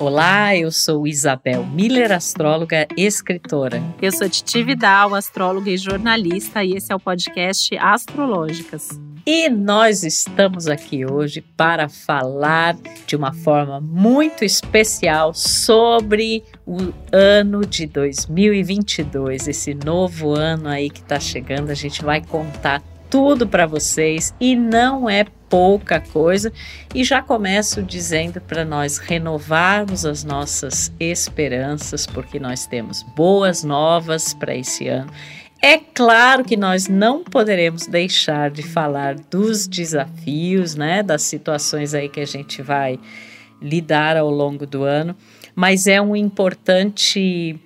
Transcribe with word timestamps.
Olá, 0.00 0.56
eu 0.56 0.72
sou 0.72 1.06
Isabel 1.06 1.62
Miller, 1.66 2.10
astróloga 2.10 2.88
e 2.96 3.04
escritora. 3.04 3.82
Eu 4.00 4.10
sou 4.10 4.30
Titi 4.30 4.62
Vidal, 4.62 5.14
astróloga 5.14 5.68
e 5.68 5.76
jornalista, 5.76 6.64
e 6.64 6.72
esse 6.72 6.90
é 6.90 6.96
o 6.96 6.98
podcast 6.98 7.76
Astrológicas. 7.76 8.98
E 9.26 9.50
nós 9.50 10.02
estamos 10.02 10.68
aqui 10.68 11.04
hoje 11.04 11.42
para 11.54 11.86
falar 11.90 12.78
de 13.06 13.14
uma 13.14 13.34
forma 13.34 13.78
muito 13.78 14.42
especial 14.42 15.34
sobre 15.34 16.44
o 16.66 16.78
ano 17.12 17.66
de 17.66 17.84
2022, 17.84 19.48
esse 19.48 19.74
novo 19.74 20.34
ano 20.34 20.66
aí 20.66 20.88
que 20.88 21.00
está 21.00 21.20
chegando. 21.20 21.68
A 21.68 21.74
gente 21.74 22.02
vai 22.02 22.24
contar 22.24 22.82
tudo 23.10 23.46
para 23.46 23.66
vocês 23.66 24.32
e 24.40 24.54
não 24.54 25.10
é 25.10 25.24
pouca 25.48 26.00
coisa. 26.00 26.52
E 26.94 27.02
já 27.02 27.20
começo 27.20 27.82
dizendo 27.82 28.40
para 28.40 28.64
nós 28.64 28.98
renovarmos 28.98 30.06
as 30.06 30.22
nossas 30.22 30.92
esperanças, 31.00 32.06
porque 32.06 32.38
nós 32.38 32.66
temos 32.66 33.02
boas 33.02 33.64
novas 33.64 34.32
para 34.32 34.54
esse 34.54 34.86
ano. 34.86 35.10
É 35.62 35.76
claro 35.76 36.42
que 36.42 36.56
nós 36.56 36.88
não 36.88 37.22
poderemos 37.22 37.86
deixar 37.86 38.50
de 38.50 38.62
falar 38.62 39.16
dos 39.16 39.66
desafios, 39.66 40.74
né, 40.74 41.02
das 41.02 41.22
situações 41.22 41.92
aí 41.92 42.08
que 42.08 42.20
a 42.20 42.26
gente 42.26 42.62
vai 42.62 42.98
lidar 43.60 44.16
ao 44.16 44.30
longo 44.30 44.66
do 44.66 44.84
ano, 44.84 45.14
mas 45.54 45.86
é 45.86 46.00
um 46.00 46.16
importante 46.16 47.60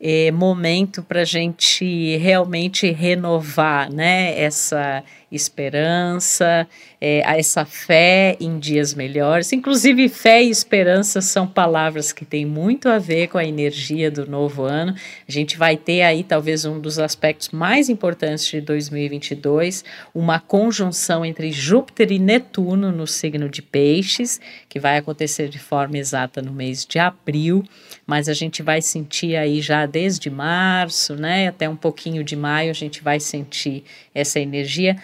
é, 0.00 0.30
momento 0.30 1.02
para 1.02 1.22
a 1.22 1.24
gente 1.24 2.16
realmente 2.16 2.90
renovar 2.90 3.92
né, 3.92 4.38
essa 4.40 5.02
esperança, 5.36 6.66
é, 7.00 7.22
essa 7.38 7.64
fé 7.64 8.36
em 8.40 8.58
dias 8.58 8.94
melhores. 8.94 9.52
Inclusive, 9.52 10.08
fé 10.08 10.42
e 10.42 10.50
esperança 10.50 11.20
são 11.20 11.46
palavras 11.46 12.12
que 12.12 12.24
têm 12.24 12.46
muito 12.46 12.88
a 12.88 12.98
ver 12.98 13.28
com 13.28 13.36
a 13.36 13.44
energia 13.44 14.10
do 14.10 14.26
novo 14.26 14.62
ano. 14.62 14.94
A 15.28 15.30
gente 15.30 15.58
vai 15.58 15.76
ter 15.76 16.02
aí, 16.02 16.24
talvez, 16.24 16.64
um 16.64 16.80
dos 16.80 16.98
aspectos 16.98 17.50
mais 17.50 17.88
importantes 17.88 18.46
de 18.46 18.60
2022, 18.60 19.84
uma 20.14 20.40
conjunção 20.40 21.24
entre 21.24 21.52
Júpiter 21.52 22.10
e 22.10 22.18
Netuno 22.18 22.90
no 22.90 23.06
signo 23.06 23.48
de 23.48 23.60
Peixes, 23.60 24.40
que 24.68 24.80
vai 24.80 24.96
acontecer 24.96 25.48
de 25.48 25.58
forma 25.58 25.98
exata 25.98 26.40
no 26.40 26.52
mês 26.52 26.86
de 26.86 26.98
abril, 26.98 27.64
mas 28.06 28.28
a 28.28 28.34
gente 28.34 28.62
vai 28.62 28.80
sentir 28.80 29.36
aí 29.36 29.60
já 29.60 29.86
desde 29.86 30.30
março, 30.30 31.14
né, 31.14 31.48
até 31.48 31.68
um 31.68 31.76
pouquinho 31.76 32.24
de 32.24 32.36
maio, 32.36 32.70
a 32.70 32.74
gente 32.74 33.02
vai 33.02 33.20
sentir 33.20 33.84
essa 34.14 34.40
energia 34.40 34.96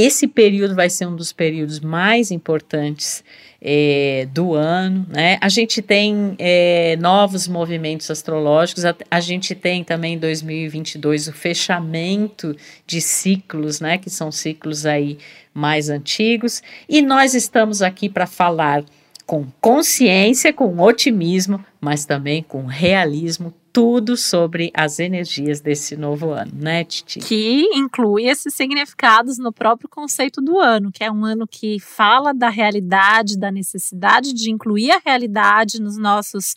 esse 0.00 0.28
período 0.28 0.76
vai 0.76 0.88
ser 0.88 1.06
um 1.06 1.16
dos 1.16 1.32
períodos 1.32 1.80
mais 1.80 2.30
importantes 2.30 3.24
é, 3.60 4.28
do 4.32 4.54
ano. 4.54 5.04
Né? 5.08 5.38
A 5.40 5.48
gente 5.48 5.82
tem 5.82 6.36
é, 6.38 6.96
novos 7.00 7.48
movimentos 7.48 8.08
astrológicos, 8.08 8.84
a, 8.84 8.94
a, 9.10 9.20
gente 9.20 9.54
tem 9.56 9.82
também 9.82 10.14
em 10.14 10.18
2022 10.18 11.26
o 11.26 11.32
fechamento 11.32 12.54
de 12.86 13.00
ciclos, 13.00 13.80
né? 13.80 13.98
que 13.98 14.08
são 14.08 14.30
ciclos 14.30 14.86
aí 14.86 15.18
mais 15.52 15.90
antigos, 15.90 16.62
e 16.88 17.02
nós 17.02 17.34
estamos 17.34 17.82
aqui 17.82 18.08
para 18.08 18.26
falar 18.26 18.84
com 19.26 19.46
consciência, 19.60 20.52
com 20.52 20.78
otimismo, 20.78 21.62
mas 21.80 22.06
também 22.06 22.42
com 22.42 22.64
realismo 22.64 23.52
tudo 23.72 24.16
sobre 24.16 24.70
as 24.74 24.98
energias 24.98 25.60
desse 25.60 25.96
novo 25.96 26.30
ano, 26.30 26.52
né, 26.54 26.84
Titi? 26.84 27.20
Que 27.20 27.62
inclui 27.74 28.24
esses 28.24 28.54
significados 28.54 29.38
no 29.38 29.52
próprio 29.52 29.88
conceito 29.88 30.40
do 30.40 30.58
ano, 30.58 30.90
que 30.92 31.04
é 31.04 31.10
um 31.10 31.24
ano 31.24 31.46
que 31.46 31.78
fala 31.80 32.32
da 32.32 32.48
realidade, 32.48 33.38
da 33.38 33.50
necessidade 33.50 34.32
de 34.32 34.50
incluir 34.50 34.90
a 34.90 35.00
realidade 35.04 35.80
nos 35.80 35.96
nossos 35.96 36.54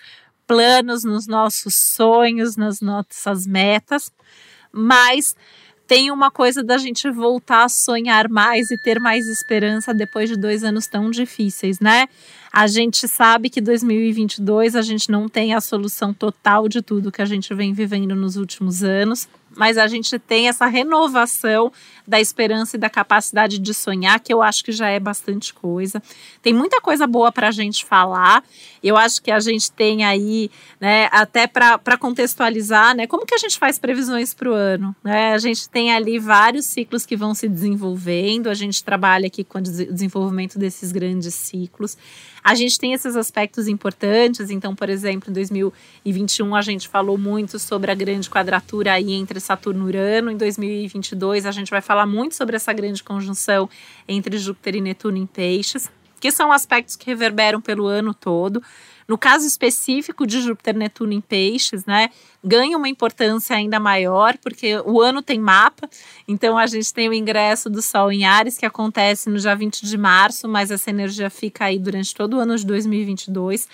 planos, 0.47 1.03
nos 1.03 1.27
nossos 1.27 1.75
sonhos, 1.75 2.57
nas 2.57 2.81
nossas 2.81 3.47
metas, 3.47 4.11
mas 4.71 5.35
tem 5.91 6.09
uma 6.09 6.31
coisa 6.31 6.63
da 6.63 6.77
gente 6.77 7.11
voltar 7.11 7.65
a 7.65 7.67
sonhar 7.69 8.29
mais 8.29 8.71
e 8.71 8.77
ter 8.77 8.97
mais 8.97 9.27
esperança 9.27 9.93
depois 9.93 10.29
de 10.29 10.37
dois 10.37 10.63
anos 10.63 10.87
tão 10.87 11.11
difíceis, 11.11 11.81
né? 11.81 12.07
A 12.49 12.65
gente 12.65 13.09
sabe 13.09 13.49
que 13.49 13.59
2022 13.59 14.77
a 14.77 14.81
gente 14.81 15.11
não 15.11 15.27
tem 15.27 15.53
a 15.53 15.59
solução 15.59 16.13
total 16.13 16.69
de 16.69 16.81
tudo 16.81 17.11
que 17.11 17.21
a 17.21 17.25
gente 17.25 17.53
vem 17.53 17.73
vivendo 17.73 18.15
nos 18.15 18.37
últimos 18.37 18.85
anos, 18.85 19.27
mas 19.53 19.77
a 19.77 19.85
gente 19.85 20.17
tem 20.17 20.47
essa 20.47 20.65
renovação 20.65 21.73
da 22.11 22.19
esperança 22.19 22.75
e 22.75 22.79
da 22.79 22.89
capacidade 22.89 23.57
de 23.57 23.73
sonhar, 23.73 24.19
que 24.19 24.33
eu 24.33 24.41
acho 24.41 24.65
que 24.65 24.73
já 24.73 24.89
é 24.89 24.99
bastante 24.99 25.53
coisa. 25.53 26.03
Tem 26.41 26.53
muita 26.53 26.81
coisa 26.81 27.07
boa 27.07 27.31
para 27.31 27.47
a 27.47 27.51
gente 27.51 27.85
falar. 27.85 28.43
Eu 28.83 28.97
acho 28.97 29.21
que 29.21 29.31
a 29.31 29.39
gente 29.39 29.71
tem 29.71 30.03
aí, 30.03 30.51
né, 30.77 31.07
até 31.09 31.47
para 31.47 31.97
contextualizar, 31.97 32.93
né, 32.93 33.07
como 33.07 33.25
que 33.25 33.33
a 33.33 33.37
gente 33.37 33.57
faz 33.57 33.79
previsões 33.79 34.33
para 34.33 34.49
o 34.49 34.53
ano. 34.53 34.93
Né? 35.01 35.31
A 35.31 35.37
gente 35.37 35.69
tem 35.69 35.93
ali 35.93 36.19
vários 36.19 36.65
ciclos 36.65 37.05
que 37.05 37.15
vão 37.15 37.33
se 37.33 37.47
desenvolvendo, 37.47 38.49
a 38.49 38.53
gente 38.53 38.83
trabalha 38.83 39.27
aqui 39.27 39.45
com 39.45 39.59
o 39.59 39.61
desenvolvimento 39.61 40.59
desses 40.59 40.91
grandes 40.91 41.33
ciclos. 41.33 41.97
A 42.43 42.55
gente 42.55 42.79
tem 42.79 42.93
esses 42.93 43.15
aspectos 43.15 43.67
importantes, 43.67 44.49
então, 44.49 44.75
por 44.75 44.89
exemplo, 44.89 45.29
em 45.29 45.33
2021 45.33 46.55
a 46.55 46.61
gente 46.61 46.87
falou 46.87 47.15
muito 47.15 47.59
sobre 47.59 47.91
a 47.91 47.95
grande 47.95 48.29
quadratura 48.29 48.93
aí 48.93 49.13
entre 49.13 49.39
Saturno 49.39 49.85
e 49.85 49.89
Urano, 49.89 50.31
em 50.31 50.37
2022 50.37 51.45
a 51.45 51.51
gente 51.51 51.69
vai 51.69 51.81
falar 51.81 52.00
muito 52.05 52.35
sobre 52.35 52.55
essa 52.55 52.73
grande 52.73 53.03
conjunção 53.03 53.69
entre 54.07 54.37
Júpiter 54.37 54.75
e 54.75 54.81
Netuno 54.81 55.17
em 55.17 55.25
Peixes, 55.25 55.89
que 56.19 56.31
são 56.31 56.51
aspectos 56.51 56.95
que 56.95 57.07
reverberam 57.07 57.59
pelo 57.59 57.87
ano 57.87 58.13
todo. 58.13 58.61
No 59.07 59.17
caso 59.17 59.45
específico 59.45 60.25
de 60.25 60.39
Júpiter 60.39 60.75
Netuno 60.77 61.11
em 61.11 61.19
Peixes, 61.19 61.85
né, 61.85 62.09
ganha 62.41 62.77
uma 62.77 62.87
importância 62.87 63.55
ainda 63.55 63.79
maior, 63.79 64.37
porque 64.37 64.77
o 64.85 65.01
ano 65.01 65.21
tem 65.21 65.39
mapa, 65.39 65.89
então 66.27 66.57
a 66.57 66.65
gente 66.65 66.93
tem 66.93 67.09
o 67.09 67.13
ingresso 67.13 67.69
do 67.69 67.81
Sol 67.81 68.11
em 68.11 68.23
Ares, 68.23 68.57
que 68.57 68.65
acontece 68.65 69.29
no 69.29 69.37
dia 69.37 69.55
20 69.55 69.85
de 69.85 69.97
março, 69.97 70.47
mas 70.47 70.71
essa 70.71 70.89
energia 70.89 71.29
fica 71.29 71.65
aí 71.65 71.77
durante 71.77 72.15
todo 72.15 72.37
o 72.37 72.39
ano 72.39 72.55
de 72.55 72.65
2022. 72.65 73.67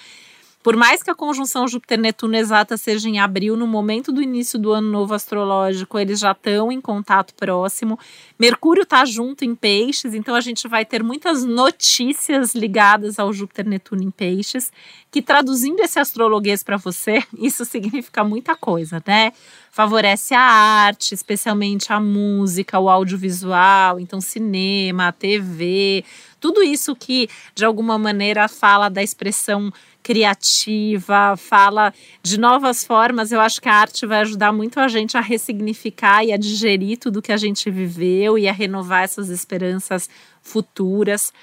Por 0.63 0.75
mais 0.75 1.01
que 1.01 1.09
a 1.09 1.15
conjunção 1.15 1.67
Júpiter-Netuno 1.67 2.35
exata 2.35 2.75
seja 2.75 3.07
em 3.07 3.19
abril, 3.19 3.55
no 3.55 3.65
momento 3.65 4.11
do 4.11 4.21
início 4.21 4.59
do 4.59 4.73
ano 4.73 4.89
novo 4.89 5.13
astrológico, 5.13 5.97
eles 5.97 6.19
já 6.19 6.31
estão 6.31 6.71
em 6.71 6.81
contato 6.81 7.33
próximo. 7.35 7.97
Mercúrio 8.37 8.83
está 8.83 9.05
junto 9.05 9.45
em 9.45 9.55
Peixes, 9.55 10.13
então 10.13 10.35
a 10.35 10.41
gente 10.41 10.67
vai 10.67 10.83
ter 10.83 11.01
muitas 11.03 11.45
notícias 11.45 12.53
ligadas 12.53 13.17
ao 13.17 13.31
Júpiter-Netuno 13.31 14.03
em 14.03 14.11
Peixes, 14.11 14.71
que 15.09 15.21
traduzindo 15.21 15.79
esse 15.79 15.99
astrologuês 15.99 16.63
para 16.63 16.75
você, 16.75 17.23
isso 17.37 17.63
significa 17.63 18.23
muita 18.23 18.55
coisa, 18.55 19.01
né? 19.05 19.31
Favorece 19.71 20.33
a 20.33 20.41
arte, 20.41 21.13
especialmente 21.13 21.93
a 21.93 21.99
música, 21.99 22.79
o 22.79 22.89
audiovisual, 22.89 23.99
então 23.99 24.19
cinema, 24.19 25.13
TV, 25.13 26.03
tudo 26.39 26.63
isso 26.63 26.95
que 26.95 27.29
de 27.55 27.65
alguma 27.65 27.97
maneira 27.97 28.47
fala 28.47 28.89
da 28.89 29.03
expressão 29.03 29.71
criativa, 30.03 31.35
fala 31.35 31.93
de 32.23 32.39
novas 32.39 32.83
formas. 32.85 33.31
Eu 33.31 33.41
acho 33.41 33.61
que 33.61 33.67
a 33.67 33.73
arte 33.73 34.05
vai 34.05 34.21
ajudar 34.21 34.53
muito 34.53 34.79
a 34.79 34.87
gente 34.87 35.17
a 35.17 35.21
ressignificar 35.21 36.23
e 36.23 36.31
a 36.31 36.37
digerir 36.37 36.97
tudo 36.97 37.21
que 37.21 37.31
a 37.31 37.37
gente 37.37 37.69
viveu 37.69 38.37
e 38.37 38.47
a 38.47 38.53
renovar 38.53 39.03
essas 39.03 39.29
esperanças 39.29 40.09
futuras. 40.41 41.33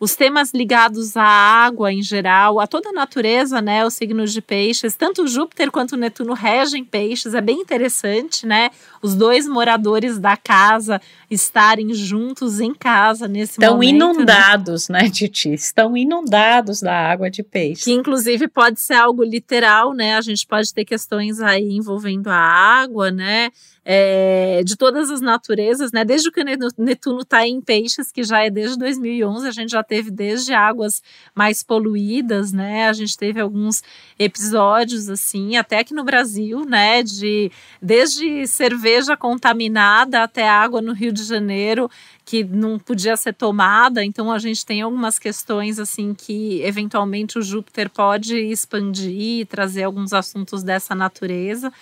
Os 0.00 0.14
temas 0.14 0.52
ligados 0.54 1.16
à 1.16 1.24
água 1.24 1.92
em 1.92 2.02
geral, 2.02 2.60
a 2.60 2.66
toda 2.66 2.90
a 2.90 2.92
natureza, 2.92 3.60
né? 3.60 3.84
Os 3.84 3.94
signos 3.94 4.32
de 4.32 4.40
peixes, 4.40 4.94
tanto 4.94 5.26
Júpiter 5.26 5.72
quanto 5.72 5.96
Netuno 5.96 6.34
regem 6.34 6.84
peixes, 6.84 7.34
é 7.34 7.40
bem 7.40 7.60
interessante, 7.60 8.46
né? 8.46 8.70
Os 9.02 9.16
dois 9.16 9.48
moradores 9.48 10.18
da 10.18 10.36
casa 10.36 11.00
estarem 11.28 11.92
juntos 11.94 12.60
em 12.60 12.72
casa 12.72 13.26
nesse 13.26 13.52
Estão 13.52 13.74
momento. 13.74 13.92
Estão 13.92 14.08
né? 14.08 14.14
inundados, 14.14 14.88
né, 14.88 15.02
né 15.02 15.10
Titi? 15.10 15.52
Estão 15.52 15.96
inundados 15.96 16.80
da 16.80 16.94
água 16.94 17.28
de 17.28 17.42
peixe. 17.42 17.84
Que 17.84 17.92
inclusive 17.92 18.46
pode 18.46 18.80
ser 18.80 18.94
algo 18.94 19.24
literal, 19.24 19.92
né? 19.92 20.16
A 20.16 20.20
gente 20.20 20.46
pode 20.46 20.72
ter 20.72 20.84
questões 20.84 21.40
aí 21.40 21.70
envolvendo 21.72 22.28
a 22.28 22.36
água, 22.36 23.10
né? 23.10 23.50
É, 23.90 24.60
de 24.66 24.76
todas 24.76 25.10
as 25.10 25.22
naturezas, 25.22 25.92
né? 25.92 26.04
Desde 26.04 26.30
que 26.30 26.42
o 26.42 26.44
Netuno 26.76 27.20
está 27.22 27.48
em 27.48 27.58
peixes, 27.58 28.12
que 28.12 28.22
já 28.22 28.44
é 28.44 28.50
desde 28.50 28.78
2011, 28.78 29.48
a 29.48 29.50
gente 29.50 29.70
já 29.70 29.82
teve 29.82 30.10
desde 30.10 30.52
águas 30.52 31.02
mais 31.34 31.62
poluídas, 31.62 32.52
né? 32.52 32.86
A 32.86 32.92
gente 32.92 33.16
teve 33.16 33.40
alguns 33.40 33.82
episódios 34.18 35.08
assim, 35.08 35.56
até 35.56 35.78
aqui 35.78 35.94
no 35.94 36.04
Brasil, 36.04 36.66
né? 36.66 37.02
De 37.02 37.50
desde 37.80 38.46
cerveja 38.46 39.16
contaminada 39.16 40.22
até 40.22 40.46
água 40.46 40.82
no 40.82 40.92
Rio 40.92 41.10
de 41.10 41.24
Janeiro 41.24 41.90
que 42.26 42.44
não 42.44 42.78
podia 42.78 43.16
ser 43.16 43.32
tomada. 43.32 44.04
Então 44.04 44.30
a 44.30 44.38
gente 44.38 44.66
tem 44.66 44.82
algumas 44.82 45.18
questões 45.18 45.78
assim 45.78 46.12
que 46.12 46.60
eventualmente 46.60 47.38
o 47.38 47.42
Júpiter 47.42 47.88
pode 47.88 48.36
expandir, 48.36 49.46
trazer 49.46 49.84
alguns 49.84 50.12
assuntos 50.12 50.62
dessa 50.62 50.94
natureza 50.94 51.72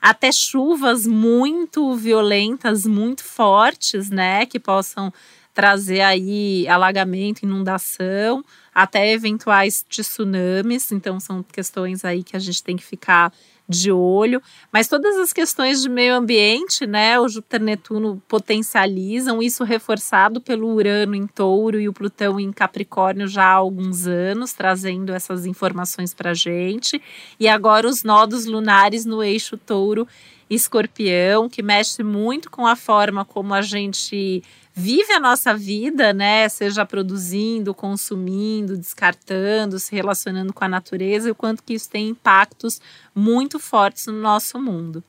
até 0.00 0.32
chuvas 0.32 1.06
muito 1.06 1.94
violentas, 1.94 2.86
muito 2.86 3.22
fortes, 3.22 4.10
né, 4.10 4.46
que 4.46 4.58
possam 4.58 5.12
trazer 5.52 6.00
aí 6.00 6.66
alagamento, 6.68 7.42
inundação, 7.44 8.44
até 8.74 9.12
eventuais 9.12 9.84
tsunamis. 9.88 10.92
Então, 10.92 11.18
são 11.20 11.42
questões 11.42 12.04
aí 12.04 12.22
que 12.22 12.36
a 12.36 12.38
gente 12.38 12.62
tem 12.62 12.76
que 12.76 12.84
ficar 12.84 13.32
de 13.70 13.92
olho, 13.92 14.42
mas 14.72 14.88
todas 14.88 15.16
as 15.16 15.32
questões 15.32 15.80
de 15.80 15.88
meio 15.88 16.14
ambiente, 16.14 16.86
né, 16.86 17.18
o 17.20 17.28
Júpiter 17.28 17.62
Netuno 17.62 18.20
potencializam 18.26 19.40
isso 19.40 19.62
reforçado 19.62 20.40
pelo 20.40 20.74
Urano 20.74 21.14
em 21.14 21.26
Touro 21.26 21.80
e 21.80 21.88
o 21.88 21.92
Plutão 21.92 22.40
em 22.40 22.52
Capricórnio 22.52 23.28
já 23.28 23.44
há 23.44 23.54
alguns 23.54 24.06
anos, 24.06 24.52
trazendo 24.52 25.12
essas 25.12 25.46
informações 25.46 26.12
para 26.12 26.34
gente. 26.34 27.00
E 27.38 27.46
agora 27.46 27.88
os 27.88 28.02
nodos 28.02 28.44
lunares 28.44 29.04
no 29.04 29.22
eixo 29.22 29.56
Touro 29.56 30.06
Escorpião, 30.50 31.48
que 31.48 31.62
mexe 31.62 32.02
muito 32.02 32.50
com 32.50 32.66
a 32.66 32.74
forma 32.74 33.24
como 33.24 33.54
a 33.54 33.62
gente 33.62 34.42
vive 34.74 35.12
a 35.12 35.20
nossa 35.20 35.54
vida, 35.54 36.12
né? 36.12 36.48
Seja 36.48 36.86
produzindo, 36.86 37.74
consumindo, 37.74 38.76
descartando, 38.76 39.78
se 39.78 39.94
relacionando 39.94 40.52
com 40.52 40.64
a 40.64 40.68
natureza 40.68 41.28
e 41.28 41.32
o 41.32 41.34
quanto 41.34 41.62
que 41.62 41.74
isso 41.74 41.88
tem 41.90 42.08
impactos 42.08 42.80
muito 43.14 43.58
fortes 43.58 44.06
no 44.06 44.20
nosso 44.20 44.58
mundo. 44.58 45.02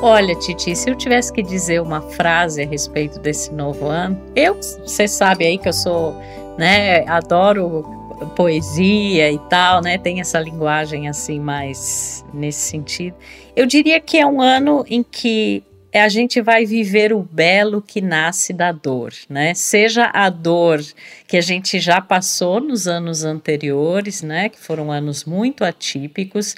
Olha, 0.00 0.32
Titi, 0.36 0.76
se 0.76 0.88
eu 0.88 0.94
tivesse 0.94 1.32
que 1.32 1.42
dizer 1.42 1.82
uma 1.82 2.00
frase 2.00 2.62
a 2.62 2.66
respeito 2.66 3.18
desse 3.18 3.52
novo 3.52 3.88
ano, 3.88 4.16
eu, 4.36 4.54
você 4.54 5.08
sabe 5.08 5.44
aí 5.44 5.58
que 5.58 5.68
eu 5.68 5.72
sou, 5.72 6.14
né, 6.56 7.04
adoro 7.08 7.97
poesia 8.38 9.32
e 9.32 9.38
tal, 9.50 9.82
né? 9.82 9.98
Tem 9.98 10.20
essa 10.20 10.38
linguagem 10.38 11.08
assim 11.08 11.40
mais 11.40 12.24
nesse 12.32 12.60
sentido. 12.60 13.16
Eu 13.56 13.66
diria 13.66 13.98
que 13.98 14.16
é 14.16 14.24
um 14.24 14.40
ano 14.40 14.84
em 14.88 15.02
que 15.02 15.64
a 15.92 16.08
gente 16.08 16.40
vai 16.40 16.64
viver 16.64 17.12
o 17.12 17.20
belo 17.20 17.82
que 17.82 18.00
nasce 18.00 18.52
da 18.52 18.70
dor, 18.70 19.12
né? 19.28 19.54
Seja 19.54 20.08
a 20.14 20.30
dor 20.30 20.80
que 21.26 21.36
a 21.36 21.40
gente 21.40 21.80
já 21.80 22.00
passou 22.00 22.60
nos 22.60 22.86
anos 22.86 23.24
anteriores, 23.24 24.22
né? 24.22 24.48
Que 24.48 24.60
foram 24.60 24.92
anos 24.92 25.24
muito 25.24 25.64
atípicos 25.64 26.54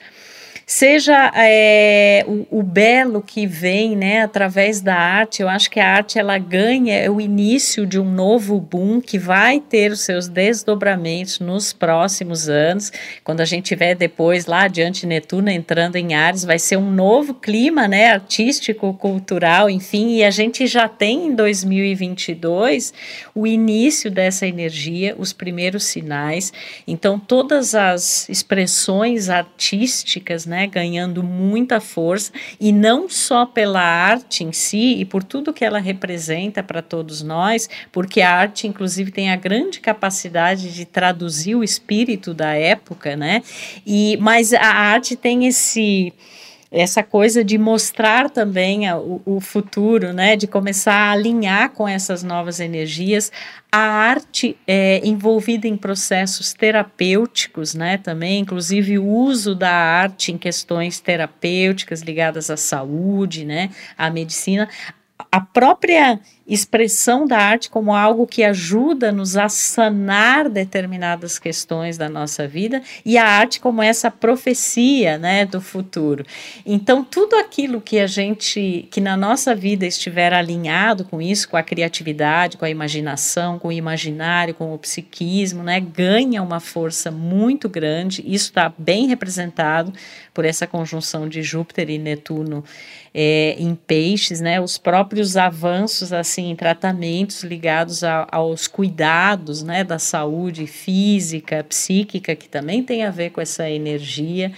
seja 0.72 1.32
é, 1.34 2.25
o, 2.28 2.61
o, 2.61 2.62
belo 2.62 3.20
que 3.20 3.44
vem, 3.44 3.96
né, 3.96 4.22
através 4.22 4.81
da 4.81 4.94
arte. 4.94 5.43
Eu 5.43 5.49
acho 5.49 5.69
que 5.69 5.81
a 5.81 5.96
arte 5.96 6.17
ela 6.17 6.38
ganha 6.38 7.11
o 7.11 7.20
início 7.20 7.84
de 7.84 7.99
um 7.99 8.08
novo 8.08 8.61
boom 8.61 9.00
que 9.00 9.19
vai 9.19 9.58
ter 9.58 9.90
os 9.90 10.02
seus 10.02 10.28
desdobramentos 10.28 11.40
nos 11.40 11.72
próximos 11.72 12.49
anos. 12.49 12.93
Quando 13.25 13.40
a 13.40 13.44
gente 13.44 13.64
tiver 13.64 13.96
depois 13.96 14.46
lá 14.46 14.62
adiante 14.62 15.08
Netuno 15.08 15.50
entrando 15.50 15.96
em 15.96 16.14
Ares, 16.14 16.44
vai 16.44 16.58
ser 16.58 16.76
um 16.76 16.88
novo 16.88 17.34
clima, 17.34 17.88
né, 17.88 18.12
artístico, 18.12 18.94
cultural, 18.94 19.69
enfim. 19.69 20.19
E 20.19 20.25
a 20.25 20.31
gente 20.31 20.69
já 20.69 20.88
tem 20.88 21.26
em 21.26 21.34
2022 21.34 22.94
o 23.34 23.44
início 23.44 24.08
dessa 24.08 24.46
energia, 24.46 25.17
os 25.19 25.32
primeiros 25.32 25.82
sinais. 25.82 26.52
Então 26.87 27.19
todas 27.19 27.75
as 27.75 28.28
expressões 28.28 29.28
artísticas, 29.28 30.46
né 30.46 30.59
né, 30.60 30.66
ganhando 30.66 31.22
muita 31.22 31.80
força 31.80 32.32
e 32.60 32.70
não 32.72 33.08
só 33.08 33.46
pela 33.46 33.80
arte 33.80 34.44
em 34.44 34.52
si 34.52 34.96
e 35.00 35.04
por 35.04 35.22
tudo 35.22 35.52
que 35.52 35.64
ela 35.64 35.78
representa 35.78 36.62
para 36.62 36.82
todos 36.82 37.22
nós, 37.22 37.68
porque 37.90 38.20
a 38.20 38.30
arte 38.30 38.66
inclusive 38.66 39.10
tem 39.10 39.30
a 39.30 39.36
grande 39.36 39.80
capacidade 39.80 40.72
de 40.74 40.84
traduzir 40.84 41.54
o 41.54 41.64
espírito 41.64 42.34
da 42.34 42.54
época, 42.54 43.16
né? 43.16 43.42
E 43.86 44.18
mas 44.20 44.52
a 44.52 44.66
arte 44.66 45.16
tem 45.16 45.46
esse 45.46 46.12
essa 46.70 47.02
coisa 47.02 47.43
de 47.43 47.58
mostrar 47.58 48.31
também 48.31 48.90
o, 48.93 49.20
o, 49.26 49.40
futuro, 49.40 50.12
né, 50.12 50.37
de 50.37 50.46
começar 50.46 50.94
a 50.94 51.11
alinhar 51.11 51.70
com 51.70 51.88
essas 51.88 52.22
novas 52.22 52.61
energias, 52.61 53.32
a 53.72 53.78
arte 53.78 54.56
é 54.67 55.00
envolvida 55.05 55.67
em 55.67 55.76
processos 55.76 56.52
terapêuticos, 56.52 57.75
né, 57.75 57.99
também, 57.99 58.40
inclusive 58.40 58.99
o 58.99 59.06
uso 59.06 59.55
da 59.55 59.72
arte 59.72 60.31
em 60.31 60.38
questões 60.38 61.00
terapêuticas 61.00 62.02
ligadas 62.02 62.50
à 62.50 62.56
saúde, 62.56 63.44
né, 63.44 63.70
à 63.99 64.08
medicina, 64.08 64.69
a 65.31 65.40
própria 65.40 66.20
expressão 66.50 67.26
da 67.26 67.38
arte 67.38 67.70
como 67.70 67.94
algo 67.94 68.26
que 68.26 68.43
ajuda-nos 68.43 69.37
a 69.37 69.49
sanar 69.49 70.49
determinadas 70.49 71.38
questões 71.38 71.97
da 71.97 72.08
nossa 72.08 72.49
vida 72.49 72.82
e 73.05 73.17
a 73.17 73.25
arte 73.25 73.61
como 73.61 73.81
essa 73.81 74.11
profecia, 74.11 75.17
né, 75.17 75.47
do 75.47 75.61
futuro. 75.61 76.26
Então, 76.67 77.05
tudo 77.05 77.37
aquilo 77.37 77.81
que 77.81 78.00
a 78.00 78.06
gente, 78.06 78.88
que 78.91 79.00
na 79.00 79.17
nossa 79.17 79.55
vida 79.55 79.87
estiver 79.87 80.32
alinhado 80.32 81.05
com 81.05 81.23
isso, 81.23 81.49
com 81.49 81.56
a 81.56 81.62
criatividade, 81.62 82.56
com 82.56 82.64
a 82.64 82.70
imaginação, 82.70 83.56
com 83.58 83.69
o 83.69 83.73
imaginário, 83.73 84.53
com 84.53 84.75
o 84.75 84.79
psiquismo, 84.79 85.62
né, 85.62 85.79
ganha 85.79 86.43
uma 86.43 86.58
força 86.58 87.12
muito 87.12 87.69
grande. 87.69 88.25
Isso 88.26 88.46
está 88.46 88.73
bem 88.76 89.06
representado 89.06 89.93
por 90.35 90.44
essa 90.44 90.67
conjunção 90.67 91.29
de 91.29 91.43
Júpiter 91.43 91.91
e 91.91 91.99
Netuno 91.99 92.64
é, 93.12 93.56
em 93.58 93.75
peixes, 93.75 94.41
né, 94.41 94.61
os 94.61 94.79
próprios 94.79 95.37
avanços 95.37 96.12
assim 96.12 96.39
em 96.46 96.56
tratamentos 96.56 97.42
ligados 97.42 98.02
a, 98.04 98.26
aos 98.31 98.66
cuidados, 98.66 99.62
né, 99.62 99.84
da 99.84 99.98
saúde 99.98 100.66
física, 100.66 101.64
psíquica, 101.64 102.34
que 102.37 102.48
também 102.48 102.82
tem 102.82 103.04
a 103.04 103.10
ver 103.10 103.31
com 103.31 103.40
essa 103.40 103.69
energia, 103.69 104.52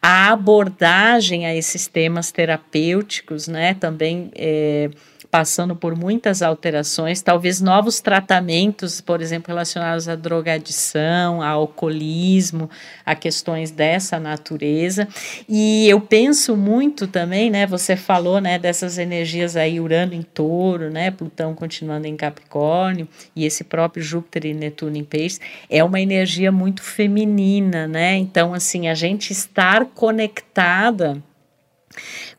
a 0.00 0.32
abordagem 0.32 1.46
a 1.46 1.54
esses 1.54 1.86
temas 1.86 2.30
terapêuticos, 2.30 3.48
né, 3.48 3.74
também 3.74 4.30
é, 4.34 4.90
passando 5.36 5.76
por 5.76 5.94
muitas 5.94 6.40
alterações, 6.40 7.20
talvez 7.20 7.60
novos 7.60 8.00
tratamentos, 8.00 9.02
por 9.02 9.20
exemplo, 9.20 9.48
relacionados 9.48 10.08
à 10.08 10.16
drogadição, 10.16 11.42
ao 11.42 11.60
alcoolismo, 11.60 12.70
a 13.04 13.14
questões 13.14 13.70
dessa 13.70 14.18
natureza. 14.18 15.06
E 15.46 15.86
eu 15.90 16.00
penso 16.00 16.56
muito 16.56 17.06
também, 17.06 17.50
né, 17.50 17.66
você 17.66 17.96
falou, 17.96 18.40
né, 18.40 18.58
dessas 18.58 18.96
energias 18.96 19.56
aí 19.56 19.78
Urano 19.78 20.14
em 20.14 20.22
Touro, 20.22 20.88
né, 20.88 21.10
Plutão 21.10 21.54
continuando 21.54 22.06
em 22.06 22.16
Capricórnio 22.16 23.06
e 23.36 23.44
esse 23.44 23.62
próprio 23.62 24.02
Júpiter 24.02 24.46
e 24.46 24.54
Netuno 24.54 24.96
em 24.96 25.04
Peixes, 25.04 25.38
é 25.68 25.84
uma 25.84 26.00
energia 26.00 26.50
muito 26.50 26.82
feminina, 26.82 27.86
né? 27.86 28.16
Então 28.16 28.54
assim, 28.54 28.88
a 28.88 28.94
gente 28.94 29.34
estar 29.34 29.84
conectada 29.84 31.22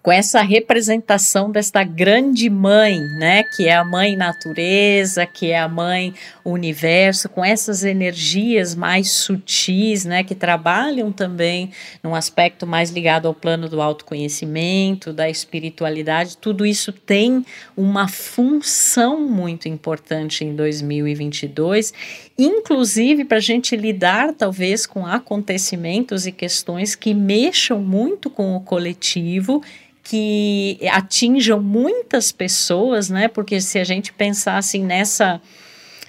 com 0.08 0.12
essa 0.14 0.42
representação 0.42 1.52
desta 1.52 1.84
grande 1.84 2.50
mãe, 2.50 2.98
né, 2.98 3.44
que 3.44 3.68
é 3.68 3.76
a 3.76 3.84
mãe 3.84 4.16
natureza, 4.16 5.26
que 5.26 5.52
é 5.52 5.60
a 5.60 5.68
mãe 5.68 6.14
universo, 6.46 7.28
com 7.28 7.44
essas 7.44 7.84
energias 7.84 8.74
mais 8.74 9.12
sutis, 9.12 10.06
né, 10.06 10.24
que 10.24 10.34
trabalham 10.34 11.12
também 11.12 11.72
num 12.02 12.16
aspecto 12.16 12.66
mais 12.66 12.90
ligado 12.90 13.28
ao 13.28 13.34
plano 13.34 13.68
do 13.68 13.82
autoconhecimento, 13.82 15.12
da 15.12 15.30
espiritualidade, 15.30 16.38
tudo 16.38 16.66
isso 16.66 16.94
tem 16.94 17.46
uma 17.76 18.08
função 18.08 19.20
muito 19.28 19.68
importante 19.68 20.46
em 20.46 20.56
2022, 20.56 21.94
inclusive 22.38 23.26
para 23.26 23.40
a 23.40 23.42
gente 23.42 23.76
lidar 23.76 24.34
talvez 24.34 24.86
com 24.86 25.06
acontecimentos 25.06 26.26
e 26.26 26.32
questões 26.32 26.96
que 26.96 27.14
mexam 27.14 27.82
muito 27.82 28.30
com 28.30 28.56
o 28.56 28.62
coletivo 28.62 29.62
que 30.10 30.80
atinjam 30.90 31.62
muitas 31.62 32.32
pessoas, 32.32 33.10
né? 33.10 33.28
Porque 33.28 33.60
se 33.60 33.78
a 33.78 33.84
gente 33.84 34.14
pensar 34.14 34.58
assim 34.58 34.84
nessa 34.84 35.42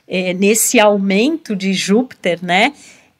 é, 0.06 0.32
nesse 0.32 0.78
aumento 0.78 1.56
de 1.56 1.72
Júpiter, 1.72 2.38
né? 2.40 2.72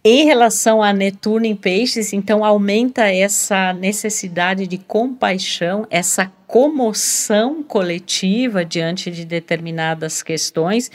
Em 0.05 0.25
relação 0.25 0.81
a 0.81 0.93
Netuno 0.93 1.45
em 1.45 1.57
Peixes, 1.57 2.13
então 2.13 2.45
aumenta 2.45 3.13
essa 3.13 3.73
necessidade 3.73 4.67
de 4.67 4.79
compaixão, 4.79 5.85
essa 5.91 6.33
comoção 6.47 7.63
coletiva 7.63 8.65
diante 8.65 9.11
de 9.11 9.25
determinadas 9.25 10.23
questões 10.23 10.91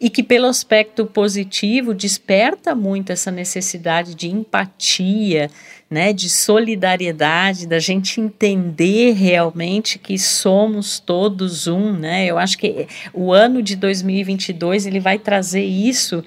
e 0.00 0.08
que, 0.08 0.22
pelo 0.22 0.46
aspecto 0.46 1.04
positivo, 1.04 1.92
desperta 1.92 2.74
muito 2.74 3.10
essa 3.10 3.30
necessidade 3.30 4.14
de 4.14 4.30
empatia, 4.30 5.50
né, 5.90 6.12
de 6.12 6.28
solidariedade, 6.28 7.66
da 7.66 7.78
gente 7.78 8.20
entender 8.20 9.12
realmente 9.12 9.98
que 9.98 10.18
somos 10.18 10.98
todos 10.98 11.66
um, 11.66 11.92
né? 11.92 12.26
Eu 12.26 12.38
acho 12.38 12.58
que 12.58 12.88
o 13.12 13.32
ano 13.32 13.62
de 13.62 13.76
2022 13.76 14.86
ele 14.86 14.98
vai 14.98 15.18
trazer 15.18 15.62
isso 15.62 16.24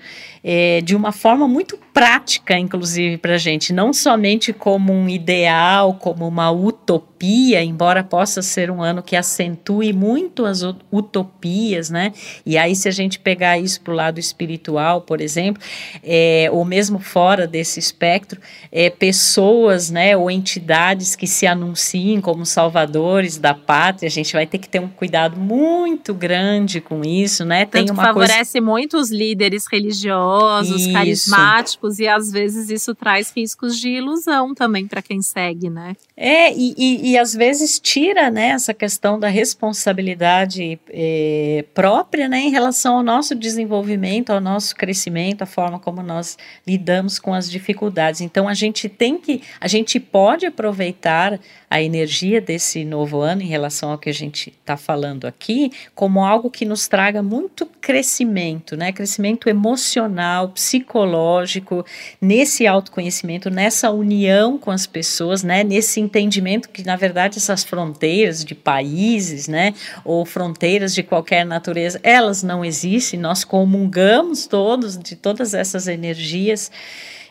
é, 0.49 0.79
de 0.79 0.95
uma 0.95 1.11
forma 1.11 1.45
muito 1.45 1.77
prática, 1.93 2.57
inclusive, 2.57 3.17
para 3.17 3.33
a 3.33 3.37
gente, 3.37 3.73
não 3.73 3.91
somente 3.91 4.53
como 4.53 4.93
um 4.93 5.09
ideal, 5.09 5.95
como 5.95 6.25
uma 6.25 6.49
utopia, 6.49 7.61
embora 7.61 8.01
possa 8.01 8.41
ser 8.41 8.71
um 8.71 8.81
ano 8.81 9.03
que 9.03 9.17
acentue 9.17 9.91
muito 9.91 10.45
as 10.45 10.61
utopias, 10.89 11.89
né? 11.89 12.13
E 12.45 12.57
aí, 12.57 12.77
se 12.77 12.87
a 12.87 12.91
gente 12.91 13.19
pegar 13.19 13.57
isso 13.57 13.81
para 13.81 13.91
o 13.91 13.95
lado 13.95 14.21
espiritual, 14.21 15.01
por 15.01 15.19
exemplo, 15.19 15.61
é, 16.01 16.47
ou 16.53 16.63
mesmo 16.63 16.99
fora 16.99 17.45
desse 17.45 17.77
espectro, 17.77 18.39
é, 18.71 18.89
pessoas, 18.89 19.89
né, 19.89 20.15
ou 20.15 20.31
entidades 20.31 21.13
que 21.13 21.27
se 21.27 21.45
anunciem 21.45 22.21
como 22.21 22.45
salvadores 22.45 23.37
da 23.37 23.53
pátria, 23.53 24.07
a 24.07 24.11
gente 24.11 24.31
vai 24.31 24.45
ter 24.45 24.59
que 24.59 24.69
ter 24.69 24.79
um 24.79 24.87
cuidado 24.87 25.35
muito 25.35 26.13
grande 26.13 26.79
com 26.79 27.03
isso, 27.03 27.43
né? 27.43 27.65
Tem 27.65 27.85
Tanto 27.85 27.97
uma 27.97 28.05
favorece 28.05 28.61
coisa... 28.61 28.65
muito 28.65 28.97
os 28.97 29.11
líderes 29.11 29.65
religiosos, 29.69 30.36
isso. 30.75 30.91
carismáticos 30.91 31.99
e 31.99 32.07
às 32.07 32.31
vezes 32.31 32.69
isso 32.69 32.93
traz 32.95 33.31
riscos 33.35 33.79
de 33.79 33.89
ilusão 33.89 34.53
também 34.53 34.87
para 34.87 35.01
quem 35.01 35.21
segue, 35.21 35.69
né? 35.69 35.95
É, 36.15 36.51
e, 36.51 36.73
e, 36.77 37.11
e, 37.11 37.17
às 37.17 37.33
vezes 37.33 37.79
tira 37.79 38.31
né, 38.31 38.47
essa 38.47 38.73
questão 38.73 39.19
da 39.19 39.27
responsabilidade 39.27 40.79
é, 40.89 41.63
própria 41.75 42.27
né, 42.27 42.39
em 42.39 42.49
relação 42.49 42.97
ao 42.97 43.03
nosso 43.03 43.35
desenvolvimento, 43.35 44.31
ao 44.31 44.41
nosso 44.41 44.75
crescimento, 44.75 45.43
a 45.43 45.45
forma 45.45 45.77
como 45.77 46.01
nós 46.01 46.35
lidamos 46.65 47.19
com 47.19 47.35
as 47.35 47.49
dificuldades. 47.49 48.21
Então 48.21 48.47
a 48.47 48.55
gente 48.55 48.89
tem 48.89 49.19
que, 49.19 49.43
a 49.61 49.67
gente 49.67 49.99
pode 49.99 50.47
aproveitar 50.47 51.39
a 51.69 51.81
energia 51.81 52.39
desse 52.39 52.85
novo 52.85 53.19
ano 53.19 53.41
em 53.41 53.47
relação 53.47 53.91
ao 53.91 53.97
que 53.97 54.09
a 54.09 54.13
gente 54.13 54.49
está 54.49 54.77
falando 54.77 55.25
aqui, 55.25 55.71
como 55.93 56.23
algo 56.23 56.49
que 56.49 56.63
nos 56.63 56.87
traga 56.87 57.21
muito 57.21 57.65
crescimento, 57.81 58.77
né? 58.77 58.93
Crescimento 58.93 59.49
emocional, 59.49 60.49
psicológico, 60.49 61.85
nesse 62.21 62.65
autoconhecimento, 62.65 63.49
nessa 63.49 63.91
união 63.91 64.57
com 64.57 64.71
as 64.71 64.87
pessoas, 64.87 65.43
né? 65.43 65.61
Nesse 65.63 65.99
entendimento 65.99 66.69
que, 66.69 66.85
na 66.85 66.95
verdade, 66.95 67.37
essas 67.37 67.65
fronteiras 67.65 68.45
de 68.45 68.55
países, 68.55 69.49
né? 69.49 69.73
Ou 70.05 70.25
fronteiras 70.25 70.95
de 70.95 71.03
qualquer 71.03 71.45
natureza, 71.45 71.99
elas 72.01 72.43
não 72.43 72.63
existem, 72.63 73.19
nós 73.19 73.43
comungamos 73.43 74.47
todos 74.47 74.97
de 74.97 75.17
todas 75.17 75.53
essas 75.53 75.87
energias 75.87 76.71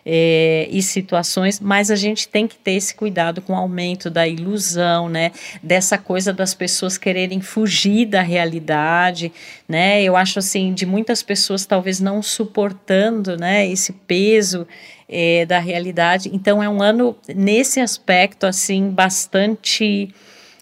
é, 0.09 0.69
e 0.71 0.81
situações, 0.81 1.59
mas 1.59 1.91
a 1.91 1.97
gente 1.97 2.29
tem 2.29 2.47
que 2.47 2.55
ter 2.55 2.75
esse 2.75 2.95
cuidado 2.95 3.43
com 3.43 3.53
o 3.53 3.57
aumento 3.57 4.09
da 4.09 4.29
ilusão, 4.29 5.09
né? 5.09 5.33
Dessa 5.61 5.99
coisa 5.99 6.33
das 6.33 6.55
pessoas 6.55 6.97
quererem 6.97 7.41
fugir 7.41 8.07
da 8.07 8.23
realidade, 8.23 9.33
né? 9.69 10.01
Eu 10.01 10.15
acho 10.15 10.39
assim, 10.39 10.73
de 10.73 10.87
muitas 10.87 11.25
pessoas 11.25 11.67
talvez 11.67 11.99
não 11.99 12.23
suportando, 12.23 13.37
né? 13.37 13.67
Esse 13.67 13.93
peso 13.93 14.65
é, 15.09 15.45
da 15.45 15.59
realidade. 15.59 16.31
Então 16.33 16.63
é 16.63 16.69
um 16.69 16.81
ano 16.81 17.17
nesse 17.35 17.81
aspecto 17.81 18.47
assim 18.47 18.91
bastante 18.91 20.15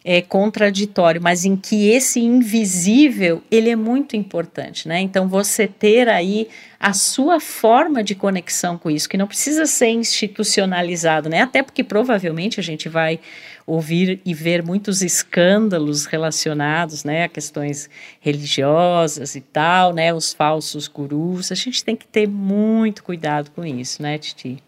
é, 0.05 0.21
contraditório, 0.21 1.23
mas 1.23 1.47
em 1.47 1.57
que 1.57 1.89
esse 1.89 2.21
invisível 2.21 3.43
ele 3.51 3.71
é 3.71 3.77
muito 3.77 4.15
importante, 4.15 4.87
né? 4.87 5.01
Então 5.01 5.27
você 5.27 5.67
ter 5.67 6.09
aí 6.11 6.47
a 6.79 6.93
sua 6.93 7.41
forma 7.41 8.05
de 8.05 8.15
conexão 8.15 8.77
com 8.77 8.91
isso, 8.91 9.09
que 9.09 9.17
não 9.17 9.27
precisa 9.27 9.65
ser 9.65 9.89
institucionalizado, 9.89 11.31
né? 11.31 11.41
Até 11.41 11.63
porque 11.63 11.83
provavelmente 11.83 12.61
a 12.61 12.63
gente 12.63 12.87
vai 12.87 13.19
ouvir 13.67 14.21
e 14.27 14.35
ver 14.35 14.63
muitos 14.63 15.01
escândalos 15.01 16.05
relacionados, 16.05 17.03
né, 17.03 17.25
a 17.25 17.29
questões 17.29 17.89
religiosas 18.21 19.35
e 19.35 19.41
tal, 19.41 19.95
né, 19.95 20.13
os 20.13 20.35
falsos 20.35 20.87
gurus. 20.87 21.51
A 21.51 21.55
gente 21.55 21.83
tem 21.83 21.97
que 21.97 22.07
ter 22.07 22.29
muito 22.29 23.03
cuidado 23.03 23.51
com 23.53 23.65
isso, 23.65 24.03
né, 24.03 24.19
Titi? 24.19 24.63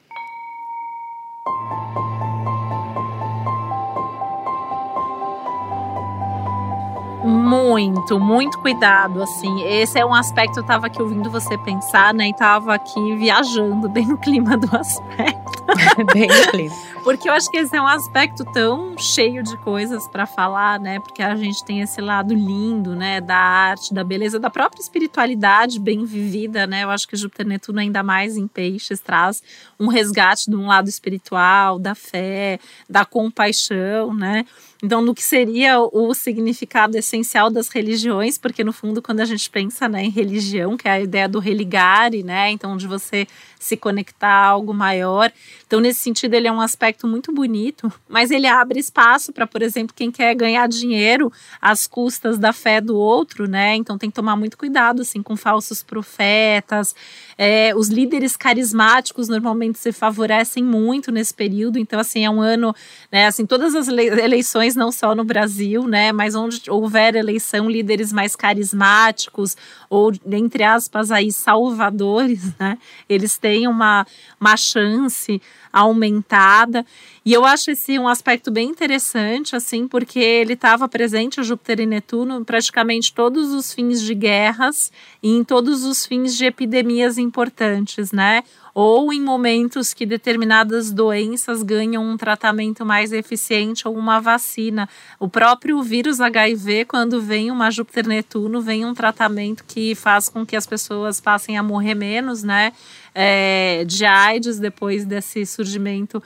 Muito, 7.27 8.21
muito 8.21 8.57
cuidado, 8.61 9.21
assim. 9.21 9.61
Esse 9.63 9.99
é 9.99 10.07
um 10.07 10.15
aspecto, 10.15 10.61
eu 10.61 10.63
tava 10.63 10.87
aqui 10.87 11.03
ouvindo 11.03 11.29
você 11.29 11.59
pensar, 11.59 12.15
né? 12.15 12.29
E 12.29 12.33
tava 12.35 12.73
aqui 12.73 13.17
viajando 13.17 13.89
bem 13.89 14.07
no 14.07 14.17
clima 14.17 14.57
do 14.57 14.77
aspecto. 14.77 15.46
bem 16.13 16.29
clima. 16.51 16.75
Porque 17.03 17.29
eu 17.29 17.33
acho 17.33 17.49
que 17.51 17.57
esse 17.57 17.77
é 17.77 17.81
um 17.81 17.87
aspecto 17.87 18.45
tão 18.53 18.99
cheio 18.99 19.43
de 19.43 19.57
coisas 19.59 20.09
para 20.09 20.27
falar, 20.27 20.81
né? 20.81 20.99
Porque 20.99 21.23
a 21.23 21.37
gente 21.37 21.65
tem 21.65 21.81
esse 21.81 22.01
lado 22.01 22.35
lindo, 22.35 22.97
né? 22.97 23.21
Da 23.21 23.37
arte, 23.37 23.95
da 23.95 24.03
beleza, 24.03 24.41
da 24.41 24.51
própria 24.51 24.81
espiritualidade 24.81 25.79
bem 25.79 26.05
vivida, 26.05 26.67
né? 26.67 26.83
Eu 26.83 26.91
acho 26.91 27.07
que 27.07 27.17
Júpiter 27.17 27.47
Netuno, 27.47 27.79
ainda 27.79 28.03
mais 28.03 28.37
em 28.37 28.49
peixes, 28.49 29.01
traz 29.01 29.43
um 29.79 29.87
resgate 29.87 30.51
de 30.51 30.57
um 30.57 30.67
lado 30.67 30.89
espiritual, 30.89 31.79
da 31.79 31.95
fé, 31.95 32.59
da 32.89 33.05
compaixão, 33.05 34.13
né? 34.13 34.45
Então, 34.83 35.01
no 35.01 35.15
que 35.15 35.23
seria 35.23 35.81
o 35.81 36.13
significado 36.13 36.99
essencial 36.99 37.51
das 37.51 37.69
religiões, 37.69 38.37
porque 38.37 38.63
no 38.63 38.73
fundo, 38.73 39.01
quando 39.01 39.21
a 39.21 39.25
gente 39.25 39.49
pensa 39.49 39.89
né, 39.89 40.05
em 40.05 40.11
religião, 40.11 40.77
que 40.77 40.87
é 40.87 40.93
a 40.93 41.01
ideia 41.01 41.29
do 41.29 41.39
religare, 41.39 42.23
né? 42.23 42.51
Então, 42.51 42.77
de 42.77 42.87
você 42.87 43.27
se 43.67 43.77
conectar 43.77 44.31
a 44.31 44.49
algo 44.51 44.73
maior. 44.73 45.33
Então, 45.67 45.81
nesse 45.81 45.99
sentido, 45.99 46.35
ele 46.35 46.47
é 46.47 46.53
um 46.53 46.61
aspecto 46.61 47.09
muito 47.09 47.33
bonito, 47.33 47.93
mas 48.09 48.31
ele 48.31 48.47
abre 48.47 48.79
espaço 48.79 49.33
para, 49.33 49.49
por 49.49 49.63
exemplo, 49.63 49.93
quem 49.97 50.13
quer 50.13 50.33
ganhar 50.33 50.69
dinheiro 50.69 51.33
às 51.61 51.89
custas 51.89 52.39
da 52.39 52.53
fé 52.53 52.81
do 52.81 52.97
outro, 52.97 53.49
né? 53.49 53.75
Então, 53.75 53.99
tem 53.99 54.09
que 54.09 54.15
tomar 54.15 54.37
muito 54.37 54.57
cuidado, 54.57 55.03
assim, 55.03 55.21
com 55.21 55.37
falsos 55.37 55.83
profetas. 55.83 56.95
É, 57.37 57.75
os 57.75 57.89
líderes 57.89 58.37
carismáticos 58.37 59.29
normalmente 59.29 59.81
se 59.81 59.91
favorecem 59.91 60.63
muito 60.63 61.11
nesse 61.11 61.35
período. 61.35 61.81
Então, 61.81 61.99
assim, 61.99 62.25
é 62.25 62.31
um 62.31 62.41
ano, 62.41 62.73
né? 63.11 63.27
Assim, 63.27 63.45
todas 63.45 63.75
as 63.75 63.89
eleições, 63.89 64.77
não 64.77 64.93
só 64.93 65.17
no 65.17 65.25
Brasil, 65.25 65.89
né? 65.89 66.13
Mas 66.13 66.37
onde 66.37 66.63
houver 66.71 67.17
eleição, 67.17 67.69
líderes 67.69 68.13
mais 68.13 68.37
carismáticos 68.37 69.57
ou, 69.91 70.13
entre 70.31 70.63
aspas, 70.63 71.11
aí, 71.11 71.33
salvadores, 71.33 72.57
né? 72.57 72.79
Eles 73.09 73.37
têm 73.37 73.67
uma, 73.67 74.07
uma 74.41 74.57
chance 74.57 75.43
aumentada. 75.73 76.85
E 77.25 77.33
eu 77.33 77.45
acho 77.45 77.71
esse 77.71 77.99
um 77.99 78.09
aspecto 78.09 78.51
bem 78.51 78.69
interessante, 78.69 79.55
assim, 79.55 79.87
porque 79.87 80.19
ele 80.19 80.55
estava 80.55 80.89
presente, 80.89 81.43
Júpiter 81.43 81.81
e 81.81 81.87
Netuno, 81.87 82.45
praticamente 82.45 83.13
todos 83.13 83.53
os 83.53 83.73
fins 83.73 84.01
de 84.01 84.15
guerras 84.15 84.93
e 85.23 85.31
em 85.31 85.45
todos 85.45 85.85
os 85.85 86.07
fins 86.07 86.37
de 86.37 86.45
epidemias 86.45 87.19
importantes, 87.19 88.13
né? 88.13 88.43
ou 88.79 89.11
em 89.11 89.23
momentos 89.23 89.95
que 89.95 90.05
determinadas 90.05 90.93
doenças 90.93 91.63
ganham 91.63 92.05
um 92.05 92.15
tratamento 92.15 92.85
mais 92.85 93.11
eficiente 93.11 93.89
ou 93.89 93.97
uma 93.97 94.21
vacina. 94.21 94.87
O 95.19 95.27
próprio 95.27 95.83
vírus 95.83 96.21
HIV, 96.21 96.85
quando 96.85 97.23
vem 97.23 97.51
uma 97.51 97.71
Júpiter 97.71 98.07
Netuno, 98.07 98.61
vem 98.61 98.85
um 98.85 98.93
tratamento 98.93 99.65
que 99.67 99.95
faz 99.95 100.29
com 100.29 100.45
que 100.45 100.55
as 100.55 100.67
pessoas 100.67 101.23
passem 101.23 101.57
a 101.57 101.63
morrer 101.63 101.95
menos, 101.95 102.43
né? 102.43 102.75
É, 103.19 103.83
de 103.87 104.05
AIDS 104.05 104.59
depois 104.59 105.07
desse 105.07 105.47
surgimento 105.47 106.23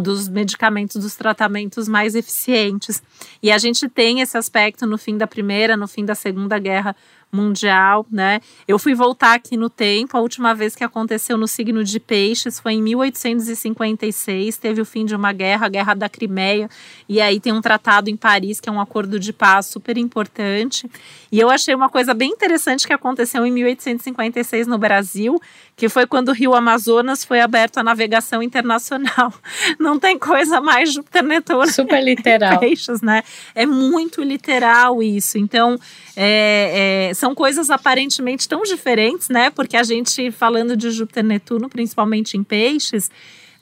dos 0.00 0.28
medicamentos, 0.28 1.02
dos 1.02 1.16
tratamentos 1.16 1.88
mais 1.88 2.14
eficientes. 2.14 3.02
E 3.42 3.50
a 3.50 3.56
gente 3.56 3.88
tem 3.88 4.20
esse 4.20 4.36
aspecto 4.36 4.86
no 4.86 4.98
fim 4.98 5.16
da 5.16 5.26
Primeira, 5.26 5.76
no 5.76 5.88
fim 5.88 6.04
da 6.04 6.14
Segunda 6.14 6.58
Guerra 6.58 6.94
mundial, 7.30 8.06
né? 8.10 8.40
Eu 8.66 8.78
fui 8.78 8.94
voltar 8.94 9.34
aqui 9.34 9.56
no 9.56 9.68
tempo, 9.68 10.16
a 10.16 10.20
última 10.20 10.54
vez 10.54 10.74
que 10.74 10.82
aconteceu 10.82 11.36
no 11.36 11.46
signo 11.46 11.84
de 11.84 12.00
Peixes 12.00 12.58
foi 12.58 12.72
em 12.72 12.82
1856, 12.82 14.56
teve 14.56 14.80
o 14.80 14.84
fim 14.84 15.04
de 15.04 15.14
uma 15.14 15.32
guerra, 15.32 15.66
a 15.66 15.68
Guerra 15.68 15.94
da 15.94 16.08
Crimeia, 16.08 16.70
e 17.08 17.20
aí 17.20 17.38
tem 17.38 17.52
um 17.52 17.60
tratado 17.60 18.08
em 18.08 18.16
Paris 18.16 18.60
que 18.60 18.68
é 18.68 18.72
um 18.72 18.80
acordo 18.80 19.20
de 19.20 19.32
paz 19.32 19.66
super 19.66 19.98
importante. 19.98 20.90
E 21.30 21.38
eu 21.38 21.50
achei 21.50 21.74
uma 21.74 21.90
coisa 21.90 22.14
bem 22.14 22.30
interessante 22.30 22.86
que 22.86 22.92
aconteceu 22.92 23.44
em 23.44 23.50
1856 23.52 24.66
no 24.66 24.78
Brasil, 24.78 25.38
que 25.78 25.88
foi 25.88 26.08
quando 26.08 26.30
o 26.30 26.32
Rio 26.32 26.54
Amazonas 26.54 27.24
foi 27.24 27.40
aberto 27.40 27.78
à 27.78 27.84
navegação 27.84 28.42
internacional. 28.42 29.32
Não 29.78 29.96
tem 29.96 30.18
coisa 30.18 30.60
mais 30.60 30.92
Júpiter 30.92 31.22
Netuno. 31.22 31.66
Super 31.70 32.02
literal. 32.02 32.58
Peixes, 32.58 33.00
né? 33.00 33.22
É 33.54 33.64
muito 33.64 34.20
literal 34.20 35.00
isso. 35.00 35.38
Então, 35.38 35.78
é, 36.16 37.08
é, 37.10 37.14
são 37.14 37.32
coisas 37.32 37.70
aparentemente 37.70 38.48
tão 38.48 38.64
diferentes, 38.64 39.28
né? 39.28 39.50
Porque 39.50 39.76
a 39.76 39.84
gente, 39.84 40.32
falando 40.32 40.76
de 40.76 40.90
Júpiter 40.90 41.22
Netuno, 41.22 41.68
principalmente 41.68 42.36
em 42.36 42.42
peixes, 42.42 43.08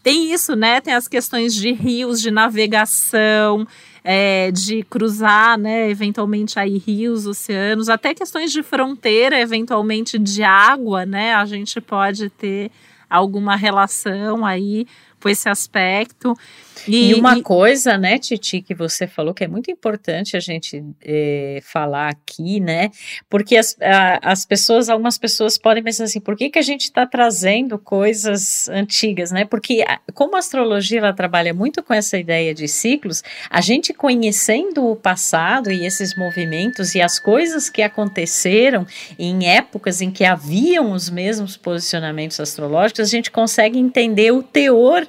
tem 0.07 0.33
isso, 0.33 0.55
né? 0.55 0.81
Tem 0.81 0.95
as 0.95 1.09
questões 1.09 1.53
de 1.53 1.73
rios, 1.73 2.21
de 2.21 2.31
navegação, 2.31 3.67
é, 4.05 4.53
de 4.53 4.85
cruzar, 4.85 5.59
né, 5.59 5.91
eventualmente 5.91 6.61
aí 6.61 6.79
rios, 6.79 7.27
oceanos, 7.27 7.89
até 7.89 8.15
questões 8.15 8.53
de 8.53 8.63
fronteira, 8.63 9.41
eventualmente 9.41 10.17
de 10.17 10.45
água, 10.45 11.05
né, 11.05 11.35
a 11.35 11.45
gente 11.45 11.81
pode 11.81 12.31
ter 12.31 12.71
alguma 13.11 13.57
relação 13.57 14.47
aí 14.47 14.87
com 15.21 15.29
esse 15.29 15.49
aspecto. 15.49 16.39
E, 16.87 17.11
e 17.11 17.15
uma 17.15 17.39
e... 17.39 17.43
coisa, 17.43 17.97
né, 17.97 18.19
Titi, 18.19 18.61
que 18.61 18.75
você 18.75 19.07
falou 19.07 19.35
que 19.35 19.45
é 19.45 19.49
muito 19.49 19.71
importante 19.71 20.37
a 20.37 20.41
gente 20.41 20.85
é, 21.03 21.61
falar 21.63 22.09
aqui, 22.09 22.61
né? 22.61 22.91
Porque 23.29 23.57
as, 23.57 23.77
a, 23.81 24.33
as 24.33 24.45
pessoas, 24.45 24.89
algumas 24.89 25.19
pessoas 25.19 25.59
podem 25.59 25.83
pensar 25.83 26.05
assim, 26.05 26.21
por 26.21 26.37
que, 26.37 26.51
que 26.51 26.59
a 26.59 26.63
gente 26.63 26.83
está 26.83 27.07
trazendo 27.07 27.79
coisas 27.79 28.69
antigas, 28.69 29.31
né? 29.31 29.45
Porque 29.45 29.85
como 30.15 30.37
a 30.37 30.39
astrologia 30.39 30.99
ela 30.99 31.13
trabalha 31.13 31.55
muito 31.55 31.83
com 31.83 31.95
essa 31.95 32.19
ideia 32.19 32.55
de 32.55 32.69
ciclos, 32.69 33.23
a 33.51 33.61
gente 33.61 33.93
conhecendo 33.93 34.87
o 34.87 34.97
passado 34.97 35.71
e 35.71 35.85
esses 35.85 36.17
movimentos 36.17 36.95
e 36.95 37.01
as 37.01 37.19
coisas 37.19 37.71
que 37.71 37.83
aconteceram 37.83 38.87
em 39.19 39.49
épocas 39.49 40.01
em 40.01 40.11
que 40.11 40.25
haviam 40.25 40.93
os 40.93 41.11
mesmos 41.11 41.57
posicionamentos 41.57 42.39
astrológicos, 42.41 43.01
a 43.01 43.11
gente 43.11 43.31
consegue 43.31 43.79
entender 43.79 44.33
o 44.33 44.43
teor 44.43 45.07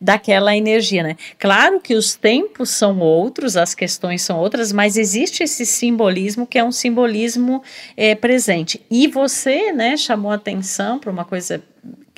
daquela 0.00 0.56
energia, 0.56 1.02
né? 1.02 1.16
Claro 1.38 1.80
que 1.80 1.94
os 1.94 2.14
tempos 2.14 2.70
são 2.70 2.98
outros, 3.00 3.56
as 3.56 3.74
questões 3.74 4.22
são 4.22 4.38
outras, 4.38 4.72
mas 4.72 4.96
existe 4.96 5.42
esse 5.42 5.64
simbolismo 5.64 6.46
que 6.46 6.58
é 6.58 6.64
um 6.64 6.72
simbolismo 6.72 7.62
é, 7.96 8.14
presente. 8.14 8.80
E 8.90 9.06
você, 9.06 9.72
né, 9.72 9.96
chamou 9.96 10.30
atenção 10.30 10.98
para 10.98 11.10
uma 11.10 11.24
coisa 11.24 11.62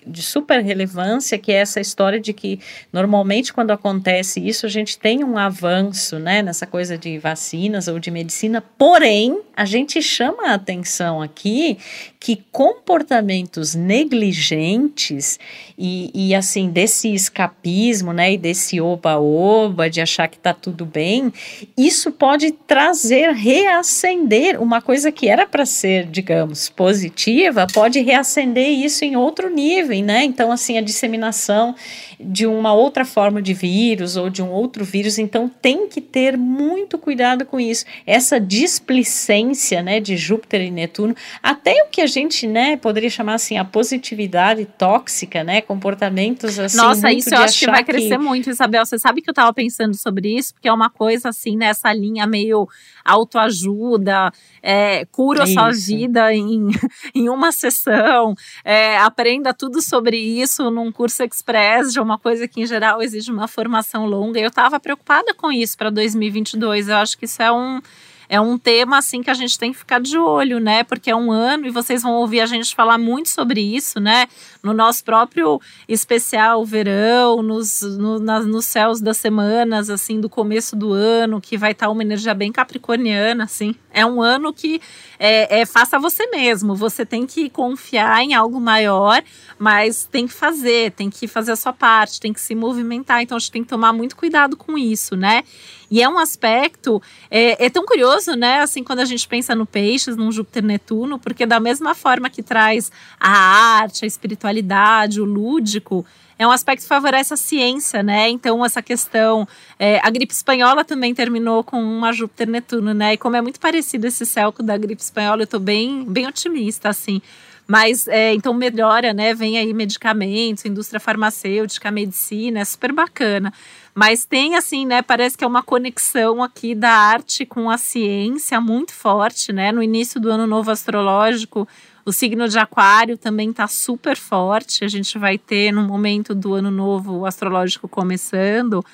de 0.06 0.22
super 0.22 0.62
relevância, 0.62 1.36
que 1.36 1.50
é 1.50 1.56
essa 1.56 1.80
história 1.80 2.20
de 2.20 2.32
que 2.32 2.60
normalmente 2.92 3.52
quando 3.52 3.72
acontece 3.72 4.40
isso, 4.40 4.64
a 4.64 4.68
gente 4.68 4.98
tem 4.98 5.24
um 5.24 5.36
avanço, 5.36 6.18
né, 6.18 6.42
nessa 6.42 6.66
coisa 6.66 6.96
de 6.96 7.18
vacinas 7.18 7.88
ou 7.88 7.98
de 7.98 8.10
medicina, 8.10 8.62
porém, 8.78 9.40
a 9.56 9.64
gente 9.64 10.00
chama 10.00 10.50
a 10.50 10.54
atenção 10.54 11.20
aqui 11.20 11.78
que 12.26 12.42
comportamentos 12.50 13.76
negligentes 13.76 15.38
e, 15.78 16.10
e 16.12 16.34
assim, 16.34 16.68
desse 16.68 17.14
escapismo, 17.14 18.12
né, 18.12 18.32
e 18.32 18.36
desse 18.36 18.80
oba-oba, 18.80 19.88
de 19.88 20.00
achar 20.00 20.26
que 20.26 20.36
tá 20.36 20.52
tudo 20.52 20.84
bem, 20.84 21.32
isso 21.78 22.10
pode 22.10 22.50
trazer, 22.50 23.30
reacender 23.30 24.60
uma 24.60 24.82
coisa 24.82 25.12
que 25.12 25.28
era 25.28 25.46
para 25.46 25.64
ser, 25.64 26.06
digamos, 26.06 26.68
positiva, 26.68 27.64
pode 27.72 28.00
reacender 28.00 28.70
isso 28.70 29.04
em 29.04 29.14
outro 29.14 29.48
nível, 29.48 30.02
né? 30.02 30.24
Então, 30.24 30.50
assim, 30.50 30.78
a 30.78 30.80
disseminação 30.80 31.76
de 32.18 32.46
uma 32.46 32.72
outra 32.72 33.04
forma 33.04 33.40
de 33.40 33.54
vírus 33.54 34.16
ou 34.16 34.28
de 34.28 34.42
um 34.42 34.50
outro 34.50 34.84
vírus, 34.84 35.18
então 35.18 35.48
tem 35.62 35.86
que 35.86 36.00
ter 36.00 36.36
muito 36.36 36.98
cuidado 36.98 37.44
com 37.44 37.60
isso. 37.60 37.84
Essa 38.04 38.40
displicência, 38.40 39.80
né, 39.80 40.00
de 40.00 40.16
Júpiter 40.16 40.62
e 40.62 40.70
Netuno, 40.72 41.14
até 41.40 41.84
o 41.84 41.88
que 41.88 42.00
a 42.00 42.15
gente, 42.16 42.46
né, 42.46 42.76
poderia 42.76 43.10
chamar 43.10 43.34
assim 43.34 43.58
a 43.58 43.64
positividade 43.64 44.64
tóxica, 44.64 45.44
né, 45.44 45.60
comportamentos 45.60 46.58
assim. 46.58 46.76
Nossa, 46.76 47.12
isso 47.12 47.34
eu 47.34 47.38
acho 47.38 47.58
que 47.58 47.66
vai 47.66 47.84
crescer 47.84 48.16
que... 48.16 48.24
muito, 48.24 48.48
Isabel. 48.48 48.84
Você 48.86 48.98
sabe 48.98 49.20
que 49.20 49.28
eu 49.28 49.32
estava 49.32 49.52
pensando 49.52 49.94
sobre 49.94 50.36
isso, 50.36 50.54
porque 50.54 50.68
é 50.68 50.72
uma 50.72 50.88
coisa 50.88 51.28
assim 51.28 51.56
nessa 51.56 51.92
linha 51.92 52.26
meio 52.26 52.66
autoajuda, 53.04 54.32
é, 54.62 55.04
cura 55.06 55.44
a 55.44 55.46
sua 55.46 55.70
vida 55.70 56.32
em, 56.32 56.70
em 57.14 57.28
uma 57.28 57.52
sessão, 57.52 58.34
é, 58.64 58.96
aprenda 58.98 59.52
tudo 59.52 59.82
sobre 59.82 60.16
isso 60.16 60.70
num 60.70 60.90
curso 60.90 61.22
express 61.22 61.92
de 61.92 62.00
uma 62.00 62.18
coisa 62.18 62.48
que 62.48 62.62
em 62.62 62.66
geral 62.66 63.02
exige 63.02 63.30
uma 63.30 63.46
formação 63.46 64.06
longa. 64.06 64.40
Eu 64.40 64.48
estava 64.48 64.80
preocupada 64.80 65.34
com 65.34 65.52
isso 65.52 65.76
para 65.76 65.90
2022. 65.90 66.88
Eu 66.88 66.96
acho 66.96 67.18
que 67.18 67.26
isso 67.26 67.42
é 67.42 67.52
um 67.52 67.80
é 68.28 68.40
um 68.40 68.58
tema 68.58 68.98
assim 68.98 69.22
que 69.22 69.30
a 69.30 69.34
gente 69.34 69.58
tem 69.58 69.72
que 69.72 69.78
ficar 69.78 70.00
de 70.00 70.18
olho, 70.18 70.58
né? 70.58 70.82
Porque 70.84 71.10
é 71.10 71.16
um 71.16 71.30
ano 71.30 71.66
e 71.66 71.70
vocês 71.70 72.02
vão 72.02 72.12
ouvir 72.12 72.40
a 72.40 72.46
gente 72.46 72.74
falar 72.74 72.98
muito 72.98 73.28
sobre 73.28 73.60
isso, 73.60 74.00
né? 74.00 74.26
No 74.62 74.72
nosso 74.72 75.04
próprio 75.04 75.60
especial 75.88 76.64
verão, 76.64 77.42
nos, 77.42 77.82
no, 77.82 78.18
nas, 78.18 78.46
nos 78.46 78.66
céus 78.66 79.00
das 79.00 79.16
semanas, 79.16 79.88
assim, 79.90 80.20
do 80.20 80.28
começo 80.28 80.74
do 80.74 80.92
ano, 80.92 81.40
que 81.40 81.56
vai 81.56 81.72
estar 81.72 81.88
uma 81.88 82.02
energia 82.02 82.34
bem 82.34 82.50
capricorniana, 82.50 83.44
assim. 83.44 83.74
É 83.92 84.04
um 84.04 84.20
ano 84.20 84.52
que 84.52 84.80
é, 85.18 85.60
é 85.60 85.66
faça 85.66 85.98
você 85.98 86.26
mesmo. 86.26 86.74
Você 86.74 87.06
tem 87.06 87.26
que 87.26 87.48
confiar 87.48 88.22
em 88.22 88.34
algo 88.34 88.60
maior, 88.60 89.22
mas 89.58 90.04
tem 90.10 90.26
que 90.26 90.34
fazer, 90.34 90.92
tem 90.92 91.08
que 91.08 91.26
fazer 91.26 91.52
a 91.52 91.56
sua 91.56 91.72
parte, 91.72 92.20
tem 92.20 92.32
que 92.32 92.40
se 92.40 92.54
movimentar. 92.54 93.22
Então 93.22 93.36
a 93.36 93.38
gente 93.38 93.52
tem 93.52 93.62
que 93.62 93.68
tomar 93.68 93.92
muito 93.92 94.16
cuidado 94.16 94.56
com 94.56 94.76
isso, 94.76 95.16
né? 95.16 95.44
E 95.90 96.02
é 96.02 96.08
um 96.08 96.18
aspecto, 96.18 97.00
é, 97.30 97.66
é, 97.66 97.70
tão 97.70 97.84
curioso, 97.84 98.34
né? 98.34 98.60
Assim, 98.60 98.82
quando 98.82 99.00
a 99.00 99.04
gente 99.04 99.26
pensa 99.26 99.54
no 99.54 99.66
Peixes, 99.66 100.16
num 100.16 100.32
Júpiter-Netuno, 100.32 101.18
porque 101.18 101.46
da 101.46 101.60
mesma 101.60 101.94
forma 101.94 102.28
que 102.28 102.42
traz 102.42 102.90
a 103.18 103.30
arte, 103.30 104.04
a 104.04 104.08
espiritualidade, 104.08 105.20
o 105.20 105.24
lúdico, 105.24 106.04
é 106.38 106.46
um 106.46 106.50
aspecto 106.50 106.82
que 106.82 106.88
favorece 106.88 107.32
a 107.32 107.36
ciência, 107.36 108.02
né? 108.02 108.28
Então, 108.28 108.64
essa 108.64 108.82
questão. 108.82 109.48
É, 109.78 110.00
a 110.02 110.10
gripe 110.10 110.32
espanhola 110.32 110.84
também 110.84 111.14
terminou 111.14 111.64
com 111.64 111.82
uma 111.82 112.12
Júpiter-Netuno, 112.12 112.92
né? 112.92 113.14
E 113.14 113.16
como 113.16 113.36
é 113.36 113.40
muito 113.40 113.58
parecido 113.58 114.06
esse 114.06 114.26
céu 114.26 114.52
com 114.52 114.62
o 114.62 114.66
da 114.66 114.76
gripe 114.76 115.00
espanhola, 115.00 115.42
eu 115.42 115.46
tô 115.46 115.58
bem, 115.58 116.04
bem 116.04 116.26
otimista, 116.26 116.88
assim. 116.88 117.22
Mas 117.66 118.06
é, 118.06 118.32
então 118.32 118.54
melhora, 118.54 119.12
né? 119.12 119.34
Vem 119.34 119.58
aí 119.58 119.72
medicamentos, 119.74 120.64
indústria 120.64 121.00
farmacêutica, 121.00 121.90
medicina, 121.90 122.60
é 122.60 122.64
super 122.64 122.92
bacana. 122.92 123.52
Mas 123.94 124.24
tem 124.24 124.54
assim, 124.54 124.86
né? 124.86 125.02
Parece 125.02 125.36
que 125.36 125.42
é 125.42 125.46
uma 125.46 125.62
conexão 125.62 126.42
aqui 126.42 126.74
da 126.74 126.90
arte 126.90 127.44
com 127.44 127.68
a 127.68 127.76
ciência 127.76 128.60
muito 128.60 128.92
forte, 128.92 129.52
né? 129.52 129.72
No 129.72 129.82
início 129.82 130.20
do 130.20 130.30
ano 130.30 130.46
novo 130.46 130.70
astrológico, 130.70 131.66
o 132.06 132.12
signo 132.12 132.48
de 132.48 132.56
Aquário 132.56 133.18
também 133.18 133.50
está 133.50 133.66
super 133.66 134.16
forte. 134.16 134.84
A 134.84 134.88
gente 134.88 135.18
vai 135.18 135.36
ter 135.36 135.72
no 135.72 135.82
momento 135.82 136.36
do 136.36 136.54
ano 136.54 136.70
novo 136.70 137.26
astrológico 137.26 137.88
começando. 137.88 138.84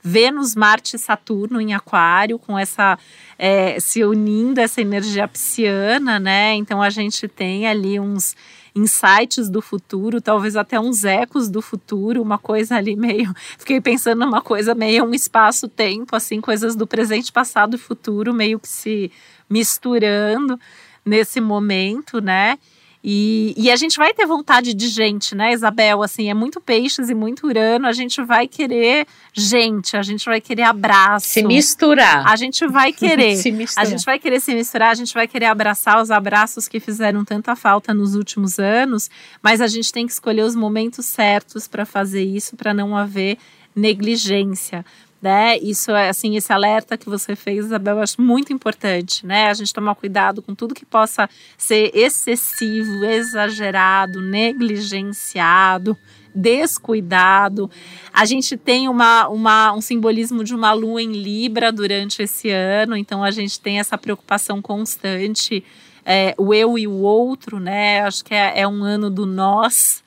Vênus, 0.00 0.54
Marte 0.54 0.94
e 0.94 0.98
Saturno 0.98 1.60
em 1.60 1.74
Aquário, 1.74 2.38
com 2.38 2.56
essa 2.56 2.96
é, 3.36 3.78
se 3.80 4.04
unindo 4.04 4.60
essa 4.60 4.80
energia 4.80 5.26
pisciana, 5.26 6.20
né? 6.20 6.54
Então 6.54 6.80
a 6.80 6.88
gente 6.90 7.26
tem 7.26 7.66
ali 7.66 7.98
uns 7.98 8.36
insights 8.72 9.50
do 9.50 9.60
futuro, 9.60 10.20
talvez 10.20 10.54
até 10.54 10.78
uns 10.78 11.02
ecos 11.04 11.50
do 11.50 11.60
futuro, 11.60 12.22
uma 12.22 12.38
coisa 12.38 12.76
ali 12.76 12.94
meio. 12.94 13.34
Fiquei 13.58 13.80
pensando 13.80 14.20
numa 14.20 14.40
coisa 14.40 14.76
meio 14.76 15.04
um 15.04 15.12
espaço-tempo, 15.12 16.14
assim, 16.14 16.40
coisas 16.40 16.76
do 16.76 16.86
presente, 16.86 17.32
passado 17.32 17.74
e 17.74 17.78
futuro 17.78 18.32
meio 18.32 18.60
que 18.60 18.68
se 18.68 19.10
misturando 19.50 20.58
nesse 21.04 21.40
momento, 21.40 22.20
né? 22.20 22.58
E, 23.02 23.54
e, 23.56 23.70
a 23.70 23.76
gente 23.76 23.96
vai 23.96 24.12
ter 24.12 24.26
vontade 24.26 24.74
de 24.74 24.88
gente, 24.88 25.34
né, 25.34 25.54
Isabel? 25.54 26.02
Assim, 26.02 26.28
é 26.28 26.34
muito 26.34 26.60
peixes 26.60 27.08
e 27.08 27.14
muito 27.14 27.46
urano. 27.46 27.86
A 27.86 27.92
gente 27.92 28.22
vai 28.22 28.46
querer 28.46 29.06
gente, 29.32 29.96
a 29.96 30.02
gente 30.02 30.26
vai 30.26 30.38
querer 30.38 30.64
abraço. 30.64 31.26
Se 31.26 31.42
misturar. 31.42 32.26
A 32.26 32.36
gente 32.36 32.66
vai 32.66 32.92
querer. 32.92 33.36
se 33.40 33.50
misturar. 33.50 33.86
A 33.86 33.88
gente 33.88 34.04
vai 34.04 34.18
querer 34.18 34.38
se 34.38 34.54
misturar, 34.54 34.90
a 34.90 34.94
gente 34.94 35.14
vai 35.14 35.26
querer 35.26 35.46
abraçar 35.46 36.02
os 36.02 36.10
abraços 36.10 36.68
que 36.68 36.78
fizeram 36.78 37.24
tanta 37.24 37.56
falta 37.56 37.94
nos 37.94 38.14
últimos 38.14 38.58
anos, 38.58 39.08
mas 39.42 39.62
a 39.62 39.66
gente 39.66 39.90
tem 39.90 40.06
que 40.06 40.12
escolher 40.12 40.42
os 40.42 40.54
momentos 40.54 41.06
certos 41.06 41.66
para 41.66 41.86
fazer 41.86 42.22
isso, 42.22 42.54
para 42.54 42.74
não 42.74 42.94
haver 42.94 43.38
negligência 43.74 44.84
né? 45.20 45.58
Isso 45.58 45.90
é 45.90 46.08
assim, 46.08 46.36
esse 46.36 46.52
alerta 46.52 46.96
que 46.96 47.08
você 47.08 47.36
fez, 47.36 47.66
Isabel, 47.66 47.96
eu 47.96 48.02
acho 48.02 48.20
muito 48.20 48.52
importante, 48.52 49.26
né? 49.26 49.48
A 49.48 49.54
gente 49.54 49.72
tomar 49.72 49.94
cuidado 49.94 50.40
com 50.40 50.54
tudo 50.54 50.74
que 50.74 50.86
possa 50.86 51.28
ser 51.58 51.90
excessivo, 51.94 53.04
exagerado, 53.04 54.22
negligenciado, 54.22 55.96
descuidado. 56.34 57.70
A 58.12 58.24
gente 58.24 58.56
tem 58.56 58.88
uma, 58.88 59.28
uma, 59.28 59.72
um 59.74 59.80
simbolismo 59.80 60.42
de 60.42 60.54
uma 60.54 60.72
lua 60.72 61.02
em 61.02 61.12
Libra 61.12 61.70
durante 61.70 62.22
esse 62.22 62.50
ano, 62.50 62.96
então 62.96 63.22
a 63.22 63.30
gente 63.30 63.60
tem 63.60 63.78
essa 63.78 63.98
preocupação 63.98 64.62
constante, 64.62 65.62
é, 66.04 66.34
o 66.38 66.54
eu 66.54 66.78
e 66.78 66.86
o 66.86 66.92
outro, 66.92 67.60
né? 67.60 68.00
Acho 68.00 68.24
que 68.24 68.34
é, 68.34 68.60
é 68.60 68.66
um 68.66 68.82
ano 68.82 69.10
do 69.10 69.26
nós 69.26 70.02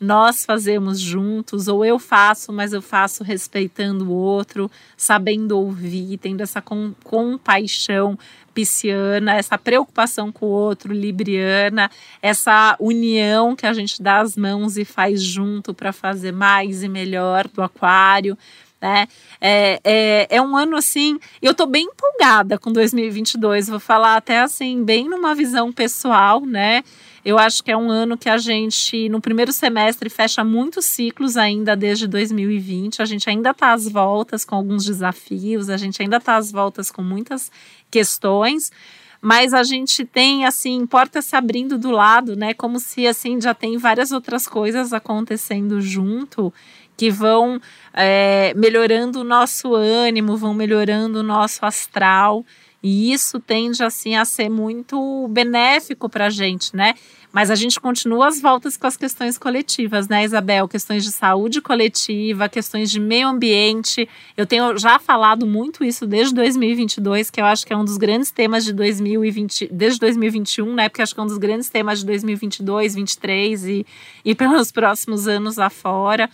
nós 0.00 0.44
fazemos 0.44 1.00
juntos, 1.00 1.66
ou 1.66 1.84
eu 1.84 1.98
faço, 1.98 2.52
mas 2.52 2.72
eu 2.72 2.80
faço 2.80 3.24
respeitando 3.24 4.08
o 4.08 4.14
outro, 4.14 4.70
sabendo 4.96 5.58
ouvir, 5.58 6.18
tendo 6.18 6.40
essa 6.40 6.62
com, 6.62 6.94
compaixão 7.02 8.18
pisciana, 8.54 9.34
essa 9.34 9.56
preocupação 9.56 10.32
com 10.32 10.46
o 10.46 10.48
outro, 10.48 10.92
libriana, 10.92 11.90
essa 12.20 12.76
união 12.80 13.54
que 13.54 13.66
a 13.66 13.72
gente 13.72 14.02
dá 14.02 14.20
as 14.20 14.36
mãos 14.36 14.76
e 14.76 14.84
faz 14.84 15.22
junto 15.22 15.72
para 15.72 15.92
fazer 15.92 16.32
mais 16.32 16.82
e 16.82 16.88
melhor 16.88 17.46
do 17.48 17.62
aquário. 17.62 18.36
Né? 18.80 19.08
É, 19.40 19.80
é, 19.82 20.26
é 20.30 20.42
um 20.42 20.56
ano 20.56 20.76
assim, 20.76 21.18
eu 21.42 21.52
tô 21.52 21.66
bem 21.66 21.86
empolgada 21.86 22.58
com 22.58 22.72
2022, 22.72 23.68
vou 23.68 23.80
falar 23.80 24.16
até 24.16 24.40
assim, 24.40 24.84
bem 24.84 25.08
numa 25.08 25.34
visão 25.34 25.72
pessoal, 25.72 26.44
né? 26.44 26.84
Eu 27.28 27.38
acho 27.38 27.62
que 27.62 27.70
é 27.70 27.76
um 27.76 27.90
ano 27.90 28.16
que 28.16 28.26
a 28.26 28.38
gente, 28.38 29.06
no 29.10 29.20
primeiro 29.20 29.52
semestre, 29.52 30.08
fecha 30.08 30.42
muitos 30.42 30.86
ciclos 30.86 31.36
ainda 31.36 31.76
desde 31.76 32.06
2020. 32.06 33.02
A 33.02 33.04
gente 33.04 33.28
ainda 33.28 33.50
está 33.50 33.74
às 33.74 33.86
voltas 33.86 34.46
com 34.46 34.54
alguns 34.54 34.86
desafios, 34.86 35.68
a 35.68 35.76
gente 35.76 36.00
ainda 36.00 36.16
está 36.16 36.36
às 36.36 36.50
voltas 36.50 36.90
com 36.90 37.02
muitas 37.02 37.52
questões 37.90 38.72
mas 39.20 39.52
a 39.52 39.64
gente 39.64 40.04
tem 40.04 40.46
assim 40.46 40.86
portas 40.86 41.24
se 41.24 41.34
abrindo 41.34 41.76
do 41.76 41.90
lado, 41.90 42.36
né? 42.36 42.54
Como 42.54 42.78
se 42.78 43.04
assim 43.04 43.40
já 43.40 43.52
tem 43.52 43.76
várias 43.76 44.12
outras 44.12 44.46
coisas 44.46 44.92
acontecendo 44.92 45.80
junto 45.80 46.54
que 46.96 47.10
vão 47.10 47.60
é, 47.92 48.54
melhorando 48.54 49.20
o 49.20 49.24
nosso 49.24 49.74
ânimo, 49.74 50.36
vão 50.36 50.54
melhorando 50.54 51.18
o 51.18 51.22
nosso 51.24 51.66
astral. 51.66 52.46
E 52.82 53.12
isso 53.12 53.40
tende 53.40 53.82
assim 53.82 54.14
a 54.14 54.24
ser 54.24 54.48
muito 54.48 55.26
benéfico 55.28 56.08
para 56.08 56.26
a 56.26 56.30
gente, 56.30 56.76
né? 56.76 56.94
Mas 57.32 57.50
a 57.50 57.54
gente 57.54 57.78
continua 57.78 58.28
as 58.28 58.40
voltas 58.40 58.76
com 58.76 58.86
as 58.86 58.96
questões 58.96 59.36
coletivas, 59.36 60.08
né, 60.08 60.24
Isabel? 60.24 60.66
Questões 60.66 61.04
de 61.04 61.12
saúde 61.12 61.60
coletiva, 61.60 62.48
questões 62.48 62.90
de 62.90 62.98
meio 62.98 63.28
ambiente. 63.28 64.08
Eu 64.36 64.46
tenho 64.46 64.78
já 64.78 64.98
falado 64.98 65.44
muito 65.46 65.84
isso 65.84 66.06
desde 66.06 66.34
2022, 66.34 67.30
que 67.30 67.40
eu 67.40 67.44
acho 67.44 67.66
que 67.66 67.72
é 67.72 67.76
um 67.76 67.84
dos 67.84 67.98
grandes 67.98 68.30
temas 68.30 68.64
de 68.64 68.72
2020, 68.72 69.68
desde 69.72 70.00
2021, 70.00 70.74
né? 70.74 70.88
Porque 70.88 71.02
acho 71.02 71.14
que 71.14 71.20
é 71.20 71.22
um 71.22 71.26
dos 71.26 71.38
grandes 71.38 71.68
temas 71.68 71.98
de 71.98 72.06
2022, 72.06 72.94
2023 72.94 73.64
e, 73.66 73.86
e 74.24 74.34
pelos 74.34 74.70
próximos 74.72 75.28
anos 75.28 75.58
afora. 75.58 76.30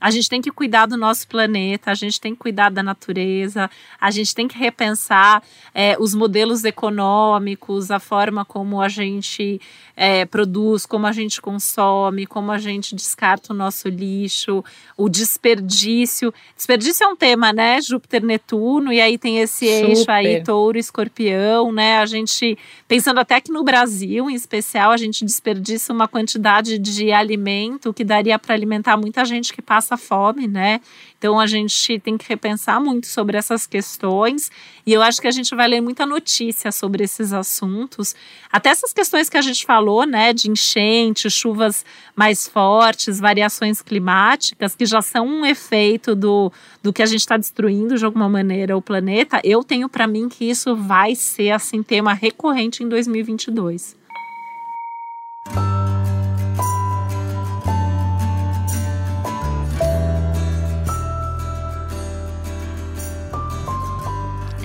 A 0.00 0.10
gente 0.10 0.28
tem 0.28 0.40
que 0.40 0.50
cuidar 0.50 0.86
do 0.86 0.96
nosso 0.96 1.26
planeta, 1.26 1.90
a 1.90 1.94
gente 1.94 2.20
tem 2.20 2.32
que 2.34 2.38
cuidar 2.38 2.70
da 2.70 2.82
natureza, 2.82 3.70
a 4.00 4.10
gente 4.10 4.34
tem 4.34 4.46
que 4.46 4.56
repensar 4.56 5.42
é, 5.74 5.96
os 5.98 6.14
modelos 6.14 6.64
econômicos, 6.64 7.90
a 7.90 7.98
forma 7.98 8.44
como 8.44 8.80
a 8.80 8.88
gente 8.88 9.60
é, 9.96 10.24
produz, 10.24 10.86
como 10.86 11.06
a 11.06 11.12
gente 11.12 11.40
consome, 11.40 12.26
como 12.26 12.52
a 12.52 12.58
gente 12.58 12.94
descarta 12.94 13.52
o 13.52 13.56
nosso 13.56 13.88
lixo, 13.88 14.64
o 14.96 15.08
desperdício. 15.08 16.32
Desperdício 16.56 17.04
é 17.04 17.08
um 17.08 17.16
tema, 17.16 17.52
né? 17.52 17.80
Júpiter-Netuno, 17.80 18.92
e 18.92 19.00
aí 19.00 19.18
tem 19.18 19.38
esse 19.38 19.66
Super. 19.66 19.88
eixo 19.88 20.10
aí, 20.10 20.42
touro-escorpião, 20.44 21.72
né? 21.72 21.98
A 21.98 22.06
gente, 22.06 22.56
pensando 22.86 23.18
até 23.18 23.40
que 23.40 23.50
no 23.50 23.64
Brasil, 23.64 24.30
em 24.30 24.34
especial, 24.34 24.92
a 24.92 24.96
gente 24.96 25.24
desperdiça 25.24 25.92
uma 25.92 26.06
quantidade 26.06 26.78
de 26.78 27.10
alimento 27.10 27.92
que 27.92 28.04
daria 28.04 28.38
para 28.38 28.54
alimentar 28.54 28.96
muita 28.96 29.24
gente 29.24 29.52
que 29.52 29.60
passa 29.60 29.87
fome, 29.96 30.46
né? 30.46 30.80
Então 31.18 31.38
a 31.38 31.46
gente 31.46 31.98
tem 31.98 32.16
que 32.16 32.28
repensar 32.28 32.80
muito 32.80 33.06
sobre 33.06 33.36
essas 33.36 33.66
questões 33.66 34.50
e 34.86 34.92
eu 34.92 35.02
acho 35.02 35.20
que 35.20 35.26
a 35.26 35.30
gente 35.30 35.54
vai 35.54 35.66
ler 35.66 35.80
muita 35.80 36.06
notícia 36.06 36.70
sobre 36.70 37.04
esses 37.04 37.32
assuntos, 37.32 38.14
até 38.52 38.70
essas 38.70 38.92
questões 38.92 39.28
que 39.28 39.36
a 39.36 39.42
gente 39.42 39.64
falou, 39.66 40.06
né, 40.06 40.32
de 40.32 40.50
enchente, 40.50 41.28
chuvas 41.28 41.84
mais 42.14 42.46
fortes, 42.46 43.18
variações 43.18 43.82
climáticas, 43.82 44.74
que 44.74 44.86
já 44.86 45.02
são 45.02 45.26
um 45.26 45.46
efeito 45.46 46.14
do, 46.14 46.52
do 46.82 46.92
que 46.92 47.02
a 47.02 47.06
gente 47.06 47.20
está 47.20 47.36
destruindo 47.36 47.96
de 47.96 48.04
alguma 48.04 48.28
maneira 48.28 48.76
o 48.76 48.82
planeta. 48.82 49.40
Eu 49.42 49.64
tenho 49.64 49.88
para 49.88 50.06
mim 50.06 50.28
que 50.28 50.44
isso 50.44 50.76
vai 50.76 51.14
ser 51.14 51.50
assim 51.50 51.82
tema 51.82 52.12
recorrente 52.12 52.82
em 52.82 52.88
2022. 52.88 53.96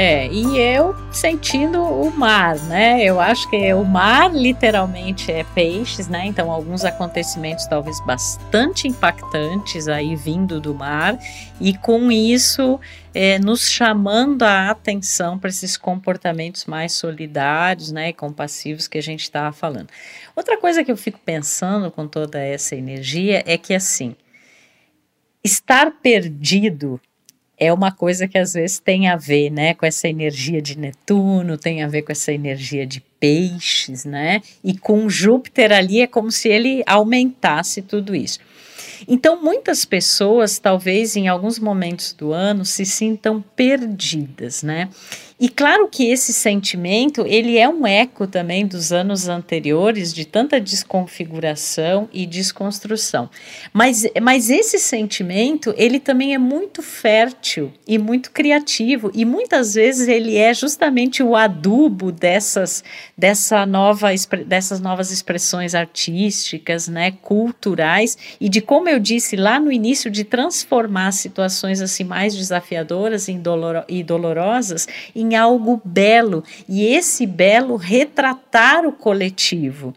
É, 0.05 0.27
e 0.27 0.59
eu 0.59 0.93
sentindo 1.13 1.81
o 1.81 2.11
mar, 2.11 2.57
né? 2.65 3.01
Eu 3.05 3.21
acho 3.21 3.49
que 3.49 3.73
o 3.73 3.85
mar 3.85 4.35
literalmente 4.35 5.31
é 5.31 5.45
peixes, 5.55 6.09
né? 6.09 6.25
Então, 6.25 6.51
alguns 6.51 6.83
acontecimentos 6.83 7.65
talvez 7.67 8.05
bastante 8.05 8.85
impactantes 8.85 9.87
aí 9.87 10.13
vindo 10.17 10.59
do 10.59 10.75
mar, 10.75 11.17
e 11.57 11.73
com 11.77 12.11
isso 12.11 12.81
é, 13.13 13.39
nos 13.39 13.69
chamando 13.69 14.43
a 14.43 14.71
atenção 14.71 15.39
para 15.39 15.49
esses 15.49 15.77
comportamentos 15.77 16.65
mais 16.65 16.91
solidários, 16.91 17.89
né? 17.89 18.09
E 18.09 18.13
compassivos 18.13 18.89
que 18.89 18.97
a 18.97 19.01
gente 19.01 19.21
estava 19.21 19.53
falando. 19.53 19.87
Outra 20.35 20.57
coisa 20.57 20.83
que 20.83 20.91
eu 20.91 20.97
fico 20.97 21.19
pensando 21.23 21.89
com 21.89 22.09
toda 22.09 22.41
essa 22.41 22.75
energia 22.75 23.41
é 23.47 23.57
que, 23.57 23.73
assim, 23.73 24.17
estar 25.41 25.91
perdido 26.01 26.99
é 27.57 27.71
uma 27.71 27.91
coisa 27.91 28.27
que 28.27 28.37
às 28.37 28.53
vezes 28.53 28.79
tem 28.79 29.07
a 29.07 29.15
ver, 29.15 29.49
né, 29.49 29.73
com 29.73 29.85
essa 29.85 30.07
energia 30.07 30.61
de 30.61 30.77
Netuno, 30.77 31.57
tem 31.57 31.83
a 31.83 31.87
ver 31.87 32.01
com 32.01 32.11
essa 32.11 32.31
energia 32.31 32.85
de 32.85 33.01
Peixes, 33.19 34.03
né? 34.03 34.41
E 34.61 34.77
com 34.77 35.09
Júpiter 35.09 35.71
ali 35.71 36.01
é 36.01 36.07
como 36.07 36.29
se 36.29 36.49
ele 36.49 36.83
aumentasse 36.85 37.81
tudo 37.81 38.13
isso. 38.13 38.39
Então, 39.07 39.41
muitas 39.41 39.85
pessoas, 39.85 40.59
talvez 40.59 41.15
em 41.15 41.27
alguns 41.27 41.59
momentos 41.59 42.13
do 42.13 42.33
ano, 42.33 42.65
se 42.65 42.85
sintam 42.85 43.41
perdidas, 43.55 44.63
né? 44.63 44.89
E 45.43 45.49
claro 45.49 45.89
que 45.89 46.09
esse 46.09 46.31
sentimento, 46.31 47.25
ele 47.27 47.57
é 47.57 47.67
um 47.67 47.85
eco 47.85 48.25
também 48.25 48.65
dos 48.65 48.93
anos 48.93 49.27
anteriores 49.27 50.13
de 50.13 50.23
tanta 50.23 50.57
desconfiguração 50.57 52.07
e 52.13 52.25
desconstrução. 52.25 53.29
Mas, 53.73 54.05
mas 54.21 54.49
esse 54.49 54.79
sentimento, 54.79 55.73
ele 55.75 55.99
também 55.99 56.33
é 56.33 56.37
muito 56.37 56.81
fértil 56.81 57.73
e 57.85 57.97
muito 57.97 58.31
criativo 58.31 59.11
e 59.13 59.25
muitas 59.25 59.73
vezes 59.73 60.07
ele 60.07 60.37
é 60.37 60.53
justamente 60.53 61.21
o 61.21 61.35
adubo 61.35 62.09
dessas 62.09 62.81
dessa 63.17 63.65
nova 63.65 64.11
dessas 64.45 64.79
novas 64.79 65.11
expressões 65.11 65.75
artísticas, 65.75 66.87
né, 66.87 67.11
culturais 67.21 68.17
e 68.39 68.47
de 68.47 68.61
como 68.61 68.87
eu 68.87 68.97
disse 68.97 69.35
lá 69.35 69.59
no 69.59 69.73
início 69.73 70.09
de 70.09 70.23
transformar 70.23 71.11
situações 71.11 71.81
assim 71.81 72.05
mais 72.05 72.33
desafiadoras 72.33 73.27
e 73.27 74.03
dolorosas 74.03 74.87
algo 75.35 75.81
belo 75.83 76.43
e 76.67 76.85
esse 76.85 77.25
belo 77.25 77.75
retratar 77.75 78.85
o 78.85 78.91
coletivo. 78.91 79.93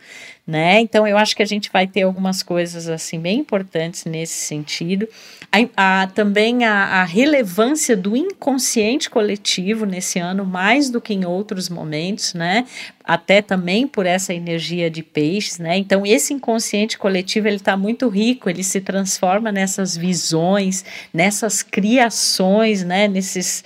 Né? 0.47 0.81
Então 0.81 1.09
eu 1.09 1.19
acho 1.19 1.35
que 1.35 1.43
a 1.43 1.47
gente 1.47 1.69
vai 1.73 1.89
ter 1.89 2.03
algumas 2.03 2.41
coisas 2.41 2.89
assim 2.89 3.19
bem 3.19 3.41
importantes 3.41 4.05
nesse 4.05 4.35
sentido. 4.35 5.09
A, 5.51 6.03
a, 6.03 6.07
também 6.07 6.65
a, 6.65 7.01
a, 7.01 7.05
relevância 7.05 7.97
do 7.97 8.17
inconsciente 8.17 9.11
coletivo 9.11 9.85
nesse 9.85 10.21
ano, 10.21 10.45
mais 10.45 10.89
do 10.89 11.01
que 11.01 11.13
em 11.13 11.25
outros 11.25 11.69
momentos, 11.69 12.33
né? 12.33 12.65
até 13.07 13.41
também 13.41 13.87
por 13.87 14.05
essa 14.05 14.35
energia 14.35 14.91
de 14.91 15.01
peixes, 15.01 15.59
né? 15.59 15.77
Então 15.77 16.05
esse 16.05 16.35
inconsciente 16.35 16.99
coletivo 16.99 17.47
ele 17.47 17.57
está 17.57 17.77
muito 17.77 18.09
rico, 18.09 18.51
ele 18.51 18.65
se 18.65 18.81
transforma 18.81 19.53
nessas 19.53 19.97
visões, 19.97 20.85
nessas 21.15 21.63
criações, 21.63 22.83
né? 22.83 23.07
Nesses 23.07 23.63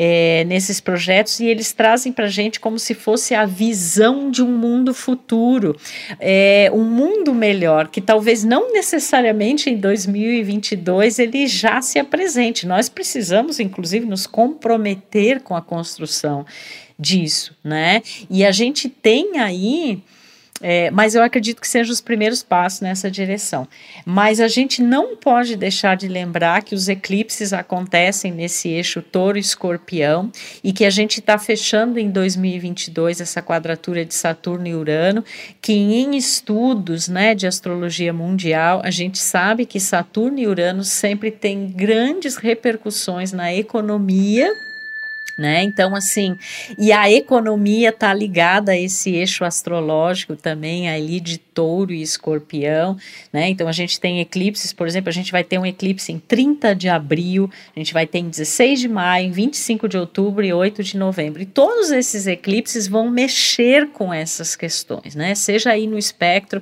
é, 0.00 0.44
nesses 0.44 0.80
projetos 0.80 1.40
e 1.40 1.46
eles 1.46 1.72
trazem 1.72 2.12
para 2.12 2.28
gente 2.28 2.60
como 2.60 2.78
se 2.78 2.94
fosse 2.94 3.34
a 3.34 3.44
visão 3.44 4.30
de 4.30 4.44
um 4.44 4.56
mundo 4.56 4.94
futuro, 4.94 5.76
é, 6.20 6.70
um 6.72 6.84
mundo 6.84 7.34
melhor 7.34 7.88
que 7.88 8.00
talvez 8.00 8.44
não 8.44 8.72
necessariamente 8.72 9.68
em 9.68 9.76
2022 9.76 11.18
ele 11.18 11.48
já 11.48 11.82
se 11.82 11.98
apresente. 11.98 12.64
Nós 12.64 12.88
precisamos 12.88 13.58
inclusive 13.58 14.06
nos 14.06 14.24
comprometer 14.24 15.40
com 15.40 15.56
a 15.56 15.60
construção 15.60 16.46
disso, 16.96 17.56
né? 17.64 18.00
E 18.30 18.44
a 18.44 18.52
gente 18.52 18.88
tem 18.88 19.40
aí. 19.40 20.00
É, 20.60 20.90
mas 20.90 21.14
eu 21.14 21.22
acredito 21.22 21.60
que 21.60 21.68
sejam 21.68 21.92
os 21.92 22.00
primeiros 22.00 22.42
passos 22.42 22.80
nessa 22.80 23.10
direção. 23.10 23.68
Mas 24.04 24.40
a 24.40 24.48
gente 24.48 24.82
não 24.82 25.16
pode 25.16 25.56
deixar 25.56 25.96
de 25.96 26.08
lembrar 26.08 26.62
que 26.62 26.74
os 26.74 26.88
eclipses 26.88 27.52
acontecem 27.52 28.32
nesse 28.32 28.68
eixo 28.68 29.00
touro-escorpião 29.00 30.30
e 30.62 30.72
que 30.72 30.84
a 30.84 30.90
gente 30.90 31.20
está 31.20 31.38
fechando 31.38 31.98
em 31.98 32.10
2022 32.10 33.20
essa 33.20 33.40
quadratura 33.40 34.04
de 34.04 34.14
Saturno 34.14 34.66
e 34.66 34.74
Urano, 34.74 35.24
que 35.60 35.72
em 35.72 36.16
estudos 36.16 37.08
né, 37.08 37.34
de 37.34 37.46
astrologia 37.46 38.12
mundial, 38.12 38.80
a 38.84 38.90
gente 38.90 39.18
sabe 39.18 39.64
que 39.64 39.78
Saturno 39.78 40.38
e 40.38 40.46
Urano 40.46 40.82
sempre 40.82 41.30
têm 41.30 41.68
grandes 41.68 42.36
repercussões 42.36 43.32
na 43.32 43.54
economia 43.54 44.50
né? 45.38 45.62
Então, 45.62 45.94
assim, 45.94 46.36
e 46.76 46.90
a 46.90 47.08
economia 47.08 47.90
está 47.90 48.12
ligada 48.12 48.72
a 48.72 48.76
esse 48.76 49.14
eixo 49.14 49.44
astrológico 49.44 50.34
também, 50.34 50.90
ali 50.90 51.20
de 51.20 51.38
touro 51.38 51.92
e 51.92 52.02
escorpião, 52.02 52.96
né? 53.32 53.48
Então, 53.48 53.68
a 53.68 53.72
gente 53.72 54.00
tem 54.00 54.18
eclipses, 54.18 54.72
por 54.72 54.88
exemplo, 54.88 55.08
a 55.08 55.12
gente 55.12 55.30
vai 55.30 55.44
ter 55.44 55.56
um 55.56 55.64
eclipse 55.64 56.10
em 56.10 56.18
30 56.18 56.74
de 56.74 56.88
abril, 56.88 57.48
a 57.74 57.78
gente 57.78 57.94
vai 57.94 58.04
ter 58.04 58.18
em 58.18 58.28
16 58.28 58.80
de 58.80 58.88
maio, 58.88 59.28
em 59.28 59.30
25 59.30 59.88
de 59.88 59.96
outubro 59.96 60.44
e 60.44 60.52
8 60.52 60.82
de 60.82 60.98
novembro. 60.98 61.40
E 61.40 61.46
todos 61.46 61.92
esses 61.92 62.26
eclipses 62.26 62.88
vão 62.88 63.08
mexer 63.08 63.88
com 63.90 64.12
essas 64.12 64.56
questões, 64.56 65.14
né? 65.14 65.36
Seja 65.36 65.70
aí 65.70 65.86
no 65.86 65.96
espectro 65.96 66.60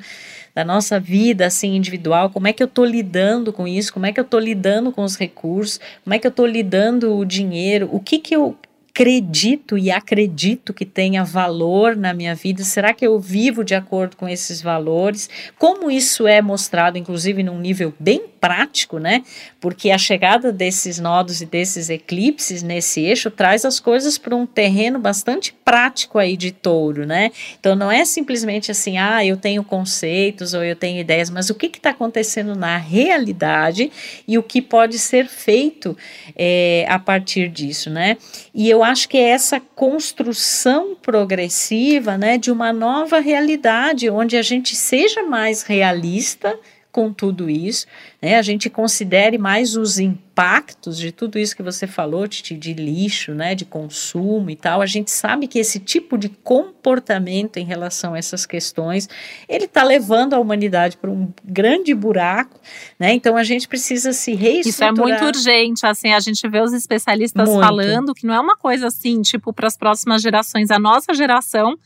da 0.57 0.65
nossa 0.65 0.99
vida 0.99 1.45
assim 1.45 1.77
individual, 1.77 2.31
como 2.31 2.49
é 2.49 2.53
que 2.53 2.63
eu 2.63 2.67
estou 2.67 2.87
lidando 2.87 3.53
com 3.53 3.69
isso, 3.69 3.93
como 3.93 4.07
é 4.07 4.13
que 4.13 4.19
eu 4.19 4.25
estou 4.25 4.41
lidando 4.41 4.91
com 4.91 5.03
os 5.03 5.15
recursos, 5.15 5.79
como 6.03 6.15
é 6.15 6.19
que 6.19 6.27
eu 6.27 6.31
estou 6.31 6.47
lidando 6.47 7.15
o 7.15 7.27
dinheiro, 7.27 7.91
o 7.93 8.01
que 8.01 8.19
que 8.19 8.35
eu 8.35 8.57
acredito 8.97 9.77
e 9.77 9.91
acredito 9.91 10.73
que 10.73 10.87
tenha 10.87 11.23
valor 11.23 11.95
na 11.95 12.15
minha 12.15 12.35
vida? 12.35 12.65
Será 12.65 12.95
que 12.95 13.07
eu 13.07 13.21
vivo 13.21 13.63
de 13.63 13.75
acordo 13.75 14.17
com 14.17 14.27
esses 14.27 14.63
valores? 14.63 15.29
Como 15.59 15.91
isso 15.91 16.27
é 16.27 16.41
mostrado, 16.41 16.97
inclusive, 16.97 17.43
num 17.43 17.61
nível 17.61 17.93
bem 18.01 18.23
prático, 18.41 18.99
né? 18.99 19.23
Porque 19.61 19.91
a 19.91 19.99
chegada 19.99 20.51
desses 20.51 20.99
nodos 20.99 21.43
e 21.43 21.47
desses 21.47 21.91
eclipses 21.91 22.63
nesse 22.63 23.01
eixo 23.01 23.31
traz 23.31 23.67
as 23.67 23.79
coisas 23.79 24.17
para 24.17 24.35
um 24.35 24.47
terreno 24.47 24.99
bastante 24.99 25.53
prático 25.53 26.19
aí 26.19 26.37
de 26.37 26.53
touro, 26.53 27.05
né? 27.05 27.33
Então 27.59 27.75
não 27.75 27.91
é 27.91 28.05
simplesmente 28.05 28.71
assim, 28.71 28.97
ah, 28.97 29.25
eu 29.25 29.37
tenho 29.37 29.63
conceitos 29.63 30.55
ou 30.55 30.65
eu 30.65 30.77
tenho 30.77 31.01
ideias, 31.01 31.29
mas 31.29 31.51
o 31.51 31.55
que 31.55 31.67
está 31.67 31.91
acontecendo 31.91 32.55
na 32.55 32.79
realidade 32.79 33.91
e 34.27 34.39
o 34.39 34.43
que 34.43 34.63
pode 34.63 34.99
ser 34.99 35.27
feito 35.27 35.97
é, 36.35 36.87
a 36.89 36.99
partir 36.99 37.49
disso, 37.49 37.91
né? 37.91 38.17
E 38.55 38.71
eu 38.71 38.86
acho 38.91 39.09
que 39.09 39.17
é 39.17 39.29
essa 39.31 39.61
construção 39.61 40.95
progressiva, 41.01 42.17
né, 42.17 42.39
de 42.39 42.51
uma 42.51 42.73
nova 42.73 43.21
realidade 43.21 44.09
onde 44.11 44.37
a 44.37 44.43
gente 44.43 44.75
seja 44.75 45.23
mais 45.23 45.63
realista 45.63 46.59
com 46.97 47.13
tudo 47.13 47.51
isso, 47.51 47.87
né? 48.23 48.39
A 48.39 48.43
gente 48.43 48.71
considere 48.71 49.37
mais 49.37 49.77
os 49.77 49.99
impactos 49.99 50.97
de 50.97 51.13
tudo 51.13 51.39
isso 51.39 51.55
que 51.55 51.63
você 51.63 51.87
falou, 51.87 52.27
Titi, 52.27 52.57
de 52.57 52.73
lixo, 52.73 53.35
né? 53.35 53.55
De 53.55 53.67
consumo 53.67 54.49
e 54.49 54.57
tal. 54.57 54.81
A 54.81 54.87
gente 54.87 55.11
sabe 55.11 55.47
que 55.47 55.59
esse 55.59 55.79
tipo 55.79 56.17
de 56.17 56.31
comportamento 56.31 57.59
em 57.59 57.67
relação 57.67 58.15
a 58.15 58.19
essas 58.19 58.47
questões, 58.47 59.11
ele 59.47 59.67
está 59.67 59.83
levando 59.83 60.33
a 60.33 60.41
humanidade 60.41 60.97
para 60.97 61.11
um 61.11 61.31
grande 61.45 61.93
buraco, 61.93 62.59
né? 62.99 63.13
Então 63.13 63.37
a 63.37 63.45
gente 63.45 63.69
precisa 63.69 64.15
se 64.15 64.33
reestruturar. 64.33 64.95
Isso 64.95 65.03
é 65.03 65.05
muito 65.05 65.25
urgente, 65.27 65.85
assim, 65.85 66.15
a 66.15 66.21
gente 66.21 66.49
vê 66.49 66.63
os 66.63 66.73
especialistas 66.73 67.47
muito. 67.47 67.61
falando 67.61 68.15
que 68.15 68.27
não 68.27 68.33
é 68.33 68.41
uma 68.41 68.57
coisa 68.57 68.87
assim, 68.87 69.21
tipo, 69.21 69.53
para 69.53 69.67
as 69.67 69.77
próximas 69.77 70.23
gerações. 70.23 70.71
A 70.71 70.79
nossa 70.79 71.13
geração 71.13 71.77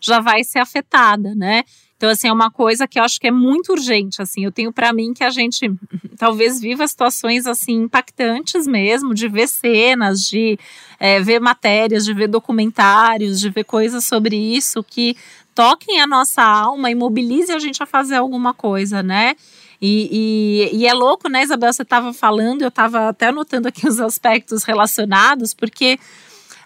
já 0.00 0.20
vai 0.20 0.44
ser 0.44 0.60
afetada, 0.60 1.34
né? 1.34 1.64
Então, 2.00 2.08
assim, 2.08 2.28
é 2.28 2.32
uma 2.32 2.50
coisa 2.50 2.88
que 2.88 2.98
eu 2.98 3.04
acho 3.04 3.20
que 3.20 3.26
é 3.26 3.30
muito 3.30 3.72
urgente, 3.72 4.22
assim. 4.22 4.42
Eu 4.42 4.50
tenho 4.50 4.72
para 4.72 4.90
mim 4.90 5.12
que 5.12 5.22
a 5.22 5.28
gente 5.28 5.70
talvez 6.16 6.58
viva 6.58 6.88
situações, 6.88 7.46
assim, 7.46 7.74
impactantes 7.82 8.66
mesmo, 8.66 9.12
de 9.12 9.28
ver 9.28 9.46
cenas, 9.46 10.22
de 10.22 10.58
é, 10.98 11.20
ver 11.20 11.40
matérias, 11.40 12.06
de 12.06 12.14
ver 12.14 12.26
documentários, 12.26 13.38
de 13.38 13.50
ver 13.50 13.64
coisas 13.64 14.02
sobre 14.06 14.34
isso 14.34 14.82
que 14.82 15.14
toquem 15.54 16.00
a 16.00 16.06
nossa 16.06 16.42
alma 16.42 16.90
e 16.90 16.94
mobilizem 16.94 17.54
a 17.54 17.58
gente 17.58 17.82
a 17.82 17.86
fazer 17.86 18.14
alguma 18.14 18.54
coisa, 18.54 19.02
né? 19.02 19.36
E, 19.78 20.70
e, 20.72 20.78
e, 20.78 20.86
é 20.86 20.94
louco, 20.94 21.28
né, 21.28 21.42
Isabel? 21.42 21.70
Você 21.70 21.82
estava 21.82 22.14
falando, 22.14 22.62
eu 22.62 22.68
estava 22.68 23.10
até 23.10 23.26
anotando 23.26 23.68
aqui 23.68 23.84
os 23.86 24.00
aspectos 24.00 24.64
relacionados, 24.64 25.52
porque 25.52 25.98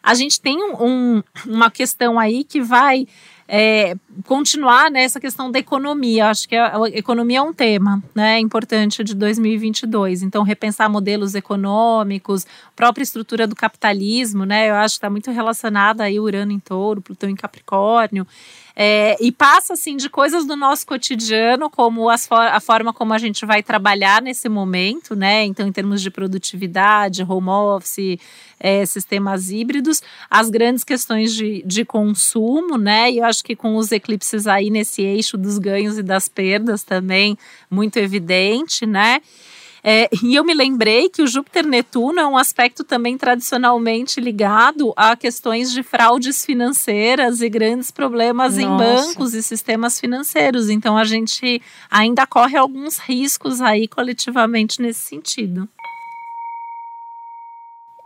a 0.01 0.15
gente 0.15 0.41
tem 0.41 0.57
um, 0.81 1.25
uma 1.45 1.73
questão 1.73 2.21
aí 2.21 2.45
que 2.45 2.61
vai 2.61 3.09
é, 3.47 3.95
continuar 4.25 4.91
nessa 4.91 5.21
questão 5.21 5.51
da 5.51 5.59
economia. 5.59 6.29
Acho 6.29 6.49
que 6.49 6.57
a, 6.57 6.77
a, 6.77 6.89
economia 6.89 7.39
é 7.39 7.43
um 7.43 7.53
tema 7.53 8.03
né, 8.15 8.39
importante 8.41 9.05
de 9.05 9.15
2022. 9.15 10.23
Então, 10.23 10.43
repensar 10.43 10.89
modelos 10.89 11.35
econômicos, 11.35 12.47
própria 12.75 13.03
estrutura 13.03 13.47
do 13.47 13.55
capitalismo, 13.55 14.45
né? 14.45 14.71
Eu 14.71 14.75
acho 14.75 14.95
que 14.95 14.99
está 14.99 15.11
muito 15.11 15.31
relacionada 15.31 16.05
aí 16.05 16.19
Urano 16.19 16.53
em 16.53 16.59
touro, 16.59 17.03
Plutão 17.03 17.29
em 17.29 17.37
Capricórnio. 17.37 18.27
É, 18.77 19.17
e 19.21 19.31
passa 19.31 19.75
assim 19.75 19.97
de 19.97 20.11
coisas 20.11 20.45
do 20.45 20.57
nosso 20.57 20.85
cotidiano, 20.85 21.71
como 21.71 22.09
as 22.09 22.27
for 22.27 22.41
a 22.41 22.59
forma 22.59 22.93
como 22.93 23.13
a 23.13 23.19
gente 23.19 23.47
vai 23.47 23.63
trabalhar 23.63 24.21
nesse 24.21 24.49
momento, 24.49 25.15
né? 25.15 25.45
Então, 25.45 25.69
em 25.69 25.73
termos 25.73 26.03
de 26.03 26.11
produtividade, 26.11 27.23
home 27.23 27.51
office, 27.51 28.19
é, 28.59 28.85
sistemas 28.85 29.51
híbridos, 29.51 30.03
as 30.29 30.51
grandes 30.51 30.83
questões 30.83 31.33
de, 31.33 31.63
de 31.65 31.85
consumo, 31.85 32.77
né? 32.77 33.13
E 33.13 33.19
eu 33.19 33.25
acho 33.25 33.45
que 33.45 33.55
com 33.55 33.77
os 33.77 33.93
eclipses 33.93 34.49
aí 34.49 34.71
nesse 34.71 35.03
eixo 35.03 35.39
dos 35.39 35.59
ganhos 35.59 35.97
e 35.97 36.03
das 36.03 36.29
perdas 36.29 36.83
também, 36.83 37.39
muito 37.71 37.99
evidente, 37.99 38.85
né? 38.85 39.21
É, 39.87 40.09
e 40.23 40.35
eu 40.35 40.43
me 40.43 40.55
lembrei 40.55 41.11
que 41.11 41.21
o 41.21 41.27
Júpiter-Netuno 41.27 42.19
é 42.19 42.27
um 42.27 42.39
aspecto 42.39 42.83
também 42.83 43.19
tradicionalmente 43.19 44.19
ligado 44.19 44.95
a 44.97 45.15
questões 45.15 45.71
de 45.71 45.83
fraudes 45.83 46.43
financeiras 46.43 47.43
e 47.43 47.51
grandes 47.51 47.91
problemas 47.91 48.57
Nossa. 48.57 48.63
em 48.63 48.77
bancos 48.79 49.35
e 49.35 49.43
sistemas 49.43 50.01
financeiros. 50.01 50.71
Então 50.71 50.97
a 50.97 51.05
gente 51.05 51.61
ainda 51.91 52.27
corre 52.27 52.57
alguns 52.57 52.97
riscos 52.97 53.61
aí 53.61 53.87
coletivamente 53.87 54.81
nesse 54.81 55.01
sentido. 55.01 55.69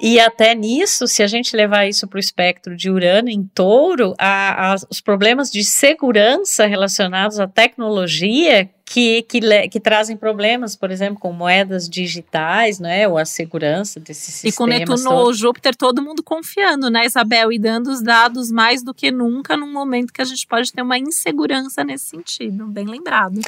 E 0.01 0.21
até 0.21 0.55
nisso, 0.55 1.09
se 1.09 1.25
a 1.25 1.27
gente 1.27 1.57
levar 1.57 1.87
isso 1.87 2.07
para 2.07 2.19
o 2.19 2.21
espectro 2.21 2.77
de 2.77 2.89
Urano 2.89 3.29
em 3.29 3.43
touro, 3.53 4.15
a, 4.17 4.73
a, 4.73 4.77
os 4.89 5.01
problemas 5.01 5.51
de 5.51 5.65
segurança 5.65 6.67
relacionados 6.67 7.41
à 7.41 7.49
tecnologia 7.49 8.71
que, 8.89 9.23
que, 9.23 9.69
que, 9.69 9.81
trazem 9.81 10.17
problemas, 10.17 10.75
por 10.75 10.91
exemplo, 10.91 11.21
com 11.21 11.31
moedas 11.31 11.89
digitais, 11.89 12.81
né, 12.81 13.07
ou 13.07 13.19
a 13.19 13.25
segurança 13.27 14.01
desses 14.01 14.35
sistemas. 14.35 14.55
E 14.55 14.57
com 14.57 14.67
Netuno 14.67 15.13
ou 15.13 15.35
Júpiter, 15.35 15.77
todo 15.77 16.03
mundo 16.03 16.23
confiando, 16.23 16.89
né, 16.89 17.05
Isabel, 17.05 17.53
e 17.53 17.59
dando 17.59 17.89
os 17.89 18.03
dados 18.03 18.51
mais 18.51 18.83
do 18.83 18.95
que 18.95 19.11
nunca 19.11 19.57
num 19.57 19.71
momento 19.71 20.13
que 20.13 20.23
a 20.23 20.25
gente 20.25 20.47
pode 20.47 20.73
ter 20.73 20.81
uma 20.81 20.99
insegurança 20.99 21.85
nesse 21.85 22.07
sentido, 22.07 22.67
bem 22.67 22.87
lembrado. 22.87 23.41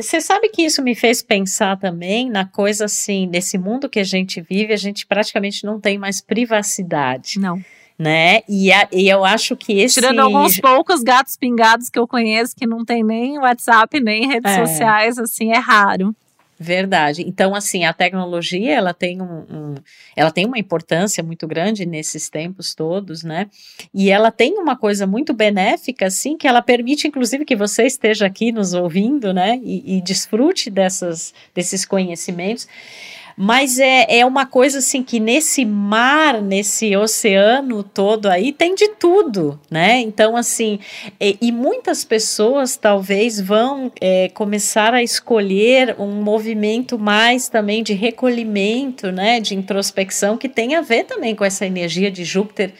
Você 0.00 0.20
sabe 0.20 0.48
que 0.48 0.62
isso 0.62 0.82
me 0.82 0.94
fez 0.94 1.22
pensar 1.22 1.78
também 1.78 2.30
na 2.30 2.46
coisa 2.46 2.86
assim, 2.86 3.26
nesse 3.26 3.58
mundo 3.58 3.88
que 3.88 4.00
a 4.00 4.04
gente 4.04 4.40
vive, 4.40 4.72
a 4.72 4.78
gente 4.78 5.06
praticamente 5.06 5.64
não 5.64 5.78
tem 5.78 5.98
mais 5.98 6.22
privacidade. 6.22 7.38
Não 7.38 7.62
né? 7.98 8.40
E, 8.48 8.72
a, 8.72 8.88
e 8.92 9.08
eu 9.08 9.24
acho 9.24 9.56
que 9.56 9.80
esse. 9.80 9.94
Tirando 9.94 10.20
alguns 10.20 10.58
poucos 10.58 11.02
gatos 11.02 11.36
pingados 11.36 11.88
que 11.88 11.98
eu 11.98 12.06
conheço 12.06 12.54
que 12.56 12.66
não 12.66 12.84
tem 12.84 13.04
nem 13.04 13.38
WhatsApp, 13.38 14.00
nem 14.00 14.26
redes 14.28 14.50
é. 14.50 14.66
sociais, 14.66 15.18
assim, 15.18 15.52
é 15.52 15.58
raro. 15.58 16.14
Verdade. 16.58 17.24
Então, 17.26 17.54
assim, 17.54 17.84
a 17.84 17.92
tecnologia 17.92 18.72
ela 18.72 18.94
tem 18.94 19.20
um, 19.20 19.44
um, 19.50 19.74
ela 20.14 20.30
tem 20.30 20.46
uma 20.46 20.58
importância 20.58 21.22
muito 21.22 21.48
grande 21.48 21.84
nesses 21.84 22.30
tempos 22.30 22.74
todos, 22.74 23.24
né? 23.24 23.48
E 23.92 24.08
ela 24.08 24.30
tem 24.30 24.54
uma 24.54 24.76
coisa 24.76 25.04
muito 25.04 25.34
benéfica, 25.34 26.06
assim, 26.06 26.36
que 26.36 26.46
ela 26.46 26.62
permite, 26.62 27.08
inclusive, 27.08 27.44
que 27.44 27.56
você 27.56 27.84
esteja 27.84 28.26
aqui 28.26 28.52
nos 28.52 28.72
ouvindo, 28.72 29.34
né? 29.34 29.60
E, 29.64 29.96
e 29.98 30.00
desfrute 30.00 30.70
dessas, 30.70 31.34
desses 31.52 31.84
conhecimentos. 31.84 32.68
Mas 33.36 33.78
é, 33.78 34.18
é 34.18 34.26
uma 34.26 34.46
coisa 34.46 34.78
assim 34.78 35.02
que 35.02 35.18
nesse 35.18 35.64
mar, 35.64 36.40
nesse 36.40 36.96
oceano 36.96 37.82
todo 37.82 38.26
aí, 38.26 38.52
tem 38.52 38.74
de 38.74 38.88
tudo, 38.90 39.58
né? 39.70 39.98
Então, 40.00 40.36
assim, 40.36 40.78
e, 41.20 41.36
e 41.40 41.52
muitas 41.52 42.04
pessoas 42.04 42.76
talvez 42.76 43.40
vão 43.40 43.90
é, 44.00 44.28
começar 44.28 44.94
a 44.94 45.02
escolher 45.02 45.96
um 45.98 46.22
movimento 46.22 46.98
mais 46.98 47.48
também 47.48 47.82
de 47.82 47.92
recolhimento, 47.92 49.10
né? 49.10 49.40
De 49.40 49.54
introspecção, 49.54 50.36
que 50.36 50.48
tem 50.48 50.76
a 50.76 50.80
ver 50.80 51.04
também 51.04 51.34
com 51.34 51.44
essa 51.44 51.66
energia 51.66 52.10
de 52.10 52.24
Júpiter 52.24 52.72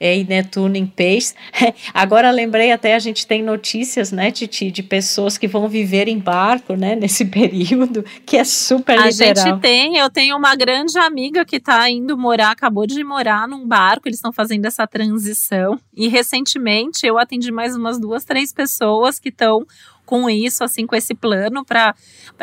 e 0.00 0.24
Netuno 0.24 0.76
em 0.76 0.86
peixes. 0.86 1.34
Agora 1.92 2.30
lembrei 2.30 2.72
até, 2.72 2.94
a 2.94 2.98
gente 2.98 3.26
tem 3.26 3.42
notícias, 3.42 4.10
né, 4.10 4.30
Titi, 4.30 4.70
de 4.70 4.82
pessoas 4.82 5.36
que 5.36 5.46
vão 5.46 5.68
viver 5.68 6.08
em 6.08 6.18
barco, 6.18 6.74
né, 6.74 6.96
nesse 6.96 7.24
período, 7.28 8.04
que 8.24 8.36
é 8.36 8.44
super 8.44 8.98
a 8.98 9.06
literal. 9.06 9.44
A 9.44 9.48
gente 9.50 9.60
tem, 9.60 9.98
eu 9.98 10.08
tenho 10.08 10.36
uma 10.36 10.56
grande 10.56 10.98
amiga 10.98 11.44
que 11.44 11.56
está 11.56 11.88
indo 11.90 12.16
morar, 12.16 12.52
acabou 12.52 12.86
de 12.86 13.04
morar 13.04 13.46
num 13.46 13.66
barco, 13.66 14.08
eles 14.08 14.16
estão 14.18 14.32
fazendo 14.32 14.64
essa 14.64 14.86
transição. 14.86 15.78
E 15.94 16.08
recentemente 16.08 17.06
eu 17.06 17.18
atendi 17.18 17.52
mais 17.52 17.76
umas 17.76 17.98
duas, 17.98 18.24
três 18.24 18.52
pessoas 18.52 19.18
que 19.18 19.28
estão 19.28 19.66
com 20.10 20.28
isso, 20.28 20.64
assim, 20.64 20.88
com 20.88 20.96
esse 20.96 21.14
plano 21.14 21.64
para 21.64 21.94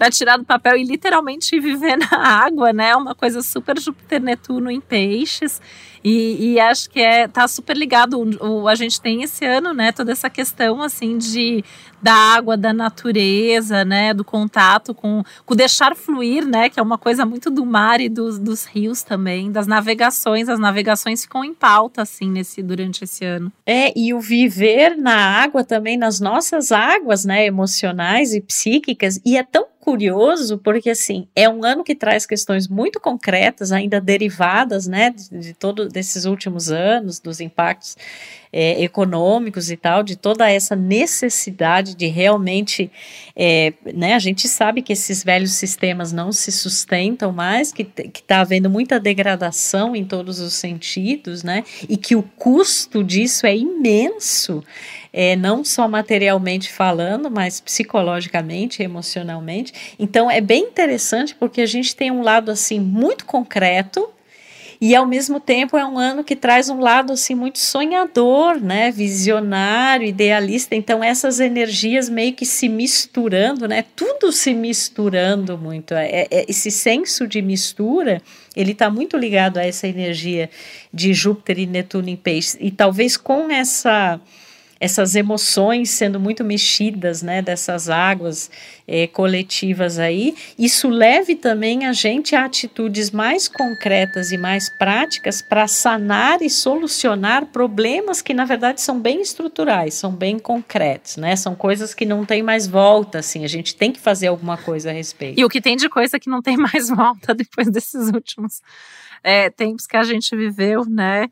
tirar 0.09 0.37
do 0.37 0.45
papel 0.45 0.77
e 0.77 0.85
literalmente 0.85 1.59
viver 1.59 1.97
na 1.97 2.17
água, 2.17 2.71
né? 2.71 2.95
Uma 2.95 3.13
coisa 3.13 3.41
super 3.41 3.77
Júpiter 3.77 4.21
Netuno 4.21 4.71
em 4.71 4.79
peixes. 4.79 5.61
E, 6.09 6.53
e, 6.53 6.59
acho 6.59 6.89
que 6.89 7.01
é 7.01 7.27
tá 7.27 7.45
super 7.49 7.75
ligado. 7.75 8.17
O, 8.17 8.61
o, 8.61 8.67
a 8.69 8.75
gente 8.75 9.01
tem 9.01 9.23
esse 9.23 9.43
ano, 9.43 9.73
né, 9.73 9.91
toda 9.91 10.13
essa 10.13 10.29
questão 10.29 10.81
assim 10.81 11.17
de 11.17 11.65
da 12.01 12.13
água, 12.13 12.55
da 12.55 12.71
natureza, 12.71 13.83
né, 13.83 14.13
do 14.13 14.23
contato 14.23 14.93
com, 14.93 15.21
com 15.45 15.55
deixar 15.55 15.95
fluir, 15.95 16.45
né, 16.45 16.69
que 16.69 16.79
é 16.79 16.83
uma 16.83 16.97
coisa 16.97 17.25
muito 17.25 17.49
do 17.49 17.65
mar 17.65 17.99
e 17.99 18.07
dos, 18.07 18.39
dos 18.39 18.65
rios 18.65 19.03
também, 19.03 19.51
das 19.51 19.67
navegações. 19.67 20.47
As 20.47 20.59
navegações 20.59 21.23
ficam 21.23 21.43
em 21.43 21.53
pauta 21.53 22.03
assim 22.03 22.29
nesse 22.29 22.63
durante 22.63 23.03
esse 23.03 23.25
ano. 23.25 23.51
É, 23.65 23.91
e 23.97 24.13
o 24.13 24.21
viver 24.21 24.95
na 24.95 25.41
água 25.41 25.61
também 25.61 25.97
nas 25.97 26.21
nossas 26.21 26.71
águas, 26.71 27.25
né, 27.25 27.45
emocionais 27.45 28.33
e 28.33 28.39
psíquicas, 28.39 29.19
e 29.25 29.35
é 29.35 29.43
tão 29.43 29.67
curioso 29.87 30.57
porque 30.57 30.89
assim 30.89 31.29
é 31.33 31.47
um 31.47 31.63
ano 31.63 31.81
que 31.81 31.95
traz 31.95 32.25
questões 32.25 32.67
muito 32.67 32.99
concretas 32.99 33.71
ainda 33.71 34.01
derivadas 34.01 34.85
né 34.85 35.11
de, 35.11 35.29
de 35.39 35.53
todos 35.53 35.87
desses 35.87 36.25
últimos 36.25 36.69
anos 36.69 37.21
dos 37.21 37.39
impactos 37.39 37.95
é, 38.51 38.81
econômicos 38.83 39.69
e 39.71 39.77
tal, 39.77 40.03
de 40.03 40.15
toda 40.15 40.49
essa 40.49 40.75
necessidade 40.75 41.95
de 41.95 42.07
realmente, 42.07 42.91
é, 43.35 43.73
né, 43.93 44.13
a 44.13 44.19
gente 44.19 44.47
sabe 44.47 44.81
que 44.81 44.93
esses 44.93 45.23
velhos 45.23 45.51
sistemas 45.51 46.11
não 46.11 46.31
se 46.31 46.51
sustentam 46.51 47.31
mais, 47.31 47.71
que 47.71 47.87
está 48.05 48.41
havendo 48.41 48.69
muita 48.69 48.99
degradação 48.99 49.95
em 49.95 50.05
todos 50.05 50.39
os 50.39 50.53
sentidos, 50.53 51.43
né, 51.43 51.63
e 51.87 51.97
que 51.97 52.15
o 52.15 52.23
custo 52.23 53.03
disso 53.03 53.45
é 53.45 53.55
imenso, 53.55 54.63
é, 55.11 55.35
não 55.35 55.63
só 55.63 55.87
materialmente 55.87 56.71
falando, 56.71 57.29
mas 57.31 57.59
psicologicamente, 57.59 58.83
emocionalmente. 58.83 59.95
Então 59.97 60.29
é 60.29 60.39
bem 60.39 60.63
interessante 60.63 61.35
porque 61.35 61.61
a 61.61 61.65
gente 61.65 61.95
tem 61.95 62.11
um 62.11 62.21
lado 62.21 62.51
assim 62.51 62.79
muito 62.79 63.25
concreto 63.25 64.09
e 64.79 64.95
ao 64.95 65.05
mesmo 65.05 65.39
tempo 65.39 65.77
é 65.77 65.85
um 65.85 65.97
ano 65.97 66.23
que 66.23 66.35
traz 66.35 66.69
um 66.69 66.79
lado 66.79 67.13
assim 67.13 67.33
muito 67.33 67.59
sonhador, 67.59 68.59
né, 68.59 68.91
visionário, 68.91 70.07
idealista. 70.07 70.75
Então 70.75 71.03
essas 71.03 71.39
energias 71.39 72.09
meio 72.09 72.33
que 72.33 72.45
se 72.45 72.69
misturando, 72.69 73.67
né, 73.67 73.83
tudo 73.95 74.31
se 74.31 74.53
misturando 74.53 75.57
muito. 75.57 75.93
É, 75.93 76.27
é 76.29 76.45
esse 76.47 76.69
senso 76.69 77.27
de 77.27 77.41
mistura, 77.41 78.21
ele 78.55 78.71
está 78.71 78.89
muito 78.89 79.17
ligado 79.17 79.57
a 79.57 79.65
essa 79.65 79.87
energia 79.87 80.49
de 80.93 81.13
Júpiter 81.13 81.59
e 81.59 81.65
Netuno 81.65 82.09
em 82.09 82.15
Peixes. 82.15 82.57
E 82.59 82.71
talvez 82.71 83.17
com 83.17 83.49
essa 83.51 84.19
essas 84.79 85.15
emoções 85.15 85.89
sendo 85.89 86.19
muito 86.19 86.43
mexidas, 86.43 87.21
né, 87.21 87.41
dessas 87.41 87.89
águas 87.89 88.49
é, 88.87 89.07
coletivas 89.07 89.99
aí, 89.99 90.35
isso 90.57 90.89
leve 90.89 91.35
também 91.35 91.85
a 91.85 91.93
gente 91.93 92.35
a 92.35 92.45
atitudes 92.45 93.11
mais 93.11 93.47
concretas 93.47 94.31
e 94.31 94.37
mais 94.37 94.69
práticas 94.69 95.41
para 95.41 95.67
sanar 95.67 96.41
e 96.41 96.49
solucionar 96.49 97.47
problemas 97.47 98.21
que 98.21 98.33
na 98.33 98.45
verdade 98.45 98.81
são 98.81 98.99
bem 98.99 99.21
estruturais, 99.21 99.93
são 99.93 100.11
bem 100.11 100.39
concretos, 100.39 101.17
né, 101.17 101.35
são 101.35 101.55
coisas 101.55 101.93
que 101.93 102.05
não 102.05 102.25
tem 102.25 102.41
mais 102.41 102.67
volta, 102.67 103.19
assim, 103.19 103.43
a 103.43 103.49
gente 103.49 103.75
tem 103.75 103.91
que 103.91 103.99
fazer 103.99 104.27
alguma 104.27 104.57
coisa 104.57 104.89
a 104.89 104.93
respeito. 104.93 105.39
E 105.39 105.45
o 105.45 105.49
que 105.49 105.61
tem 105.61 105.75
de 105.75 105.89
coisa 105.89 106.19
que 106.19 106.29
não 106.29 106.41
tem 106.41 106.57
mais 106.57 106.89
volta 106.89 107.33
depois 107.33 107.69
desses 107.69 108.09
últimos 108.09 108.61
é, 109.23 109.49
tempos 109.49 109.85
que 109.85 109.97
a 109.97 110.03
gente 110.03 110.35
viveu, 110.35 110.85
né, 110.85 111.27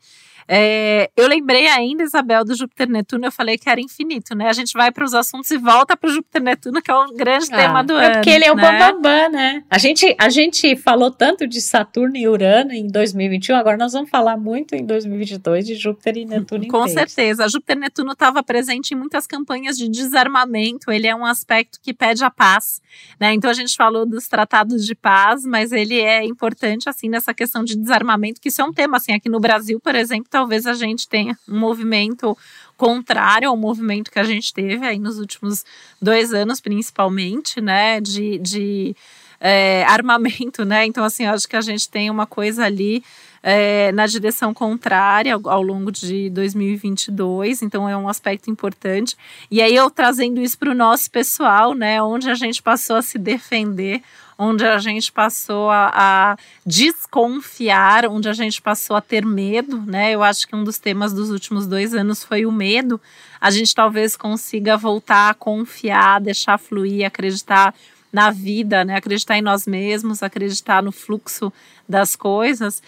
é, 0.48 1.10
eu 1.16 1.26
lembrei 1.26 1.66
ainda, 1.66 2.04
Isabel, 2.04 2.44
do 2.44 2.54
Júpiter 2.54 2.88
Netuno, 2.88 3.26
eu 3.26 3.32
falei 3.32 3.58
que 3.58 3.68
era 3.68 3.80
infinito, 3.80 4.34
né? 4.34 4.48
A 4.48 4.52
gente 4.52 4.72
vai 4.74 4.92
para 4.92 5.04
os 5.04 5.12
assuntos 5.12 5.50
e 5.50 5.58
volta 5.58 5.96
para 5.96 6.08
o 6.08 6.12
Júpiter 6.12 6.40
Netuno, 6.40 6.80
que 6.80 6.90
é 6.90 6.94
o 6.94 7.12
grande 7.14 7.48
ah, 7.52 7.56
tema 7.56 7.82
do 7.82 7.94
é 7.94 7.96
ano. 7.96 8.06
É 8.06 8.10
porque 8.12 8.30
ele 8.30 8.44
é 8.44 8.52
o 8.52 8.54
né? 8.54 8.62
bambambam, 8.62 9.30
né? 9.32 9.64
A 9.68 9.78
gente, 9.78 10.14
a 10.18 10.28
gente 10.28 10.76
falou 10.76 11.10
tanto 11.10 11.46
de 11.46 11.60
Saturno 11.60 12.16
e 12.16 12.28
Urano 12.28 12.72
em 12.72 12.86
2021, 12.86 13.56
agora 13.56 13.76
nós 13.76 13.92
vamos 13.92 14.08
falar 14.08 14.36
muito 14.36 14.74
em 14.74 14.86
2022 14.86 15.66
de 15.66 15.74
Júpiter 15.74 16.16
e 16.16 16.24
Netuno. 16.26 16.68
Com 16.68 16.86
certeza. 16.86 17.48
Júpiter 17.48 17.76
Netuno 17.76 18.12
estava 18.12 18.42
presente 18.42 18.92
em 18.92 18.96
muitas 18.96 19.26
campanhas 19.26 19.76
de 19.76 19.88
desarmamento, 19.88 20.92
ele 20.92 21.08
é 21.08 21.14
um 21.14 21.26
aspecto 21.26 21.80
que 21.82 21.92
pede 21.92 22.24
a 22.24 22.30
paz, 22.30 22.80
né? 23.18 23.32
Então 23.32 23.50
a 23.50 23.54
gente 23.54 23.74
falou 23.74 24.06
dos 24.06 24.28
tratados 24.28 24.86
de 24.86 24.94
paz, 24.94 25.44
mas 25.44 25.72
ele 25.72 25.98
é 25.98 26.24
importante, 26.24 26.88
assim, 26.88 27.08
nessa 27.08 27.34
questão 27.34 27.64
de 27.64 27.76
desarmamento, 27.76 28.40
que 28.40 28.48
isso 28.48 28.62
é 28.62 28.64
um 28.64 28.72
tema, 28.72 28.98
assim, 28.98 29.12
aqui 29.12 29.28
no 29.28 29.40
Brasil, 29.40 29.80
por 29.80 29.94
exemplo, 29.94 30.26
talvez 30.36 30.66
a 30.66 30.74
gente 30.74 31.08
tenha 31.08 31.34
um 31.48 31.58
movimento 31.58 32.36
contrário 32.76 33.48
ao 33.48 33.56
movimento 33.56 34.10
que 34.10 34.18
a 34.18 34.22
gente 34.22 34.52
teve 34.52 34.84
aí 34.84 34.98
nos 34.98 35.18
últimos 35.18 35.64
dois 36.00 36.34
anos, 36.34 36.60
principalmente, 36.60 37.58
né, 37.58 38.02
de, 38.02 38.36
de 38.36 38.94
é, 39.40 39.82
armamento, 39.84 40.62
né? 40.62 40.84
Então, 40.84 41.02
assim, 41.02 41.24
acho 41.24 41.48
que 41.48 41.56
a 41.56 41.62
gente 41.62 41.88
tem 41.88 42.10
uma 42.10 42.26
coisa 42.26 42.66
ali 42.66 43.02
é, 43.42 43.90
na 43.92 44.06
direção 44.06 44.52
contrária 44.52 45.32
ao, 45.32 45.48
ao, 45.48 45.62
longo 45.62 45.90
de 45.90 46.28
2022, 46.28 47.62
então 47.62 47.88
é 47.88 47.96
um 47.96 48.06
aspecto 48.06 48.50
importante. 48.50 49.16
E 49.50 49.62
aí 49.62 49.74
eu 49.74 49.88
trazendo 49.88 50.38
isso 50.42 50.58
para 50.58 50.70
o 50.70 50.74
nosso 50.74 51.10
pessoal, 51.10 51.72
né, 51.72 52.02
onde 52.02 52.28
a 52.28 52.34
gente 52.34 52.62
passou 52.62 52.96
a 52.96 53.02
se 53.02 53.16
defender, 53.16 54.02
onde 54.38 54.64
a 54.64 54.78
gente 54.78 55.10
passou 55.10 55.70
a, 55.70 55.90
a, 55.94 56.38
desconfiar, 56.64 58.06
onde 58.06 58.28
a 58.28 58.32
gente 58.32 58.60
passou 58.60 58.96
a 58.96 59.00
ter 59.00 59.24
medo, 59.24 59.80
né? 59.86 60.12
Eu 60.12 60.22
acho 60.22 60.46
que 60.46 60.54
um 60.54 60.62
dos 60.62 60.78
temas 60.78 61.12
dos 61.12 61.30
últimos 61.30 61.66
dois 61.66 61.94
anos 61.94 62.22
foi 62.22 62.44
o 62.44 62.52
medo. 62.52 63.00
A 63.40 63.50
gente 63.50 63.74
talvez 63.74 64.16
consiga 64.16 64.76
voltar 64.76 65.30
a 65.30 65.34
confiar, 65.34 66.20
deixar 66.20 66.58
fluir, 66.58 67.06
acreditar 67.06 67.74
na 68.12 68.30
vida, 68.30 68.84
né? 68.84 68.96
Acreditar 68.96 69.38
em 69.38 69.42
nós 69.42 69.66
mesmos, 69.66 70.22
acreditar 70.22 70.82
no 70.82 70.92
fluxo 70.92 71.52
das 71.88 72.14
coisas. 72.14 72.82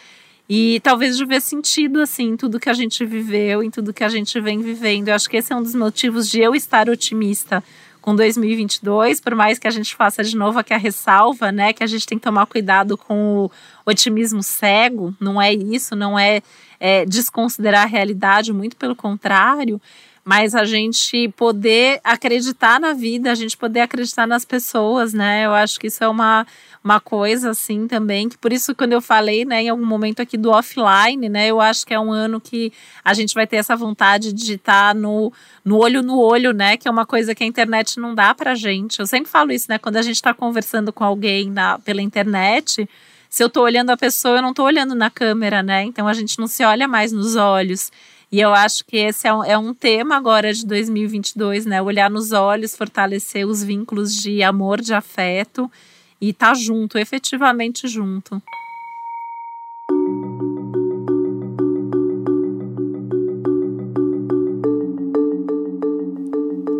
E 0.49 0.81
talvez 0.81 1.17
de 1.17 1.25
ver 1.27 1.43
sentido, 1.43 2.01
assim, 2.01 2.31
em 2.31 2.37
tudo 2.37 2.61
que 2.61 2.71
a 2.71 2.75
gente 2.75 3.05
viveu, 3.05 3.63
em 3.63 3.71
tudo 3.71 3.93
que 3.93 4.05
a 4.05 4.09
gente 4.09 4.41
vem 4.41 4.61
vivendo. 4.61 5.09
Eu 5.09 5.15
acho 5.15 5.29
que 5.29 5.37
esse 5.37 5.53
é 5.53 5.57
um 5.57 5.63
dos 5.63 5.75
motivos 5.75 6.29
de 6.29 6.41
eu 6.41 6.55
estar 6.55 6.89
otimista 6.89 7.63
com 8.09 8.17
2022, 8.17 9.21
por 9.21 9.35
mais 9.35 9.59
que 9.59 9.69
a 9.69 9.71
gente 9.71 9.95
faça 9.95 10.25
de 10.25 10.35
novo 10.35 10.59
aqui 10.59 10.73
a 10.73 10.79
ressalva, 10.79 11.53
né, 11.53 11.75
que 11.75 11.85
a 11.85 11.87
gente 11.87 12.07
tem 12.07 12.17
que 12.17 12.25
tomar 12.25 12.47
cuidado 12.47 12.97
com 12.97 13.45
o 13.45 13.51
otimismo 13.85 14.43
cego, 14.43 15.15
não 15.21 15.41
é 15.41 15.53
isso, 15.53 15.95
não 15.95 16.19
é, 16.19 16.41
é 16.81 17.05
desconsiderar 17.05 17.83
a 17.83 17.87
realidade, 17.87 18.51
muito 18.51 18.77
pelo 18.77 18.97
contrário, 18.97 19.79
mas 20.29 20.55
a 20.55 20.67
gente 20.67 21.27
poder 21.39 22.03
acreditar 22.05 22.79
na 22.79 22.93
vida, 22.93 23.33
a 23.33 23.35
gente 23.35 23.57
poder 23.57 23.81
acreditar 23.81 24.27
nas 24.27 24.45
pessoas, 24.45 25.15
né? 25.15 25.47
Eu 25.47 25.55
acho 25.55 25.81
que 25.81 25.87
isso 25.87 26.05
é 26.05 26.09
uma, 26.09 26.47
uma 26.85 27.01
coisa 27.01 27.49
assim 27.49 27.89
também, 27.89 28.29
que 28.29 28.37
por 28.37 28.53
isso 28.53 28.75
quando 28.75 28.93
eu 28.93 29.01
falei, 29.01 29.47
né, 29.47 29.63
em 29.63 29.71
algum 29.71 29.87
momento 29.87 30.21
aqui 30.21 30.37
do 30.37 30.51
offline, 30.51 31.31
né, 31.31 31.47
eu 31.47 31.63
acho 31.63 31.87
que 31.87 31.95
é 31.95 31.99
um 31.99 32.13
ano 32.13 32.43
que 32.43 32.71
a 33.03 33.15
gente 33.15 33.33
vai 33.33 33.47
ter 33.47 33.57
essa 33.57 33.75
vontade 33.75 34.35
de 34.35 34.57
estar 34.57 34.95
no, 34.95 35.33
no 35.65 35.79
olho 35.79 36.03
no 36.03 36.19
olho, 36.21 36.53
né, 36.53 36.77
que 36.77 36.87
é 36.87 36.91
uma 36.91 37.07
coisa 37.07 37.35
que 37.35 37.43
a 37.43 37.47
internet 37.47 37.99
não 37.99 38.15
dá 38.15 38.35
pra 38.35 38.55
gente. 38.55 39.01
Eu 39.01 39.07
sempre 39.07 39.31
falo 39.31 39.51
isso, 39.51 39.65
né, 39.71 39.79
quando 39.79 39.97
a 39.97 40.03
gente 40.03 40.17
está 40.17 40.35
conversando 40.35 40.93
com 40.93 41.05
alguém 41.05 41.51
na, 41.51 41.79
pela 41.79 42.03
internet, 42.03 42.87
se 43.31 43.43
eu 43.43 43.49
tô 43.49 43.63
olhando 43.63 43.89
a 43.89 43.97
pessoa, 43.97 44.37
eu 44.37 44.43
não 44.43 44.53
tô 44.53 44.65
olhando 44.65 44.95
na 44.95 45.09
câmera, 45.09 45.63
né? 45.63 45.85
Então 45.85 46.07
a 46.07 46.13
gente 46.15 46.39
não 46.39 46.47
se 46.47 46.65
olha 46.65 46.87
mais 46.87 47.13
nos 47.13 47.37
olhos. 47.37 47.91
E 48.31 48.41
eu 48.41 48.53
acho 48.53 48.85
que 48.85 48.97
esse 48.97 49.27
é 49.27 49.33
um, 49.33 49.43
é 49.43 49.57
um 49.57 49.73
tema 49.73 50.17
agora 50.17 50.53
de 50.53 50.67
2022, 50.67 51.65
né? 51.65 51.81
Olhar 51.81 52.11
nos 52.11 52.33
olhos, 52.33 52.77
fortalecer 52.77 53.47
os 53.47 53.65
vínculos 53.65 54.15
de 54.15 54.43
amor, 54.43 54.81
de 54.81 54.93
afeto 54.93 55.71
e 56.21 56.31
estar 56.31 56.49
tá 56.49 56.55
junto, 56.55 56.99
efetivamente 56.99 57.89
junto. 57.89 58.43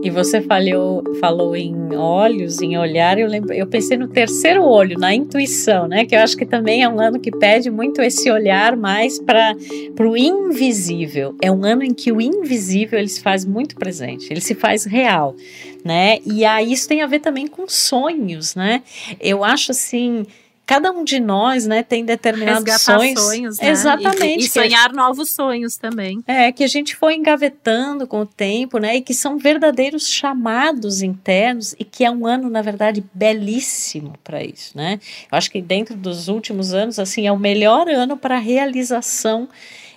E 0.09 0.11
você 0.11 0.41
falou, 0.41 1.05
falou 1.21 1.55
em 1.55 1.95
olhos, 1.95 2.63
em 2.63 2.79
olhar, 2.79 3.19
eu, 3.19 3.29
lembro, 3.29 3.53
eu 3.53 3.67
pensei 3.67 3.99
no 3.99 4.09
terceiro 4.09 4.65
olho, 4.65 4.99
na 4.99 5.15
intuição, 5.15 5.87
né? 5.87 6.07
Que 6.07 6.17
eu 6.17 6.21
acho 6.21 6.35
que 6.35 6.47
também 6.47 6.83
é 6.83 6.89
um 6.89 6.99
ano 6.99 7.21
que 7.21 7.31
pede 7.31 7.71
muito 7.71 8.01
esse 8.01 8.31
olhar 8.31 8.75
mais 8.75 9.19
para 9.19 9.55
o 10.01 10.17
invisível. 10.17 11.37
É 11.43 11.53
um 11.53 11.63
ano 11.63 11.83
em 11.83 11.93
que 11.93 12.11
o 12.11 12.23
invisível 12.23 12.99
ele 12.99 13.09
se 13.09 13.21
faz 13.21 13.45
muito 13.45 13.77
presente, 13.77 14.33
ele 14.33 14.41
se 14.41 14.55
faz 14.55 14.87
real, 14.87 15.37
né? 15.85 16.21
E 16.25 16.43
aí 16.43 16.73
isso 16.73 16.89
tem 16.89 17.03
a 17.03 17.07
ver 17.07 17.19
também 17.21 17.47
com 17.47 17.69
sonhos, 17.69 18.55
né? 18.55 18.83
Eu 19.21 19.45
acho 19.45 19.73
assim 19.73 20.25
cada 20.69 20.93
um 20.93 21.03
de 21.03 21.19
nós, 21.19 21.67
né, 21.67 21.83
tem 21.83 22.05
determinados 22.05 22.63
Resgatar 22.63 22.99
sonhos. 22.99 23.21
sonhos 23.23 23.59
né? 23.59 23.71
Exatamente. 23.71 24.43
E, 24.43 24.47
e 24.47 24.51
sonhar 24.51 24.93
novos 24.93 25.31
sonhos 25.31 25.79
também. 25.79 26.23
É, 26.27 26.53
que 26.53 26.63
a 26.63 26.69
gente 26.69 26.95
foi 26.95 27.15
engavetando 27.15 28.07
com 28.07 28.21
o 28.21 28.27
tempo, 28.27 28.77
né, 28.77 28.97
e 28.97 29.01
que 29.01 29.15
são 29.15 29.39
verdadeiros 29.39 30.07
chamados 30.07 31.01
internos 31.01 31.75
e 31.79 31.85
que 31.85 32.05
é 32.05 32.11
um 32.11 32.27
ano, 32.27 32.51
na 32.51 32.61
verdade, 32.61 33.03
belíssimo 33.15 34.13
para 34.23 34.45
isso, 34.45 34.77
né? 34.77 35.01
Eu 35.33 35.39
acho 35.39 35.51
que 35.51 35.63
dentro 35.63 35.97
dos 35.97 36.29
últimos 36.29 36.75
anos, 36.75 36.99
assim, 36.99 37.27
é 37.27 37.33
o 37.33 37.39
melhor 37.39 37.89
ano 37.89 38.19
para 38.19 38.37
a 38.37 38.41
realização 38.41 39.49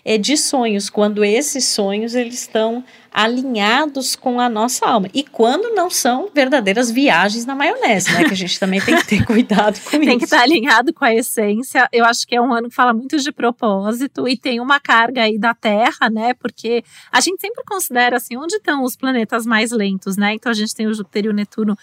é, 0.04 0.18
de 0.18 0.36
sonhos, 0.38 0.90
quando 0.90 1.24
esses 1.24 1.66
sonhos 1.66 2.16
eles 2.16 2.36
estão 2.36 2.84
alinhados 3.14 4.16
com 4.16 4.40
a 4.40 4.48
nossa 4.48 4.86
alma. 4.86 5.10
E 5.14 5.24
quando 5.24 5.76
não 5.76 5.90
são 5.90 6.30
verdadeiras 6.34 6.90
viagens 6.90 7.46
na 7.46 7.54
maionese, 7.54 8.12
né? 8.14 8.24
Que 8.24 8.34
a 8.34 8.38
gente 8.38 8.58
também 8.60 8.80
tem 8.80 8.96
que 8.96 9.06
ter 9.06 9.26
cuidado 9.28 9.80
com 9.82 9.90
tem 9.92 10.00
isso. 10.00 10.10
Tem 10.10 10.18
que 10.18 10.24
estar 10.24 10.42
alinhado 10.42 10.94
com 10.94 11.04
a 11.04 11.14
essência. 11.14 11.90
Eu 11.92 12.06
acho 12.06 12.26
que 12.26 12.36
é 12.36 12.42
um 12.42 12.54
ano 12.54 12.70
que 12.70 12.76
fala 12.76 12.94
muito 12.94 13.18
de 13.18 13.32
propósito 13.32 14.28
e 14.28 14.38
tem 14.38 14.62
uma 14.62 14.80
carga 14.80 15.24
aí 15.24 15.38
da 15.38 15.54
Terra, 15.54 16.10
né? 16.10 16.34
Porque 16.34 16.84
a 17.12 17.20
gente 17.20 17.42
sempre 17.42 17.64
considera 17.66 18.16
assim, 18.16 18.38
onde 18.38 18.56
estão 18.56 18.84
os 18.84 18.96
planetas 18.96 19.46
mais 19.46 19.72
lentos, 19.72 20.16
né? 20.16 20.34
Então 20.34 20.50
a 20.50 20.56
gente 20.56 20.74
tem 20.74 20.88
o 20.88 20.94
Júpiter 20.94 21.26
e 21.26 21.30
o 21.30 21.34
Netuno 21.34 21.78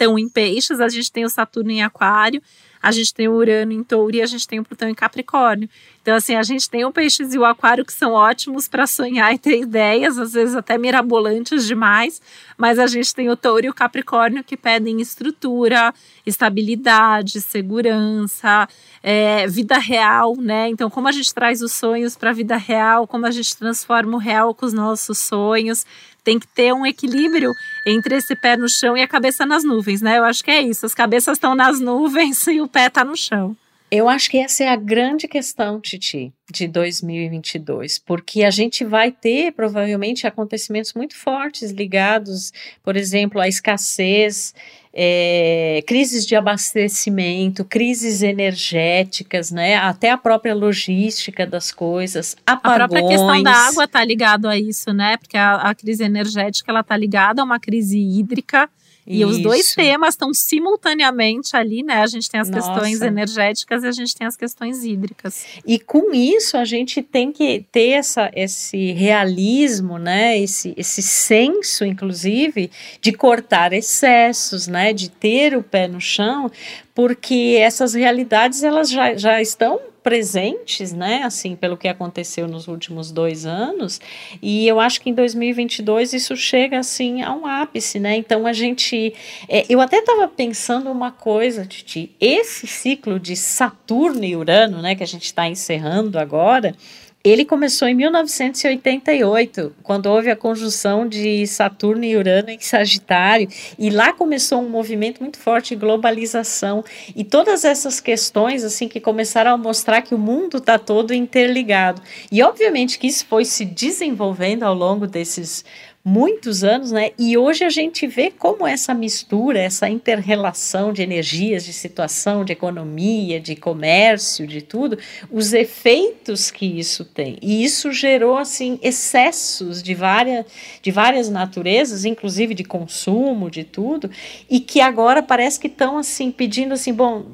estão 0.00 0.18
em 0.18 0.28
peixes, 0.28 0.80
a 0.80 0.88
gente 0.88 1.12
tem 1.12 1.26
o 1.26 1.30
Saturno 1.30 1.70
em 1.70 1.82
aquário, 1.82 2.42
a 2.82 2.90
gente 2.90 3.12
tem 3.12 3.28
o 3.28 3.34
Urano 3.34 3.72
em 3.72 3.84
Touro 3.84 4.16
e 4.16 4.22
a 4.22 4.26
gente 4.26 4.48
tem 4.48 4.58
o 4.58 4.64
Plutão 4.64 4.88
em 4.88 4.94
Capricórnio. 4.94 5.68
Então, 6.02 6.16
assim, 6.16 6.34
a 6.34 6.42
gente 6.42 6.68
tem 6.68 6.84
o 6.84 6.90
Peixes 6.90 7.34
e 7.34 7.38
o 7.38 7.44
Aquário 7.44 7.84
que 7.84 7.92
são 7.92 8.12
ótimos 8.12 8.66
para 8.66 8.86
sonhar 8.86 9.34
e 9.34 9.38
ter 9.38 9.60
ideias, 9.60 10.16
às 10.16 10.32
vezes 10.32 10.56
até 10.56 10.78
mirabolantes 10.78 11.66
demais, 11.66 12.22
mas 12.56 12.78
a 12.78 12.86
gente 12.86 13.14
tem 13.14 13.28
o 13.28 13.36
Touro 13.36 13.66
e 13.66 13.68
o 13.68 13.74
Capricórnio 13.74 14.42
que 14.42 14.56
pedem 14.56 15.00
estrutura, 15.00 15.92
estabilidade, 16.24 17.40
segurança, 17.42 18.66
é, 19.02 19.46
vida 19.46 19.78
real, 19.78 20.36
né? 20.36 20.68
Então, 20.68 20.88
como 20.88 21.06
a 21.06 21.12
gente 21.12 21.34
traz 21.34 21.60
os 21.60 21.72
sonhos 21.72 22.16
para 22.16 22.30
a 22.30 22.34
vida 22.34 22.56
real, 22.56 23.06
como 23.06 23.26
a 23.26 23.30
gente 23.30 23.54
transforma 23.56 24.16
o 24.16 24.20
real 24.20 24.54
com 24.54 24.64
os 24.64 24.72
nossos 24.72 25.18
sonhos 25.18 25.84
tem 26.22 26.38
que 26.38 26.46
ter 26.46 26.72
um 26.72 26.84
equilíbrio 26.84 27.50
entre 27.86 28.16
esse 28.16 28.36
pé 28.36 28.56
no 28.56 28.68
chão 28.68 28.96
e 28.96 29.02
a 29.02 29.08
cabeça 29.08 29.46
nas 29.46 29.64
nuvens, 29.64 30.02
né? 30.02 30.18
Eu 30.18 30.24
acho 30.24 30.44
que 30.44 30.50
é 30.50 30.60
isso. 30.60 30.84
As 30.84 30.94
cabeças 30.94 31.38
estão 31.38 31.54
nas 31.54 31.80
nuvens 31.80 32.46
e 32.48 32.60
o 32.60 32.68
pé 32.68 32.86
está 32.86 33.02
no 33.02 33.16
chão. 33.16 33.56
Eu 33.90 34.08
acho 34.08 34.30
que 34.30 34.38
essa 34.38 34.62
é 34.62 34.68
a 34.68 34.76
grande 34.76 35.26
questão, 35.26 35.80
Titi, 35.80 36.32
de 36.48 36.68
2022, 36.68 37.98
porque 37.98 38.44
a 38.44 38.50
gente 38.50 38.84
vai 38.84 39.10
ter 39.10 39.52
provavelmente 39.52 40.28
acontecimentos 40.28 40.94
muito 40.94 41.16
fortes 41.16 41.72
ligados, 41.72 42.52
por 42.84 42.96
exemplo, 42.96 43.40
à 43.40 43.48
escassez, 43.48 44.54
é, 44.94 45.82
crises 45.88 46.24
de 46.24 46.36
abastecimento, 46.36 47.64
crises 47.64 48.22
energéticas, 48.22 49.50
né? 49.50 49.74
Até 49.74 50.10
a 50.10 50.16
própria 50.16 50.54
logística 50.54 51.44
das 51.44 51.72
coisas, 51.72 52.36
apagões. 52.46 52.74
A 52.74 52.78
própria 52.78 53.08
questão 53.08 53.42
da 53.42 53.52
água 53.52 53.84
está 53.84 54.04
ligado 54.04 54.46
a 54.46 54.56
isso, 54.56 54.92
né? 54.92 55.16
Porque 55.16 55.36
a, 55.36 55.56
a 55.56 55.74
crise 55.74 56.04
energética 56.04 56.70
ela 56.70 56.80
está 56.80 56.96
ligada 56.96 57.42
a 57.42 57.44
uma 57.44 57.58
crise 57.58 57.98
hídrica 57.98 58.70
e 59.10 59.24
os 59.24 59.38
dois 59.38 59.74
temas 59.74 60.14
estão 60.14 60.32
simultaneamente 60.32 61.56
ali, 61.56 61.82
né? 61.82 61.94
A 61.94 62.06
gente 62.06 62.30
tem 62.30 62.40
as 62.40 62.48
Nossa. 62.48 62.70
questões 62.70 63.02
energéticas 63.02 63.82
e 63.82 63.88
a 63.88 63.92
gente 63.92 64.14
tem 64.14 64.26
as 64.26 64.36
questões 64.36 64.84
hídricas. 64.84 65.44
E 65.66 65.78
com 65.78 66.14
isso 66.14 66.56
a 66.56 66.64
gente 66.64 67.02
tem 67.02 67.32
que 67.32 67.66
ter 67.72 67.90
essa, 67.90 68.30
esse 68.34 68.92
realismo, 68.92 69.98
né? 69.98 70.38
Esse, 70.38 70.72
esse 70.76 71.02
senso, 71.02 71.84
inclusive, 71.84 72.70
de 73.00 73.12
cortar 73.12 73.72
excessos, 73.72 74.68
né? 74.68 74.92
De 74.92 75.10
ter 75.10 75.56
o 75.56 75.62
pé 75.62 75.88
no 75.88 76.00
chão, 76.00 76.50
porque 76.94 77.56
essas 77.60 77.94
realidades 77.94 78.62
elas 78.62 78.88
já, 78.88 79.14
já 79.14 79.42
estão 79.42 79.89
presentes, 80.02 80.92
né, 80.92 81.22
assim, 81.24 81.54
pelo 81.54 81.76
que 81.76 81.88
aconteceu 81.88 82.48
nos 82.48 82.68
últimos 82.68 83.10
dois 83.10 83.46
anos, 83.46 84.00
e 84.40 84.66
eu 84.66 84.80
acho 84.80 85.00
que 85.00 85.10
em 85.10 85.14
2022 85.14 86.12
isso 86.12 86.36
chega, 86.36 86.78
assim, 86.78 87.22
a 87.22 87.32
um 87.34 87.46
ápice, 87.46 87.98
né, 87.98 88.16
então 88.16 88.46
a 88.46 88.52
gente, 88.52 89.14
é, 89.48 89.64
eu 89.68 89.80
até 89.80 89.98
estava 89.98 90.26
pensando 90.28 90.90
uma 90.90 91.10
coisa, 91.10 91.66
Titi, 91.66 92.14
esse 92.20 92.66
ciclo 92.66 93.20
de 93.20 93.36
Saturno 93.36 94.24
e 94.24 94.36
Urano, 94.36 94.80
né, 94.82 94.94
que 94.94 95.02
a 95.02 95.06
gente 95.06 95.24
está 95.24 95.46
encerrando 95.46 96.18
agora, 96.18 96.74
ele 97.22 97.44
começou 97.44 97.86
em 97.86 97.94
1988, 97.94 99.74
quando 99.82 100.06
houve 100.06 100.30
a 100.30 100.36
conjunção 100.36 101.06
de 101.06 101.46
Saturno 101.46 102.02
e 102.04 102.16
Urano 102.16 102.48
em 102.48 102.58
Sagitário, 102.58 103.46
e 103.78 103.90
lá 103.90 104.12
começou 104.12 104.62
um 104.62 104.68
movimento 104.70 105.20
muito 105.20 105.38
forte 105.38 105.74
de 105.74 105.80
globalização 105.80 106.82
e 107.14 107.22
todas 107.22 107.64
essas 107.64 108.00
questões 108.00 108.64
assim 108.64 108.88
que 108.88 109.00
começaram 109.00 109.52
a 109.52 109.58
mostrar 109.58 110.00
que 110.00 110.14
o 110.14 110.18
mundo 110.18 110.56
está 110.56 110.78
todo 110.78 111.12
interligado. 111.12 112.00
E 112.32 112.42
obviamente 112.42 112.98
que 112.98 113.06
isso 113.06 113.26
foi 113.26 113.44
se 113.44 113.66
desenvolvendo 113.66 114.62
ao 114.62 114.74
longo 114.74 115.06
desses 115.06 115.62
muitos 116.02 116.64
anos, 116.64 116.90
né? 116.90 117.10
E 117.18 117.36
hoje 117.36 117.62
a 117.62 117.68
gente 117.68 118.06
vê 118.06 118.30
como 118.30 118.66
essa 118.66 118.94
mistura, 118.94 119.60
essa 119.60 119.88
interrelação 119.88 120.92
de 120.92 121.02
energias, 121.02 121.64
de 121.64 121.72
situação, 121.72 122.44
de 122.44 122.52
economia, 122.52 123.38
de 123.38 123.54
comércio, 123.54 124.46
de 124.46 124.62
tudo, 124.62 124.98
os 125.30 125.52
efeitos 125.52 126.50
que 126.50 126.64
isso 126.64 127.04
tem. 127.04 127.36
E 127.42 127.62
isso 127.62 127.92
gerou 127.92 128.38
assim 128.38 128.78
excessos 128.82 129.82
de 129.82 129.94
várias 129.94 130.46
de 130.80 130.90
várias 130.90 131.28
naturezas, 131.28 132.04
inclusive 132.04 132.54
de 132.54 132.64
consumo, 132.64 133.50
de 133.50 133.64
tudo, 133.64 134.10
e 134.48 134.58
que 134.60 134.80
agora 134.80 135.22
parece 135.22 135.60
que 135.60 135.66
estão 135.66 135.98
assim 135.98 136.30
pedindo 136.30 136.72
assim, 136.72 136.94
bom, 136.94 137.26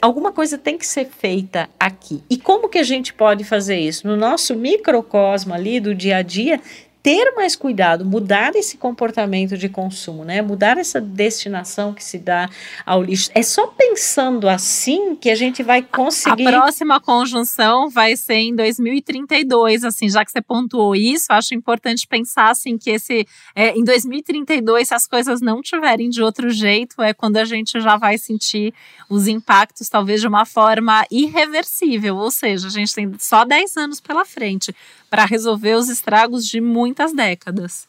alguma 0.00 0.32
coisa 0.32 0.56
tem 0.56 0.78
que 0.78 0.86
ser 0.86 1.06
feita 1.06 1.68
aqui. 1.78 2.22
E 2.30 2.38
como 2.38 2.68
que 2.68 2.78
a 2.78 2.82
gente 2.82 3.12
pode 3.12 3.44
fazer 3.44 3.78
isso? 3.78 4.06
No 4.06 4.16
nosso 4.16 4.54
microcosmo 4.56 5.52
ali 5.52 5.80
do 5.80 5.94
dia 5.94 6.16
a 6.16 6.22
dia, 6.22 6.60
ter 7.02 7.32
mais 7.34 7.56
cuidado, 7.56 8.04
mudar 8.04 8.54
esse 8.54 8.76
comportamento 8.76 9.56
de 9.56 9.68
consumo, 9.68 10.24
né? 10.24 10.42
Mudar 10.42 10.76
essa 10.76 11.00
destinação 11.00 11.94
que 11.94 12.04
se 12.04 12.18
dá 12.18 12.48
ao 12.84 13.02
lixo. 13.02 13.30
É 13.34 13.42
só 13.42 13.66
pensando 13.68 14.48
assim 14.48 15.16
que 15.16 15.30
a 15.30 15.34
gente 15.34 15.62
vai 15.62 15.82
conseguir. 15.82 16.46
A 16.46 16.50
próxima 16.50 17.00
conjunção 17.00 17.88
vai 17.88 18.16
ser 18.16 18.34
em 18.34 18.54
2032, 18.54 19.84
assim, 19.84 20.08
já 20.10 20.24
que 20.24 20.30
você 20.30 20.42
pontuou 20.42 20.94
isso, 20.94 21.32
acho 21.32 21.54
importante 21.54 22.06
pensar 22.06 22.50
assim 22.50 22.76
que 22.76 22.90
esse 22.90 23.26
é, 23.54 23.70
em 23.70 23.84
2032, 23.84 24.88
se 24.88 24.94
as 24.94 25.06
coisas 25.06 25.40
não 25.40 25.62
tiverem 25.62 26.10
de 26.10 26.22
outro 26.22 26.50
jeito, 26.50 27.00
é 27.02 27.14
quando 27.14 27.38
a 27.38 27.44
gente 27.44 27.80
já 27.80 27.96
vai 27.96 28.18
sentir 28.18 28.74
os 29.08 29.26
impactos, 29.26 29.88
talvez 29.88 30.20
de 30.20 30.28
uma 30.28 30.44
forma 30.44 31.04
irreversível, 31.10 32.16
ou 32.16 32.30
seja, 32.30 32.66
a 32.68 32.70
gente 32.70 32.94
tem 32.94 33.10
só 33.18 33.44
10 33.44 33.76
anos 33.76 34.00
pela 34.00 34.24
frente 34.24 34.74
para 35.10 35.26
resolver 35.26 35.74
os 35.74 35.88
estragos 35.88 36.46
de 36.46 36.60
muitas 36.60 37.12
décadas. 37.12 37.88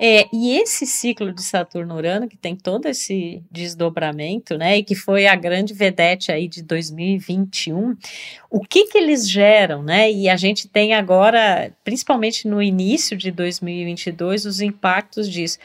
É, 0.00 0.28
e 0.32 0.56
esse 0.56 0.86
ciclo 0.86 1.32
de 1.32 1.42
Saturno-Urano, 1.42 2.28
que 2.28 2.36
tem 2.36 2.54
todo 2.54 2.86
esse 2.86 3.42
desdobramento, 3.50 4.56
né, 4.56 4.78
e 4.78 4.84
que 4.84 4.94
foi 4.94 5.26
a 5.26 5.34
grande 5.34 5.74
vedete 5.74 6.30
aí 6.30 6.46
de 6.46 6.62
2021, 6.62 7.96
o 8.48 8.60
que 8.60 8.84
que 8.84 8.96
eles 8.96 9.28
geram, 9.28 9.82
né, 9.82 10.08
e 10.10 10.28
a 10.28 10.36
gente 10.36 10.68
tem 10.68 10.94
agora, 10.94 11.72
principalmente 11.82 12.46
no 12.46 12.62
início 12.62 13.16
de 13.16 13.32
2022, 13.32 14.44
os 14.44 14.60
impactos 14.60 15.28
disso. 15.28 15.58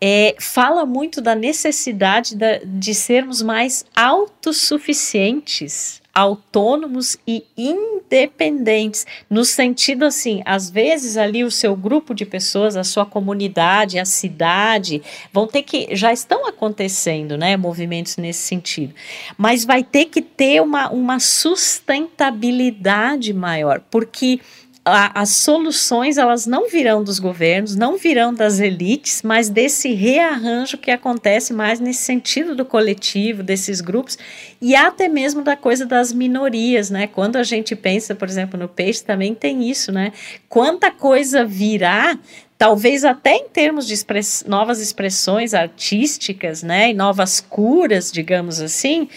É, 0.00 0.36
fala 0.38 0.86
muito 0.86 1.20
da 1.20 1.34
necessidade 1.34 2.36
da, 2.36 2.58
de 2.58 2.94
sermos 2.94 3.42
mais 3.42 3.84
autossuficientes 3.96 6.00
autônomos 6.16 7.16
e 7.26 7.44
independentes, 7.54 9.06
no 9.28 9.44
sentido 9.44 10.06
assim, 10.06 10.40
às 10.46 10.70
vezes 10.70 11.18
ali 11.18 11.44
o 11.44 11.50
seu 11.50 11.76
grupo 11.76 12.14
de 12.14 12.24
pessoas, 12.24 12.74
a 12.74 12.82
sua 12.82 13.04
comunidade, 13.04 13.98
a 13.98 14.06
cidade, 14.06 15.02
vão 15.30 15.46
ter 15.46 15.62
que, 15.62 15.94
já 15.94 16.14
estão 16.14 16.48
acontecendo, 16.48 17.36
né, 17.36 17.54
movimentos 17.54 18.16
nesse 18.16 18.44
sentido, 18.44 18.94
mas 19.36 19.66
vai 19.66 19.84
ter 19.84 20.06
que 20.06 20.22
ter 20.22 20.62
uma, 20.62 20.88
uma 20.88 21.20
sustentabilidade 21.20 23.34
maior, 23.34 23.82
porque 23.90 24.40
a, 24.88 25.20
as 25.20 25.30
soluções 25.30 26.16
elas 26.16 26.46
não 26.46 26.68
virão 26.68 27.02
dos 27.02 27.18
governos, 27.18 27.74
não 27.74 27.98
virão 27.98 28.32
das 28.32 28.60
elites, 28.60 29.20
mas 29.20 29.48
desse 29.48 29.92
rearranjo 29.92 30.78
que 30.78 30.92
acontece 30.92 31.52
mais 31.52 31.80
nesse 31.80 32.04
sentido 32.04 32.54
do 32.54 32.64
coletivo, 32.64 33.42
desses 33.42 33.80
grupos 33.80 34.16
e 34.62 34.76
até 34.76 35.08
mesmo 35.08 35.42
da 35.42 35.56
coisa 35.56 35.84
das 35.84 36.12
minorias, 36.12 36.88
né? 36.88 37.08
Quando 37.08 37.34
a 37.34 37.42
gente 37.42 37.74
pensa, 37.74 38.14
por 38.14 38.28
exemplo, 38.28 38.56
no 38.56 38.68
peixe, 38.68 39.02
também 39.02 39.34
tem 39.34 39.68
isso, 39.68 39.90
né? 39.90 40.12
Quanta 40.48 40.88
coisa 40.92 41.44
virá 41.44 42.16
talvez 42.56 43.04
até 43.04 43.34
em 43.34 43.48
termos 43.48 43.88
de 43.88 43.92
express 43.92 44.44
novas 44.46 44.80
expressões 44.80 45.52
artísticas, 45.52 46.62
né, 46.62 46.90
e 46.90 46.94
novas 46.94 47.38
curas, 47.38 48.10
digamos 48.10 48.60
assim, 48.60 49.10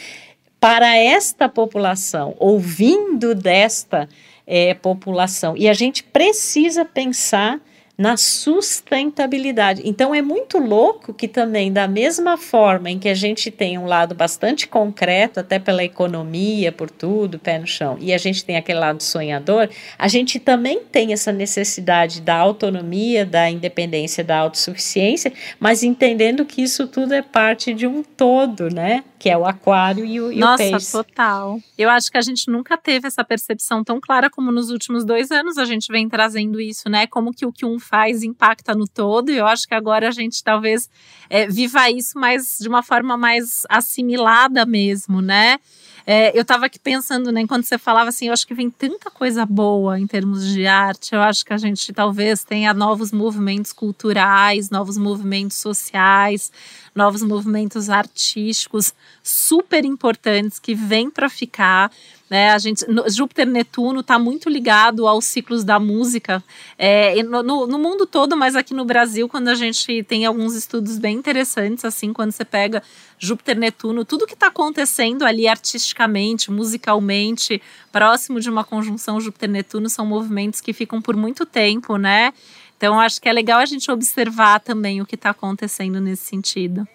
para 0.60 0.98
esta 0.98 1.48
população, 1.48 2.36
ouvindo 2.38 3.34
desta 3.34 4.10
é, 4.50 4.74
população. 4.74 5.56
E 5.56 5.70
a 5.70 5.74
gente 5.74 6.04
precisa 6.04 6.84
pensar 6.84 7.62
na 8.00 8.16
sustentabilidade. 8.16 9.82
Então 9.84 10.16
é 10.16 10.22
muito 10.22 10.58
louco 10.58 11.14
que 11.14 11.28
também 11.28 11.70
da 11.70 11.86
mesma 11.86 12.38
forma 12.38 12.90
em 12.90 12.98
que 12.98 13.10
a 13.10 13.14
gente 13.14 13.52
tem 13.52 13.78
um 13.78 13.86
lado 13.86 14.16
bastante 14.16 14.70
concreto, 14.70 15.42
até 15.42 15.60
pela 15.60 15.84
economia, 15.84 16.72
por 16.72 16.90
tudo, 16.90 17.38
pé 17.38 17.60
no 17.60 17.68
chão, 17.68 17.98
e 18.00 18.14
a 18.14 18.18
gente 18.18 18.46
tem 18.46 18.56
aquele 18.56 18.80
lado 18.80 19.04
sonhador, 19.04 19.68
a 19.98 20.08
gente 20.08 20.40
também 20.40 20.80
tem 20.80 21.12
essa 21.12 21.34
necessidade 21.34 22.22
da 22.22 22.38
autonomia, 22.38 23.26
da 23.26 23.50
independência, 23.50 24.24
da 24.24 24.38
autossuficiência, 24.38 25.34
mas 25.60 25.84
entendendo 25.84 26.46
que 26.46 26.62
isso 26.62 26.88
tudo 26.88 27.14
é 27.14 27.22
parte 27.22 27.74
de 27.74 27.86
um 27.86 28.02
todo, 28.02 28.74
né? 28.74 29.04
Que 29.20 29.30
é 29.30 29.38
o 29.38 29.46
aquário 29.46 30.06
e 30.06 30.22
o, 30.22 30.32
e 30.32 30.40
Nossa, 30.40 30.54
o 30.54 30.58
peixe. 30.58 30.72
Nossa, 30.72 31.04
total. 31.04 31.60
Eu 31.78 31.90
acho 31.90 32.10
que 32.10 32.18
a 32.18 32.22
gente 32.22 32.50
nunca 32.50 32.78
teve 32.78 33.08
essa 33.08 33.26
percepção 33.26 33.84
tão 33.84 34.00
clara 34.00 34.30
como 34.30 34.54
nos 34.54 34.70
últimos 34.70 35.04
dois 35.04 35.30
anos 35.32 35.58
a 35.58 35.66
gente 35.66 35.92
vem 35.92 36.08
trazendo 36.08 36.62
isso, 36.62 36.90
né? 36.90 37.06
Como 37.06 37.34
que 37.34 37.46
o 37.46 37.52
que 37.52 37.66
um 37.66 37.78
faz 37.90 38.24
impacta 38.24 38.76
no 38.76 38.88
todo, 38.88 39.32
e 39.32 39.38
eu 39.38 39.48
acho 39.48 39.68
que 39.68 39.74
agora 39.74 40.08
a 40.08 40.12
gente 40.12 40.44
talvez 40.44 40.90
é, 41.30 41.48
viva 41.48 41.90
isso 41.90 42.20
mais 42.20 42.58
de 42.60 42.68
uma 42.68 42.84
forma 42.84 43.18
mais 43.18 43.64
assimilada 43.70 44.66
mesmo, 44.66 45.22
né? 45.22 45.58
É, 46.06 46.36
eu 46.36 46.42
estava 46.42 46.66
aqui 46.66 46.80
pensando, 46.80 47.32
né, 47.32 47.42
enquanto 47.42 47.66
você 47.66 47.78
falava 47.78 48.10
assim, 48.10 48.28
eu 48.28 48.34
acho 48.34 48.48
que 48.48 48.54
vem 48.56 48.68
tanta 48.68 49.12
coisa 49.12 49.46
boa 49.46 50.00
em 50.00 50.08
termos 50.08 50.44
de 50.44 50.66
arte. 50.66 51.14
Eu 51.14 51.22
acho 51.22 51.46
que 51.46 51.54
a 51.54 51.58
gente 51.58 51.94
talvez 51.94 52.44
tenha 52.44 52.74
novos 52.74 53.12
movimentos 53.12 53.72
culturais, 53.72 54.72
novos 54.72 54.98
movimentos 54.98 55.58
sociais, 55.58 56.52
novos 57.00 57.24
movimentos 57.24 57.90
artísticos 57.90 58.94
super 59.24 59.86
importantes 59.86 60.60
que 60.60 60.76
vêm 60.76 61.10
para 61.10 61.30
ficar. 61.30 61.90
Né, 62.30 62.52
a 62.52 62.60
gente, 62.60 62.86
Júpiter 63.08 63.48
Netuno 63.48 64.02
está 64.02 64.20
muito 64.20 64.50
ligado 64.50 65.08
aos 65.08 65.26
ciclos 65.26 65.64
da 65.64 65.80
música 65.80 66.44
é, 66.78 67.24
no, 67.24 67.66
no, 67.66 67.80
mundo 67.80 68.06
todo, 68.06 68.38
mas 68.38 68.56
aqui 68.56 68.72
no 68.72 68.86
Brasil, 68.86 69.28
quando 69.28 69.48
a 69.48 69.56
gente 69.56 70.04
tem 70.04 70.28
alguns 70.28 70.54
estudos 70.54 71.00
bem 71.00 71.18
interessantes, 71.18 71.84
assim, 71.84 72.14
quando 72.14 72.32
você 72.32 72.46
pega 72.46 72.84
Júpiter 73.18 73.58
Netuno, 73.58 74.06
tudo 74.06 74.28
que 74.28 74.36
está 74.36 74.46
acontecendo 74.46 75.24
ali 75.24 75.48
artisticamente, 75.48 76.52
musicalmente, 76.52 77.60
próximo 77.92 78.40
de 78.40 78.48
uma 78.48 78.64
conjunção 78.64 79.20
Júpiter 79.20 79.50
Netuno, 79.50 79.90
são 79.90 80.06
movimentos 80.06 80.62
que 80.62 80.72
ficam 80.72 81.02
por 81.02 81.16
muito 81.16 81.48
tempo, 81.48 81.98
né? 81.98 82.32
Então, 82.80 82.98
acho 82.98 83.22
que 83.22 83.28
é 83.28 83.34
legal 83.34 83.60
a 83.60 83.66
gente 83.66 83.92
observar 83.92 84.62
também 84.62 85.02
o 85.02 85.06
que 85.06 85.16
está 85.16 85.32
acontecendo 85.32 86.00
nesse 86.00 86.24
sentido. 86.24 86.88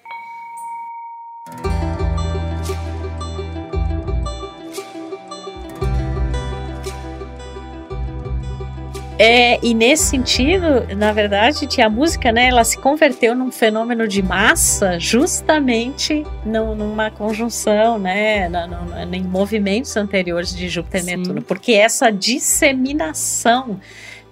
É, 9.18 9.60
e 9.62 9.74
nesse 9.74 10.04
sentido, 10.04 10.86
na 10.96 11.12
verdade, 11.12 11.68
a 11.82 11.90
música, 11.90 12.32
né, 12.32 12.48
ela 12.48 12.64
se 12.64 12.78
converteu 12.78 13.34
num 13.34 13.52
fenômeno 13.52 14.08
de 14.08 14.22
massa 14.22 14.98
justamente 14.98 16.24
no, 16.46 16.74
numa 16.74 17.10
conjunção, 17.10 17.98
né, 17.98 18.48
na, 18.48 19.04
em 19.12 19.22
movimentos 19.22 19.94
anteriores 19.98 20.56
de 20.56 20.66
Júpiter 20.66 21.02
e 21.02 21.04
Netuno, 21.04 21.42
porque 21.42 21.72
essa 21.72 22.10
disseminação 22.10 23.78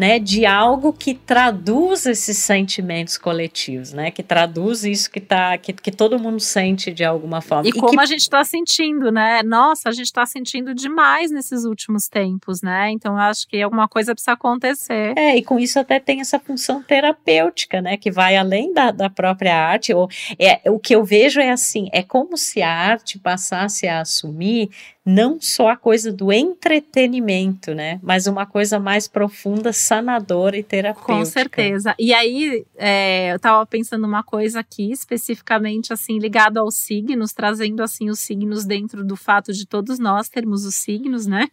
né, 0.03 0.18
de 0.18 0.44
algo 0.44 0.92
que 0.92 1.14
traduz 1.14 2.07
esses 2.07 2.36
sentimentos 2.36 3.16
coletivos, 3.16 3.92
né, 3.92 4.11
que 4.11 4.20
traduz 4.20 4.82
isso 4.82 5.09
que 5.09 5.20
tá, 5.20 5.57
que, 5.57 5.72
que 5.72 5.92
todo 5.92 6.18
mundo 6.18 6.40
sente 6.40 6.90
de 6.90 7.05
alguma 7.05 7.40
forma. 7.40 7.68
E, 7.68 7.68
e 7.68 7.72
como 7.72 7.92
que... 7.92 8.00
a 8.00 8.07
gente 8.07 8.22
está 8.22 8.42
sentindo, 8.42 9.12
né? 9.12 9.44
Nossa, 9.44 9.88
a 9.88 9.92
gente 9.92 10.07
está 10.07 10.26
sentindo 10.26 10.74
demais 10.74 11.30
nesses 11.30 11.62
últimos 11.62 12.09
tempos, 12.09 12.62
né? 12.62 12.90
Então 12.90 13.12
eu 13.12 13.20
acho 13.20 13.46
que 13.46 13.62
alguma 13.62 13.86
coisa 13.86 14.12
precisa 14.12 14.32
acontecer. 14.32 15.16
É, 15.16 15.36
e 15.36 15.44
com 15.44 15.57
isso 15.57 15.78
até 15.78 16.00
tem 16.00 16.20
essa 16.20 16.40
função 16.40 16.82
terapêutica, 16.82 17.80
né, 17.80 17.96
que 17.96 18.11
vai 18.11 18.36
além 18.36 18.72
da, 18.72 18.90
da 18.90 19.09
própria 19.09 19.57
arte. 19.57 19.94
Ou, 19.94 20.09
é, 20.36 20.68
o 20.68 20.80
que 20.80 20.96
eu 20.96 21.05
vejo 21.05 21.38
é 21.40 21.53
assim, 21.53 21.88
é 21.92 22.03
como 22.03 22.36
se 22.36 22.61
a 22.61 22.68
arte 22.68 23.20
passasse 23.20 23.86
a 23.86 24.00
assumir 24.00 24.68
não 25.05 25.40
só 25.40 25.70
a 25.70 25.76
coisa 25.76 26.12
do 26.12 26.32
entretenimento, 26.32 27.74
né? 27.74 27.98
Mas 28.03 28.26
uma 28.26 28.46
coisa 28.46 28.78
mais 28.78 29.09
profunda, 29.09 29.72
sanadora 29.72 30.57
e 30.57 30.62
terapêutica. 30.62 31.12
Com 31.12 31.24
certeza. 31.24 31.94
E 31.98 32.14
aí, 32.14 32.64
é, 32.76 33.32
eu 33.32 33.36
estava 33.36 33.66
pensando 33.66 34.07
uma 34.07 34.22
coisa 34.22 34.61
aqui, 34.61 34.92
especificamente 34.92 35.92
assim, 35.92 36.18
ligado 36.18 36.59
aos 36.59 36.76
signos, 36.76 37.32
trazendo 37.32 37.82
assim 37.82 38.11
os 38.11 38.20
signos 38.20 38.64
dentro 38.64 39.05
do 39.05 39.16
fato 39.16 39.53
de 39.53 39.66
todos 39.66 39.98
nós 39.98 40.28
termos 40.28 40.64
os 40.64 40.76
signos, 40.76 41.26
né? 41.26 41.48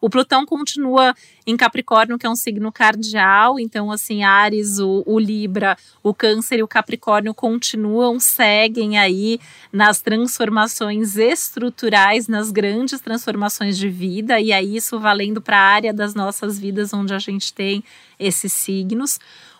O 0.00 0.10
Plutão 0.10 0.44
continua 0.44 1.14
em 1.46 1.56
Capricórnio, 1.56 2.18
que 2.18 2.26
é 2.26 2.30
um 2.30 2.36
signo 2.36 2.70
cardial, 2.72 3.58
então, 3.58 3.90
assim, 3.90 4.24
Ares, 4.24 4.78
o, 4.78 5.02
o, 5.06 5.18
Libra, 5.18 5.76
o 6.02 6.12
Câncer 6.12 6.58
e 6.58 6.62
o 6.62 6.68
Capricórnio 6.68 7.32
continuam, 7.32 8.18
seguem 8.18 8.98
aí 8.98 9.40
nas 9.72 10.00
transformações 10.00 11.16
estruturais, 11.16 12.28
nas 12.28 12.50
grandes 12.50 13.00
transformações 13.00 13.78
de 13.78 13.88
vida, 13.88 14.40
e 14.40 14.52
aí 14.52 14.76
isso 14.76 14.98
valendo 14.98 15.40
para 15.40 15.56
a 15.56 15.62
área 15.62 15.92
das 15.92 16.14
nossas 16.14 16.58
vidas 16.58 16.92
onde 16.92 17.14
a 17.14 17.18
gente 17.18 17.52
tem 17.52 17.82
esses 18.18 18.52
signos. 18.52 19.18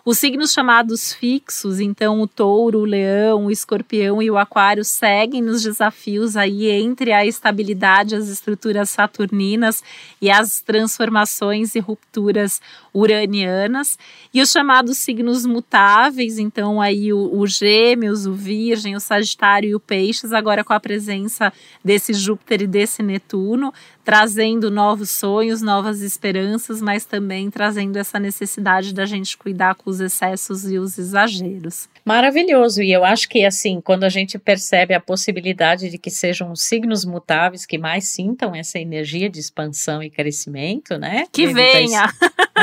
Os 0.09 0.21
signos 0.21 0.53
chamados 0.53 1.13
fixos, 1.13 1.81
então 1.81 2.21
o 2.21 2.29
touro, 2.29 2.79
o 2.79 2.85
leão, 2.85 3.47
o 3.47 3.51
escorpião 3.51 4.23
e 4.23 4.31
o 4.31 4.39
aquário 4.39 4.85
seguem 4.85 5.43
nos 5.43 5.65
desafios 5.65 6.37
aí 6.37 6.71
entre 6.71 7.13
a 7.13 7.27
estabilidade, 7.27 8.15
as 8.15 8.29
estruturas 8.29 8.89
saturninas 8.89 9.83
e 10.23 10.31
as 10.31 10.61
transformações 10.61 11.75
e 11.75 11.81
rupturas 11.81 12.61
uranianas. 12.97 13.99
E 14.33 14.41
os 14.41 14.51
chamados 14.51 14.97
signos 14.99 15.45
mutáveis, 15.45 16.39
então 16.39 16.81
aí 16.81 17.13
o, 17.13 17.39
o 17.39 17.47
gêmeos, 17.47 18.27
o 18.27 18.33
virgem, 18.33 18.97
o 18.97 19.01
sagitário 19.01 19.69
e 19.69 19.75
o 19.75 19.81
peixes, 19.81 20.33
agora 20.33 20.65
com 20.65 20.73
a 20.73 20.81
presença 20.81 21.53
desse 21.85 22.15
Júpiter 22.15 22.63
e 22.63 22.67
desse 22.67 23.03
Netuno, 23.03 23.73
trazendo 24.03 24.71
novos 24.71 25.11
sonhos, 25.11 25.61
novas 25.61 26.01
esperanças, 26.01 26.81
mas 26.81 27.05
também 27.05 27.51
trazendo 27.51 27.97
essa 27.97 28.19
necessidade 28.19 28.95
da 28.95 29.05
gente 29.05 29.37
cuidar 29.37 29.75
com 29.75 29.91
os 29.91 30.01
excessos 30.01 30.71
e 30.71 30.79
os 30.79 30.97
exageros. 30.99 31.89
Maravilhoso, 32.07 32.85
e 32.85 32.93
eu 32.93 33.05
acho 33.05 33.29
que 33.29 33.45
assim, 33.45 33.81
quando 33.81 34.05
a 34.05 34.09
gente 34.09 34.39
percebe 34.39 34.95
a 34.95 35.01
possibilidade 35.01 35.91
de 35.91 35.99
que 35.99 36.09
sejam 36.09 36.53
os 36.53 36.63
signos 36.63 37.05
mutáveis 37.05 37.67
que 37.67 37.77
mais 37.77 38.05
sintam 38.05 38.55
essa 38.55 38.79
energia 38.79 39.29
de 39.29 39.41
expansão 39.41 40.01
e 40.01 40.09
crescimento, 40.09 40.97
né? 40.99 41.25
Que 41.33 41.49
venha! 41.49 42.07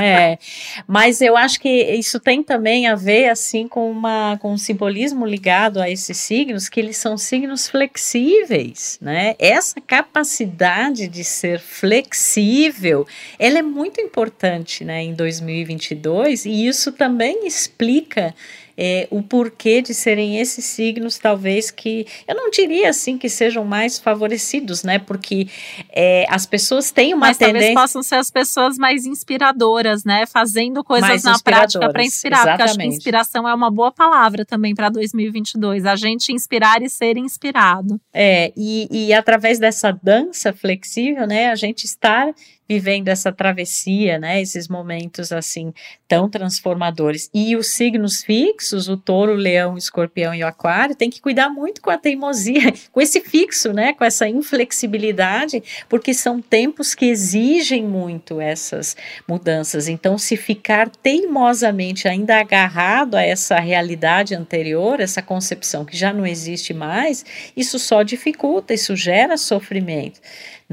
É, 0.02 0.40
mas 0.88 1.22
eu 1.22 1.38
acho 1.38 1.60
que 1.60 1.70
isso 1.70 2.20
tem 2.20 2.42
também 2.42 2.88
a 2.88 2.96
ver 2.96 3.30
assim 3.30 3.68
com 3.68 3.92
uma 3.92 4.40
com 4.42 4.54
um 4.54 4.58
simbolismo 4.58 5.24
ligado 5.24 5.80
a 5.80 5.88
esses 5.88 6.18
signos, 6.18 6.68
que 6.68 6.80
eles 6.80 6.98
são 6.98 7.16
signos 7.16 7.68
flexíveis, 7.68 8.98
né? 9.00 9.36
Essa 9.38 9.80
capacidade 9.80 11.08
de 11.08 11.24
ser 11.24 11.60
flexível, 11.60 13.06
ela 13.38 13.60
é 13.60 13.62
muito 13.62 14.02
importante, 14.02 14.84
né, 14.84 15.04
em 15.04 15.14
2022, 15.14 16.46
e 16.46 16.66
isso 16.66 16.92
também 16.94 17.46
explica 17.46 18.34
é, 18.78 19.08
o 19.12 19.22
porquê 19.22 19.82
de 19.82 19.94
serem 19.94 20.40
esses 20.40 20.66
signos, 20.66 21.18
talvez 21.18 21.72
que 21.72 22.06
eu 22.28 22.36
não 22.36 22.50
diria 22.50 22.90
assim 22.90 23.18
que 23.18 23.30
sejam 23.30 23.64
mais 23.64 24.00
favorecidos, 24.00 24.84
né? 24.84 25.00
Porque 25.00 25.48
é, 25.90 26.26
as 26.30 26.46
pessoas 26.46 26.92
têm 26.92 27.14
uma 27.14 27.28
Mas 27.28 27.38
tendência. 27.38 27.60
Talvez 27.60 27.74
possam 27.74 28.04
ser 28.04 28.16
as 28.16 28.32
pessoas 28.32 28.78
mais 28.78 29.06
inspiradoras, 29.06 30.04
né? 30.04 30.26
Fazendo 30.26 30.84
coisas 30.84 31.10
mais 31.10 31.24
na 31.24 31.40
prática 31.40 31.90
para 31.90 32.04
inspirar. 32.04 32.40
Exatamente. 32.40 32.58
Porque 32.58 32.64
acho 32.64 32.78
que 32.78 32.88
inspiração 32.88 33.48
é 33.48 33.54
uma 33.54 33.70
boa 33.70 33.92
palavra 33.92 34.46
também 34.46 34.74
para 34.74 34.90
2022. 34.90 35.86
A 35.86 35.96
gente 35.96 36.32
inspirar 36.32 36.82
e 36.82 36.90
ser 36.90 37.18
inspirado. 37.18 38.00
É, 38.14 38.52
e, 38.56 38.88
e 38.92 39.14
através 39.14 39.60
dessa 39.60 39.92
dança 39.92 40.54
flexível, 40.54 41.28
né? 41.28 41.50
A 41.50 41.56
gente 41.56 41.86
estar 41.86 42.34
vivendo 42.68 43.10
essa 43.10 43.32
travessia, 43.32 44.18
né, 44.18 44.42
esses 44.42 44.68
momentos 44.68 45.32
assim 45.32 45.74
tão 46.08 46.30
transformadores. 46.30 47.30
E 47.34 47.56
os 47.56 47.72
signos 47.72 48.24
fixos, 48.24 48.88
o 48.88 48.96
touro, 48.96 49.34
o 49.34 49.36
leão, 49.36 49.74
o 49.74 49.78
escorpião 49.78 50.34
e 50.34 50.44
o 50.44 50.48
aquário, 50.48 50.96
tem 50.96 51.10
que 51.10 51.22
cuidar 51.22 51.50
muito 51.50 51.82
com 51.82 51.90
a 51.90 51.98
teimosia, 51.98 52.72
com 52.92 53.02
esse 53.02 53.20
fixo, 53.22 53.74
né, 53.74 53.94
com 53.94 54.06
essa 54.06 54.28
inflexibilidade, 54.28 55.64
porque 55.90 56.14
são 56.14 56.42
tempos 56.42 56.94
que 56.94 57.06
exigem 57.06 57.84
muito 57.84 58.40
essas 58.40 58.96
mudanças. 59.28 59.88
Então, 59.88 60.18
se 60.18 60.38
ficar 60.38 60.90
teimosamente 60.90 62.08
ainda 62.08 62.40
agarrado 62.40 63.16
a 63.16 63.24
essa 63.24 63.60
realidade 63.60 64.36
anterior, 64.36 65.00
essa 65.00 65.22
concepção 65.22 65.84
que 65.86 65.98
já 65.98 66.14
não 66.14 66.26
existe 66.26 66.74
mais, 66.74 67.26
isso 67.56 67.80
só 67.80 68.04
dificulta, 68.04 68.74
isso 68.74 68.96
gera 68.96 69.38
sofrimento, 69.38 70.20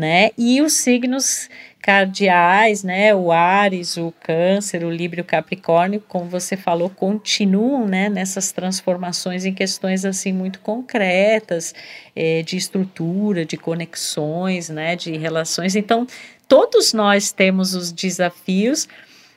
né? 0.01 0.31
E 0.39 0.63
os 0.63 0.73
signos 0.73 1.51
cardeais, 1.83 2.83
né, 2.83 3.15
o 3.15 3.31
Ares, 3.31 3.97
o 3.97 4.13
Câncer, 4.23 4.85
o 4.85 4.91
Libra 4.91 5.21
e 5.21 5.23
o 5.23 5.25
Capricórnio, 5.25 6.03
como 6.07 6.27
você 6.27 6.57
falou, 6.57 6.91
continuam, 6.91 7.87
né, 7.87 8.09
nessas 8.09 8.53
transformações 8.53 9.45
em 9.45 9.55
questões 9.55 10.05
assim 10.05 10.33
muito 10.33 10.61
concretas, 10.61 11.75
é, 12.15 12.43
de 12.43 12.57
estrutura, 12.57 13.45
de 13.45 13.57
conexões, 13.57 14.69
né, 14.69 14.97
de 14.97 15.17
relações. 15.17 15.75
Então, 15.77 16.07
todos 16.49 16.93
nós 16.93 17.33
temos 17.33 17.75
os 17.75 17.93
desafios, 17.93 18.87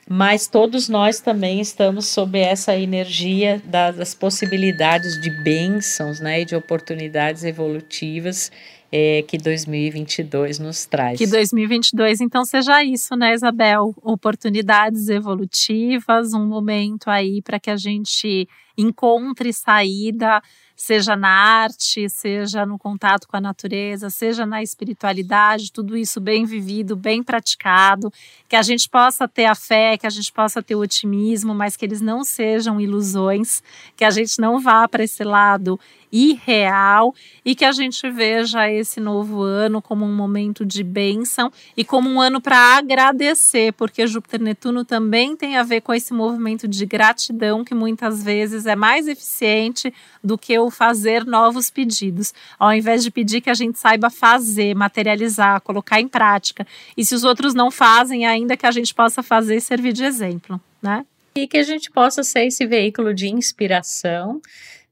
mas 0.08 0.46
todos 0.46 0.88
nós 0.88 1.20
também 1.20 1.60
estamos 1.60 2.06
sob 2.06 2.38
essa 2.38 2.76
energia 2.76 3.62
das 3.64 4.14
possibilidades 4.14 5.20
de 5.20 5.30
bênçãos, 5.42 6.20
né, 6.20 6.42
e 6.42 6.44
de 6.44 6.54
oportunidades 6.54 7.44
evolutivas 7.44 8.50
é, 8.96 9.22
que 9.22 9.36
2022 9.36 10.60
nos 10.60 10.86
traz. 10.86 11.18
Que 11.18 11.26
2022 11.26 12.20
então 12.20 12.44
seja 12.44 12.84
isso, 12.84 13.16
né, 13.16 13.34
Isabel? 13.34 13.92
Oportunidades 14.00 15.08
evolutivas, 15.08 16.32
um 16.32 16.46
momento 16.46 17.10
aí 17.10 17.42
para 17.42 17.58
que 17.58 17.70
a 17.70 17.76
gente 17.76 18.48
encontre 18.78 19.52
saída 19.52 20.40
seja 20.76 21.16
na 21.16 21.28
arte, 21.28 22.08
seja 22.08 22.66
no 22.66 22.78
contato 22.78 23.28
com 23.28 23.36
a 23.36 23.40
natureza, 23.40 24.10
seja 24.10 24.44
na 24.44 24.62
espiritualidade, 24.62 25.72
tudo 25.72 25.96
isso 25.96 26.20
bem 26.20 26.44
vivido, 26.44 26.96
bem 26.96 27.22
praticado, 27.22 28.12
que 28.48 28.56
a 28.56 28.62
gente 28.62 28.88
possa 28.88 29.28
ter 29.28 29.46
a 29.46 29.54
fé, 29.54 29.96
que 29.96 30.06
a 30.06 30.10
gente 30.10 30.32
possa 30.32 30.62
ter 30.62 30.74
o 30.74 30.80
otimismo, 30.80 31.54
mas 31.54 31.76
que 31.76 31.84
eles 31.84 32.00
não 32.00 32.24
sejam 32.24 32.80
ilusões, 32.80 33.62
que 33.96 34.04
a 34.04 34.10
gente 34.10 34.40
não 34.40 34.60
vá 34.60 34.86
para 34.88 35.04
esse 35.04 35.22
lado 35.22 35.78
irreal 36.14 37.12
e 37.44 37.56
que 37.56 37.64
a 37.64 37.72
gente 37.72 38.08
veja 38.08 38.70
esse 38.70 39.00
novo 39.00 39.42
ano 39.42 39.82
como 39.82 40.04
um 40.04 40.14
momento 40.14 40.64
de 40.64 40.84
bênção 40.84 41.50
e 41.76 41.84
como 41.84 42.08
um 42.08 42.20
ano 42.20 42.40
para 42.40 42.56
agradecer, 42.76 43.72
porque 43.72 44.06
Júpiter 44.06 44.40
Netuno 44.40 44.84
também 44.84 45.36
tem 45.36 45.56
a 45.56 45.64
ver 45.64 45.80
com 45.80 45.92
esse 45.92 46.14
movimento 46.14 46.68
de 46.68 46.86
gratidão 46.86 47.64
que 47.64 47.74
muitas 47.74 48.22
vezes 48.22 48.64
é 48.64 48.76
mais 48.76 49.08
eficiente 49.08 49.92
do 50.22 50.38
que 50.38 50.56
o 50.56 50.70
fazer 50.70 51.24
novos 51.24 51.68
pedidos. 51.68 52.32
Ao 52.56 52.72
invés 52.72 53.02
de 53.02 53.10
pedir 53.10 53.40
que 53.40 53.50
a 53.50 53.54
gente 53.54 53.76
saiba 53.76 54.08
fazer, 54.08 54.72
materializar, 54.76 55.60
colocar 55.62 56.00
em 56.00 56.06
prática. 56.06 56.64
E 56.96 57.04
se 57.04 57.14
os 57.14 57.24
outros 57.24 57.54
não 57.54 57.72
fazem, 57.72 58.24
ainda 58.24 58.56
que 58.56 58.66
a 58.66 58.70
gente 58.70 58.94
possa 58.94 59.20
fazer 59.20 59.56
e 59.56 59.60
servir 59.60 59.92
de 59.92 60.04
exemplo, 60.04 60.60
né? 60.80 61.04
E 61.34 61.48
que 61.48 61.56
a 61.56 61.64
gente 61.64 61.90
possa 61.90 62.22
ser 62.22 62.46
esse 62.46 62.64
veículo 62.64 63.12
de 63.12 63.26
inspiração 63.26 64.40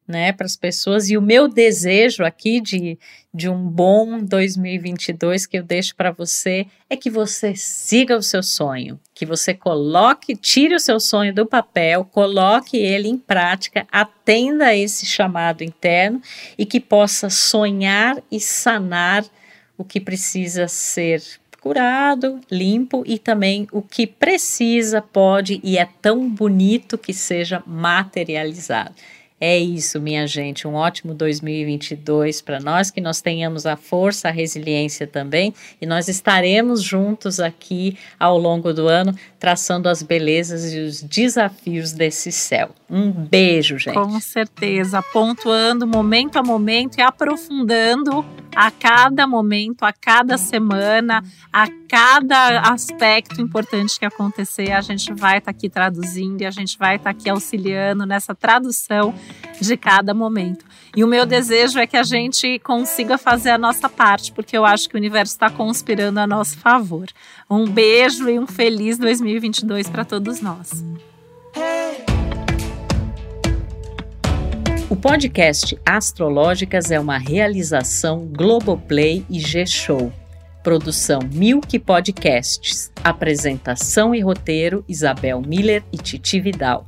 né, 0.07 0.33
para 0.33 0.47
as 0.47 0.57
pessoas. 0.57 1.09
E 1.09 1.17
o 1.17 1.23
meu 1.23 1.49
desejo 1.49 2.25
aqui 2.25 2.61
de, 2.61 2.99
de 3.33 3.49
um 3.49 3.67
bom 3.69 4.19
2022 4.23 5.47
que 5.47 5.59
eu 5.59 5.63
deixo 5.63 5.95
para 5.95 6.11
você 6.11 6.67
é 6.91 6.97
que 6.97 7.11
você 7.11 7.55
siga 7.55 8.17
o 8.17 8.23
seu 8.23 8.43
sonho, 8.43 8.99
que 9.15 9.25
você 9.25 9.55
coloque, 9.55 10.37
tire 10.37 10.75
o 10.75 10.81
seu 10.81 10.99
sonho 10.99 11.35
do 11.35 11.47
papel, 11.47 12.05
coloque 12.05 12.77
ele 12.77 13.09
em 13.09 13.19
prática, 13.19 13.87
atenda 13.91 14.67
a 14.67 14.77
esse 14.77 15.07
chamado 15.07 15.63
interno 15.63 16.21
e 16.59 16.67
que 16.67 16.81
possa 16.81 17.31
sonhar 17.31 18.23
e 18.31 18.41
sanar 18.41 19.25
o 19.79 19.85
que 19.85 20.01
precisa 20.01 20.69
ser 20.69 21.23
curado, 21.63 22.41
limpo 22.51 23.05
e 23.07 23.19
também 23.19 23.69
o 23.71 23.81
que 23.81 24.05
precisa, 24.05 25.01
pode 25.01 25.61
e 25.63 25.79
é 25.79 25.89
tão 26.03 26.29
bonito 26.29 26.99
que 26.99 27.15
seja 27.15 27.63
materializado. 27.65 28.93
É 29.45 29.59
isso, 29.59 30.01
minha 30.01 30.25
gente. 30.25 30.69
Um 30.69 30.75
ótimo 30.75 31.13
2022 31.15 32.41
para 32.41 32.61
nós, 32.61 32.93
que 32.93 33.01
nós 33.01 33.21
tenhamos 33.21 33.67
a 33.67 33.77
força, 33.77 34.29
a 34.29 34.31
resiliência 34.31 35.05
também, 35.05 35.53
e 35.81 35.85
nós 35.85 36.07
estaremos 36.07 36.81
juntos 36.81 37.41
aqui 37.41 37.99
ao 38.21 38.39
longo 38.39 38.73
do 38.73 38.87
ano, 38.87 39.13
traçando 39.41 39.89
as 39.89 40.01
belezas 40.01 40.73
e 40.73 40.79
os 40.79 41.03
desafios 41.03 41.91
desse 41.91 42.31
céu. 42.31 42.71
Um 42.89 43.11
beijo, 43.11 43.79
gente. 43.79 43.95
Com 43.95 44.21
certeza, 44.21 45.03
pontuando 45.13 45.89
momento 45.89 46.37
a 46.37 46.43
momento 46.45 46.99
e 46.99 47.03
aprofundando 47.03 48.25
a 48.55 48.71
cada 48.71 49.27
momento, 49.27 49.83
a 49.83 49.93
cada 49.93 50.39
semana, 50.39 51.25
a 51.53 51.67
cada 51.89 52.61
aspecto 52.71 53.41
importante 53.41 53.99
que 53.99 54.05
acontecer, 54.05 54.73
a 54.73 54.81
gente 54.81 55.13
vai 55.13 55.39
estar 55.39 55.53
tá 55.53 55.57
aqui 55.57 55.69
traduzindo 55.69 56.43
e 56.43 56.47
a 56.47 56.51
gente 56.51 56.79
vai 56.79 56.97
estar 56.97 57.13
tá 57.13 57.19
aqui 57.19 57.29
auxiliando 57.29 58.07
nessa 58.07 58.35
tradução 58.35 59.15
de 59.61 59.77
cada 59.77 60.13
momento. 60.13 60.65
E 60.95 61.03
o 61.03 61.09
meu 61.09 61.25
desejo 61.25 61.79
é 61.79 61.87
que 61.87 61.97
a 61.97 62.03
gente 62.03 62.59
consiga 62.59 63.17
fazer 63.17 63.51
a 63.51 63.59
nossa 63.59 63.89
parte, 63.89 64.31
porque 64.33 64.57
eu 64.57 64.65
acho 64.65 64.89
que 64.89 64.95
o 64.95 64.99
universo 64.99 65.33
está 65.33 65.49
conspirando 65.49 66.21
a 66.21 66.27
nosso 66.27 66.59
favor. 66.59 67.07
Um 67.51 67.67
beijo 67.67 68.29
e 68.29 68.39
um 68.39 68.47
feliz 68.47 68.99
2022 68.99 69.89
para 69.89 70.05
todos 70.05 70.41
nós. 70.43 70.85
O 74.91 74.97
podcast 74.97 75.79
Astrológicas 75.87 76.91
é 76.91 77.01
uma 77.01 77.17
realização 77.17 78.27
Globoplay 78.27 79.25
e 79.31 79.41
G-Show. 79.41 80.13
Produção 80.63 81.21
Milk 81.33 81.79
Podcasts. 81.79 82.93
Apresentação 83.03 84.15
e 84.15 84.21
roteiro 84.21 84.85
Isabel 84.87 85.41
Miller 85.41 85.83
e 85.91 85.97
Titi 85.97 86.39
Vidal. 86.39 86.87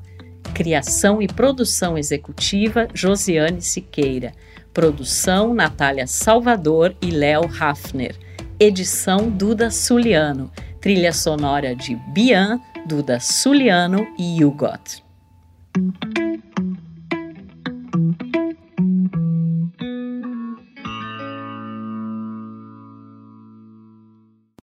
Criação 0.55 1.21
e 1.21 1.27
produção 1.27 1.99
executiva 1.99 2.87
Josiane 2.95 3.61
Siqueira. 3.61 4.33
Produção 4.73 5.53
Natália 5.53 6.07
Salvador 6.07 6.95
e 7.03 7.11
Léo 7.11 7.51
Hafner. 7.61 8.15
Edição 8.59 9.29
Duda 9.29 9.69
Suliano. 9.69 10.53
Trilha 10.81 11.13
sonora 11.13 11.75
de 11.75 11.97
Bian, 12.13 12.61
Duda 12.87 13.19
Suliano 13.19 14.07
e 14.17 14.45
Hugot. 14.45 15.03